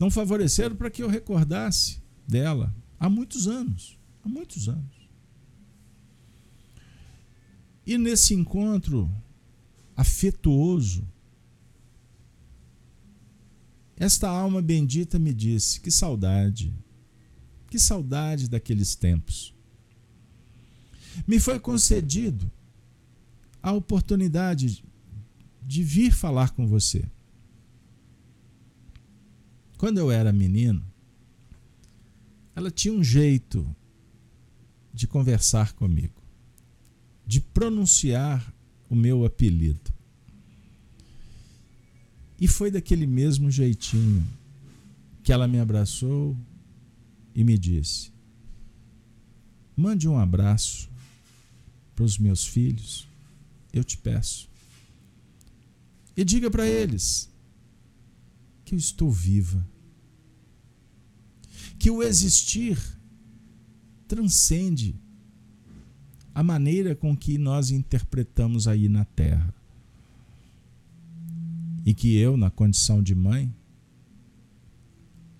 não 0.00 0.10
favoreceram 0.10 0.74
para 0.74 0.90
que 0.90 1.04
eu 1.04 1.08
recordasse 1.08 2.02
dela 2.26 2.74
há 2.98 3.08
muitos 3.08 3.46
anos, 3.46 3.96
há 4.24 4.28
muitos 4.28 4.68
anos. 4.68 5.08
E 7.86 7.96
nesse 7.96 8.34
encontro 8.34 9.08
afetuoso, 9.96 11.06
esta 13.96 14.28
alma 14.28 14.60
bendita 14.60 15.16
me 15.16 15.32
disse: 15.32 15.80
que 15.80 15.92
saudade, 15.92 16.74
que 17.70 17.78
saudade 17.78 18.48
daqueles 18.48 18.96
tempos. 18.96 19.51
Me 21.26 21.38
foi 21.38 21.58
concedido 21.58 22.50
a 23.62 23.72
oportunidade 23.72 24.84
de 25.62 25.82
vir 25.82 26.12
falar 26.12 26.50
com 26.50 26.66
você. 26.66 27.04
Quando 29.78 29.98
eu 29.98 30.10
era 30.10 30.32
menino, 30.32 30.84
ela 32.54 32.70
tinha 32.70 32.92
um 32.94 33.02
jeito 33.02 33.66
de 34.92 35.06
conversar 35.06 35.72
comigo, 35.72 36.22
de 37.26 37.40
pronunciar 37.40 38.52
o 38.90 38.94
meu 38.94 39.24
apelido. 39.24 39.92
E 42.38 42.46
foi 42.46 42.70
daquele 42.70 43.06
mesmo 43.06 43.50
jeitinho 43.50 44.26
que 45.22 45.32
ela 45.32 45.48
me 45.48 45.58
abraçou 45.58 46.36
e 47.34 47.42
me 47.42 47.56
disse: 47.56 48.12
Mande 49.76 50.08
um 50.08 50.18
abraço 50.18 50.91
para 51.94 52.04
os 52.04 52.18
meus 52.18 52.46
filhos, 52.46 53.08
eu 53.72 53.84
te 53.84 53.98
peço. 53.98 54.48
E 56.16 56.24
diga 56.24 56.50
para 56.50 56.66
eles 56.66 57.30
que 58.64 58.74
eu 58.74 58.78
estou 58.78 59.10
viva 59.10 59.66
que 61.82 61.90
o 61.90 62.00
existir 62.00 62.78
transcende 64.06 64.94
a 66.32 66.40
maneira 66.40 66.94
com 66.94 67.16
que 67.16 67.36
nós 67.36 67.72
interpretamos 67.72 68.68
aí 68.68 68.88
na 68.88 69.04
Terra. 69.04 69.52
E 71.84 71.92
que 71.92 72.14
eu, 72.16 72.36
na 72.36 72.52
condição 72.52 73.02
de 73.02 73.16
mãe, 73.16 73.52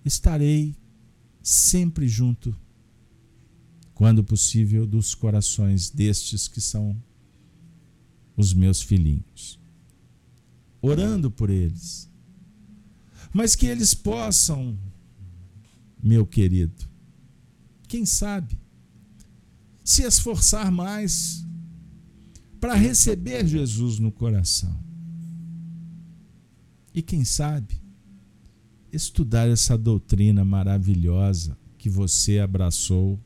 estarei 0.03 0.75
sempre 1.41 2.09
junto, 2.09 2.53
quando 4.03 4.21
possível, 4.21 4.85
dos 4.85 5.15
corações 5.15 5.89
destes 5.89 6.49
que 6.49 6.59
são 6.59 7.01
os 8.35 8.53
meus 8.53 8.81
filhinhos, 8.81 9.57
orando 10.81 11.31
por 11.31 11.49
eles, 11.49 12.11
mas 13.31 13.55
que 13.55 13.65
eles 13.65 13.93
possam 13.93 14.77
meu 16.03 16.25
querido. 16.25 16.83
Quem 17.87 18.05
sabe 18.05 18.59
se 19.85 20.03
esforçar 20.03 20.69
mais 20.69 21.41
para 22.59 22.73
receber 22.73 23.47
Jesus 23.47 23.99
no 23.99 24.11
coração. 24.11 24.77
E 26.93 27.01
quem 27.01 27.23
sabe 27.23 27.81
estudar 28.91 29.47
essa 29.47 29.77
doutrina 29.77 30.43
maravilhosa 30.43 31.57
que 31.77 31.89
você 31.89 32.39
abraçou 32.39 33.17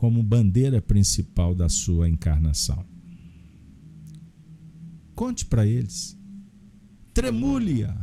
como 0.00 0.22
bandeira 0.22 0.80
principal 0.80 1.54
da 1.54 1.68
sua 1.68 2.08
encarnação. 2.08 2.86
Conte 5.14 5.44
para 5.44 5.66
eles. 5.66 6.16
Tremule-a 7.12 7.94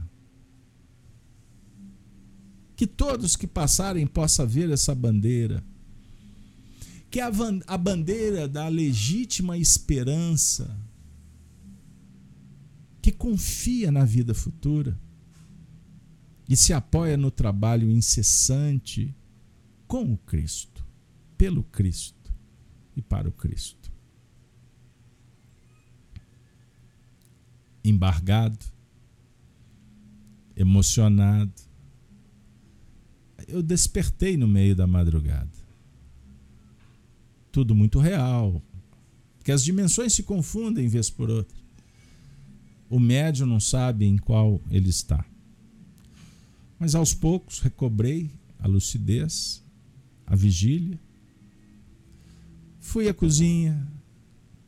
que 2.76 2.86
todos 2.86 3.36
que 3.36 3.48
passarem 3.48 4.06
possam 4.06 4.46
ver 4.46 4.70
essa 4.70 4.94
bandeira. 4.94 5.64
Que 7.10 7.20
a, 7.20 7.32
a 7.66 7.78
bandeira 7.80 8.48
da 8.48 8.68
legítima 8.68 9.58
esperança, 9.58 10.80
que 13.02 13.12
confia 13.12 13.92
na 13.92 14.06
vida 14.06 14.36
futura 14.36 14.96
e 16.48 16.56
se 16.56 16.74
apoia 16.74 17.18
no 17.18 17.32
trabalho 17.32 17.90
incessante 17.90 19.16
com 19.88 20.14
o 20.14 20.18
Cristo, 20.20 20.77
pelo 21.38 21.64
Cristo 21.64 22.34
e 22.96 23.02
para 23.02 23.30
o 23.30 23.32
Cristo. 23.32 23.92
Embargado, 27.84 28.66
emocionado, 30.56 31.54
eu 33.48 33.62
despertei 33.62 34.36
no 34.36 34.48
meio 34.48 34.76
da 34.76 34.86
madrugada. 34.86 35.50
Tudo 37.52 37.74
muito 37.74 38.00
real, 38.00 38.62
que 39.44 39.52
as 39.52 39.64
dimensões 39.64 40.14
se 40.14 40.24
confundem 40.24 40.88
vez 40.88 41.10
por 41.10 41.30
outra. 41.30 41.58
O 42.90 43.00
médium 43.00 43.48
não 43.48 43.60
sabe 43.60 44.06
em 44.06 44.18
qual 44.18 44.62
ele 44.70 44.90
está. 44.90 45.26
Mas 46.80 46.96
aos 46.96 47.14
poucos 47.14 47.60
recobrei 47.60 48.30
a 48.60 48.68
lucidez, 48.68 49.64
a 50.26 50.36
vigília. 50.36 51.00
Fui 52.88 53.10
à 53.10 53.14
cozinha 53.14 53.86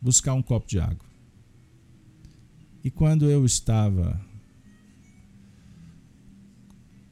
buscar 0.02 0.34
um 0.34 0.42
copo 0.42 0.68
de 0.68 0.78
água. 0.78 1.08
E 2.84 2.92
quando 2.92 3.30
eu 3.30 3.46
estava 3.46 4.20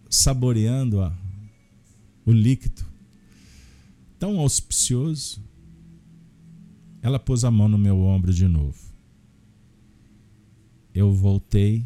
saboreando 0.09 0.99
o 2.25 2.31
líquido, 2.33 2.85
tão 4.19 4.37
auspicioso, 4.37 5.41
ela 7.01 7.17
pôs 7.17 7.45
a 7.45 7.49
mão 7.49 7.69
no 7.69 7.77
meu 7.77 8.01
ombro 8.01 8.33
de 8.33 8.45
novo. 8.45 8.93
Eu 10.93 11.13
voltei, 11.13 11.85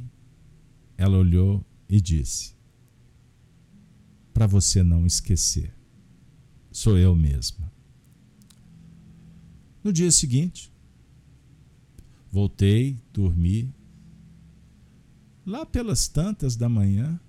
ela 0.97 1.15
olhou 1.15 1.63
e 1.87 2.01
disse: 2.01 2.55
Para 4.33 4.47
você 4.47 4.81
não 4.81 5.05
esquecer, 5.05 5.71
sou 6.71 6.97
eu 6.97 7.15
mesma. 7.15 7.70
No 9.83 9.91
dia 9.91 10.11
seguinte, 10.11 10.71
voltei, 12.31 12.97
dormi. 13.11 13.73
Lá 15.45 15.65
pelas 15.65 16.07
tantas 16.07 16.55
da 16.55 16.69
manhã, 16.69 17.19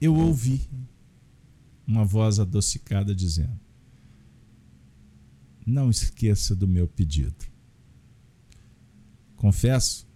eu 0.00 0.14
ouvi 0.14 0.68
uma 1.86 2.04
voz 2.04 2.38
adocicada 2.38 3.14
dizendo: 3.14 3.58
Não 5.66 5.90
esqueça 5.90 6.54
do 6.54 6.68
meu 6.68 6.86
pedido. 6.86 7.44
Confesso 9.36 10.06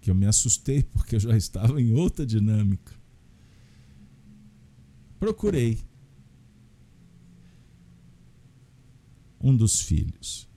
que 0.00 0.10
eu 0.10 0.14
me 0.14 0.26
assustei 0.26 0.82
porque 0.82 1.16
eu 1.16 1.20
já 1.20 1.36
estava 1.36 1.80
em 1.80 1.92
outra 1.92 2.24
dinâmica. 2.24 2.92
Procurei 5.18 5.78
um 9.44 9.54
dos 9.54 9.82
filhos. 9.82 10.48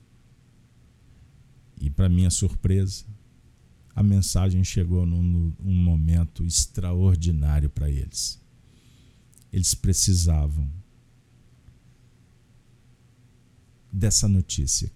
E, 1.77 1.89
para 1.89 2.07
minha 2.07 2.29
surpresa, 2.29 3.03
a 3.93 4.01
mensagem 4.01 4.63
chegou 4.63 5.05
num, 5.05 5.53
num 5.59 5.75
momento 5.75 6.45
extraordinário 6.45 7.69
para 7.69 7.89
eles. 7.89 8.41
Eles 9.51 9.73
precisavam 9.73 10.71
dessa 13.91 14.27
notícia 14.27 14.89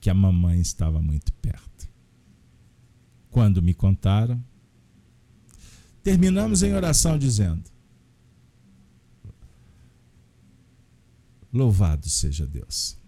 que 0.00 0.08
a 0.08 0.14
mamãe 0.14 0.58
estava 0.60 1.02
muito 1.02 1.30
perto. 1.34 1.88
Quando 3.30 3.60
me 3.60 3.74
contaram, 3.74 4.42
terminamos 6.02 6.62
em 6.62 6.72
oração 6.72 7.18
dizendo: 7.18 7.64
Louvado 11.54 12.08
seja 12.08 12.44
Deus. 12.44 12.98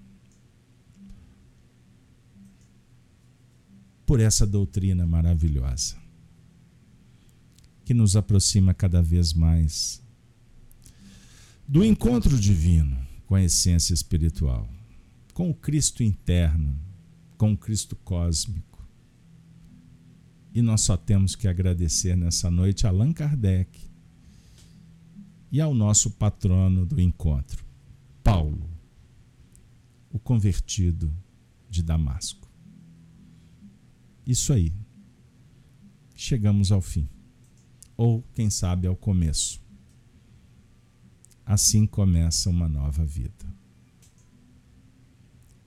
Por 4.06 4.20
essa 4.20 4.46
doutrina 4.46 5.04
maravilhosa, 5.04 5.96
que 7.84 7.92
nos 7.92 8.14
aproxima 8.14 8.72
cada 8.72 9.02
vez 9.02 9.32
mais 9.32 10.00
do 11.66 11.84
encontro 11.84 12.38
divino 12.38 12.96
com 13.26 13.34
a 13.34 13.42
essência 13.42 13.92
espiritual, 13.92 14.70
com 15.34 15.50
o 15.50 15.54
Cristo 15.54 16.04
interno, 16.04 16.80
com 17.36 17.52
o 17.52 17.58
Cristo 17.58 17.96
cósmico. 17.96 18.86
E 20.54 20.62
nós 20.62 20.82
só 20.82 20.96
temos 20.96 21.34
que 21.34 21.48
agradecer 21.48 22.16
nessa 22.16 22.48
noite 22.48 22.86
a 22.86 22.90
Allan 22.90 23.12
Kardec 23.12 23.76
e 25.50 25.60
ao 25.60 25.74
nosso 25.74 26.12
patrono 26.12 26.86
do 26.86 27.00
encontro, 27.00 27.65
Paulo, 28.26 28.68
o 30.10 30.18
convertido 30.18 31.16
de 31.70 31.80
Damasco. 31.80 32.50
Isso 34.26 34.52
aí. 34.52 34.72
Chegamos 36.16 36.72
ao 36.72 36.82
fim. 36.82 37.08
Ou, 37.96 38.24
quem 38.34 38.50
sabe, 38.50 38.88
ao 38.88 38.96
começo. 38.96 39.62
Assim 41.44 41.86
começa 41.86 42.50
uma 42.50 42.68
nova 42.68 43.04
vida. 43.06 43.46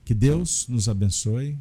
Que 0.04 0.12
Deus 0.12 0.68
nos 0.68 0.86
abençoe. 0.86 1.58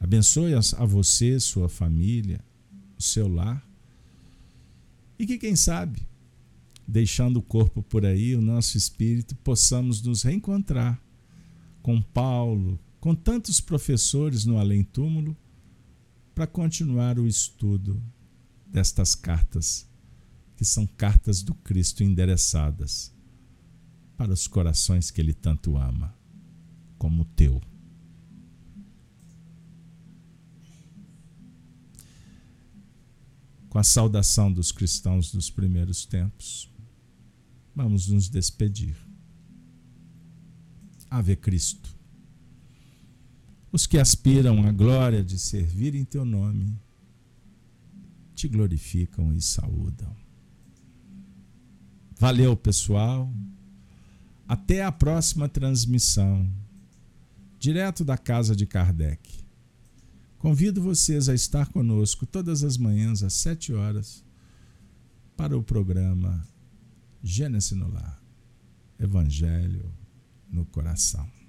Abençoe 0.00 0.54
a 0.54 0.84
você, 0.84 1.38
sua 1.38 1.68
família, 1.68 2.44
o 2.98 3.02
seu 3.02 3.28
lar. 3.28 3.64
E 5.16 5.24
que, 5.24 5.38
quem 5.38 5.54
sabe, 5.54 6.09
deixando 6.90 7.38
o 7.38 7.42
corpo 7.42 7.82
por 7.82 8.04
aí, 8.04 8.34
o 8.34 8.42
nosso 8.42 8.76
espírito, 8.76 9.36
possamos 9.36 10.02
nos 10.02 10.22
reencontrar 10.22 11.00
com 11.82 12.02
Paulo, 12.02 12.78
com 12.98 13.14
tantos 13.14 13.60
professores 13.60 14.44
no 14.44 14.58
além-túmulo, 14.58 15.36
para 16.34 16.46
continuar 16.46 17.18
o 17.18 17.26
estudo 17.26 18.02
destas 18.66 19.14
cartas, 19.14 19.88
que 20.56 20.64
são 20.64 20.86
cartas 20.86 21.42
do 21.42 21.54
Cristo 21.54 22.02
endereçadas 22.02 23.14
para 24.16 24.32
os 24.32 24.46
corações 24.46 25.10
que 25.10 25.20
Ele 25.20 25.32
tanto 25.32 25.78
ama, 25.78 26.14
como 26.98 27.22
o 27.22 27.24
teu. 27.24 27.60
Com 33.68 33.78
a 33.78 33.84
saudação 33.84 34.52
dos 34.52 34.72
cristãos 34.72 35.30
dos 35.32 35.48
primeiros 35.48 36.04
tempos, 36.04 36.69
vamos 37.74 38.08
nos 38.08 38.28
despedir. 38.28 38.96
Ave 41.10 41.36
Cristo. 41.36 41.96
Os 43.72 43.86
que 43.86 43.98
aspiram 43.98 44.66
à 44.66 44.72
glória 44.72 45.22
de 45.22 45.38
servir 45.38 45.94
em 45.94 46.04
teu 46.04 46.24
nome, 46.24 46.76
te 48.34 48.48
glorificam 48.48 49.32
e 49.34 49.40
saúdam. 49.40 50.14
Valeu, 52.18 52.56
pessoal. 52.56 53.32
Até 54.46 54.82
a 54.82 54.90
próxima 54.90 55.48
transmissão, 55.48 56.50
direto 57.58 58.04
da 58.04 58.18
casa 58.18 58.56
de 58.56 58.66
Kardec. 58.66 59.40
Convido 60.38 60.82
vocês 60.82 61.28
a 61.28 61.34
estar 61.34 61.68
conosco 61.68 62.26
todas 62.26 62.64
as 62.64 62.76
manhãs 62.76 63.22
às 63.22 63.34
sete 63.34 63.72
horas 63.72 64.24
para 65.36 65.56
o 65.56 65.62
programa 65.62 66.44
Gênesis 67.22 67.72
no 67.72 67.88
Lar, 67.88 68.22
Evangelho 68.98 69.92
no 70.48 70.64
Coração. 70.66 71.39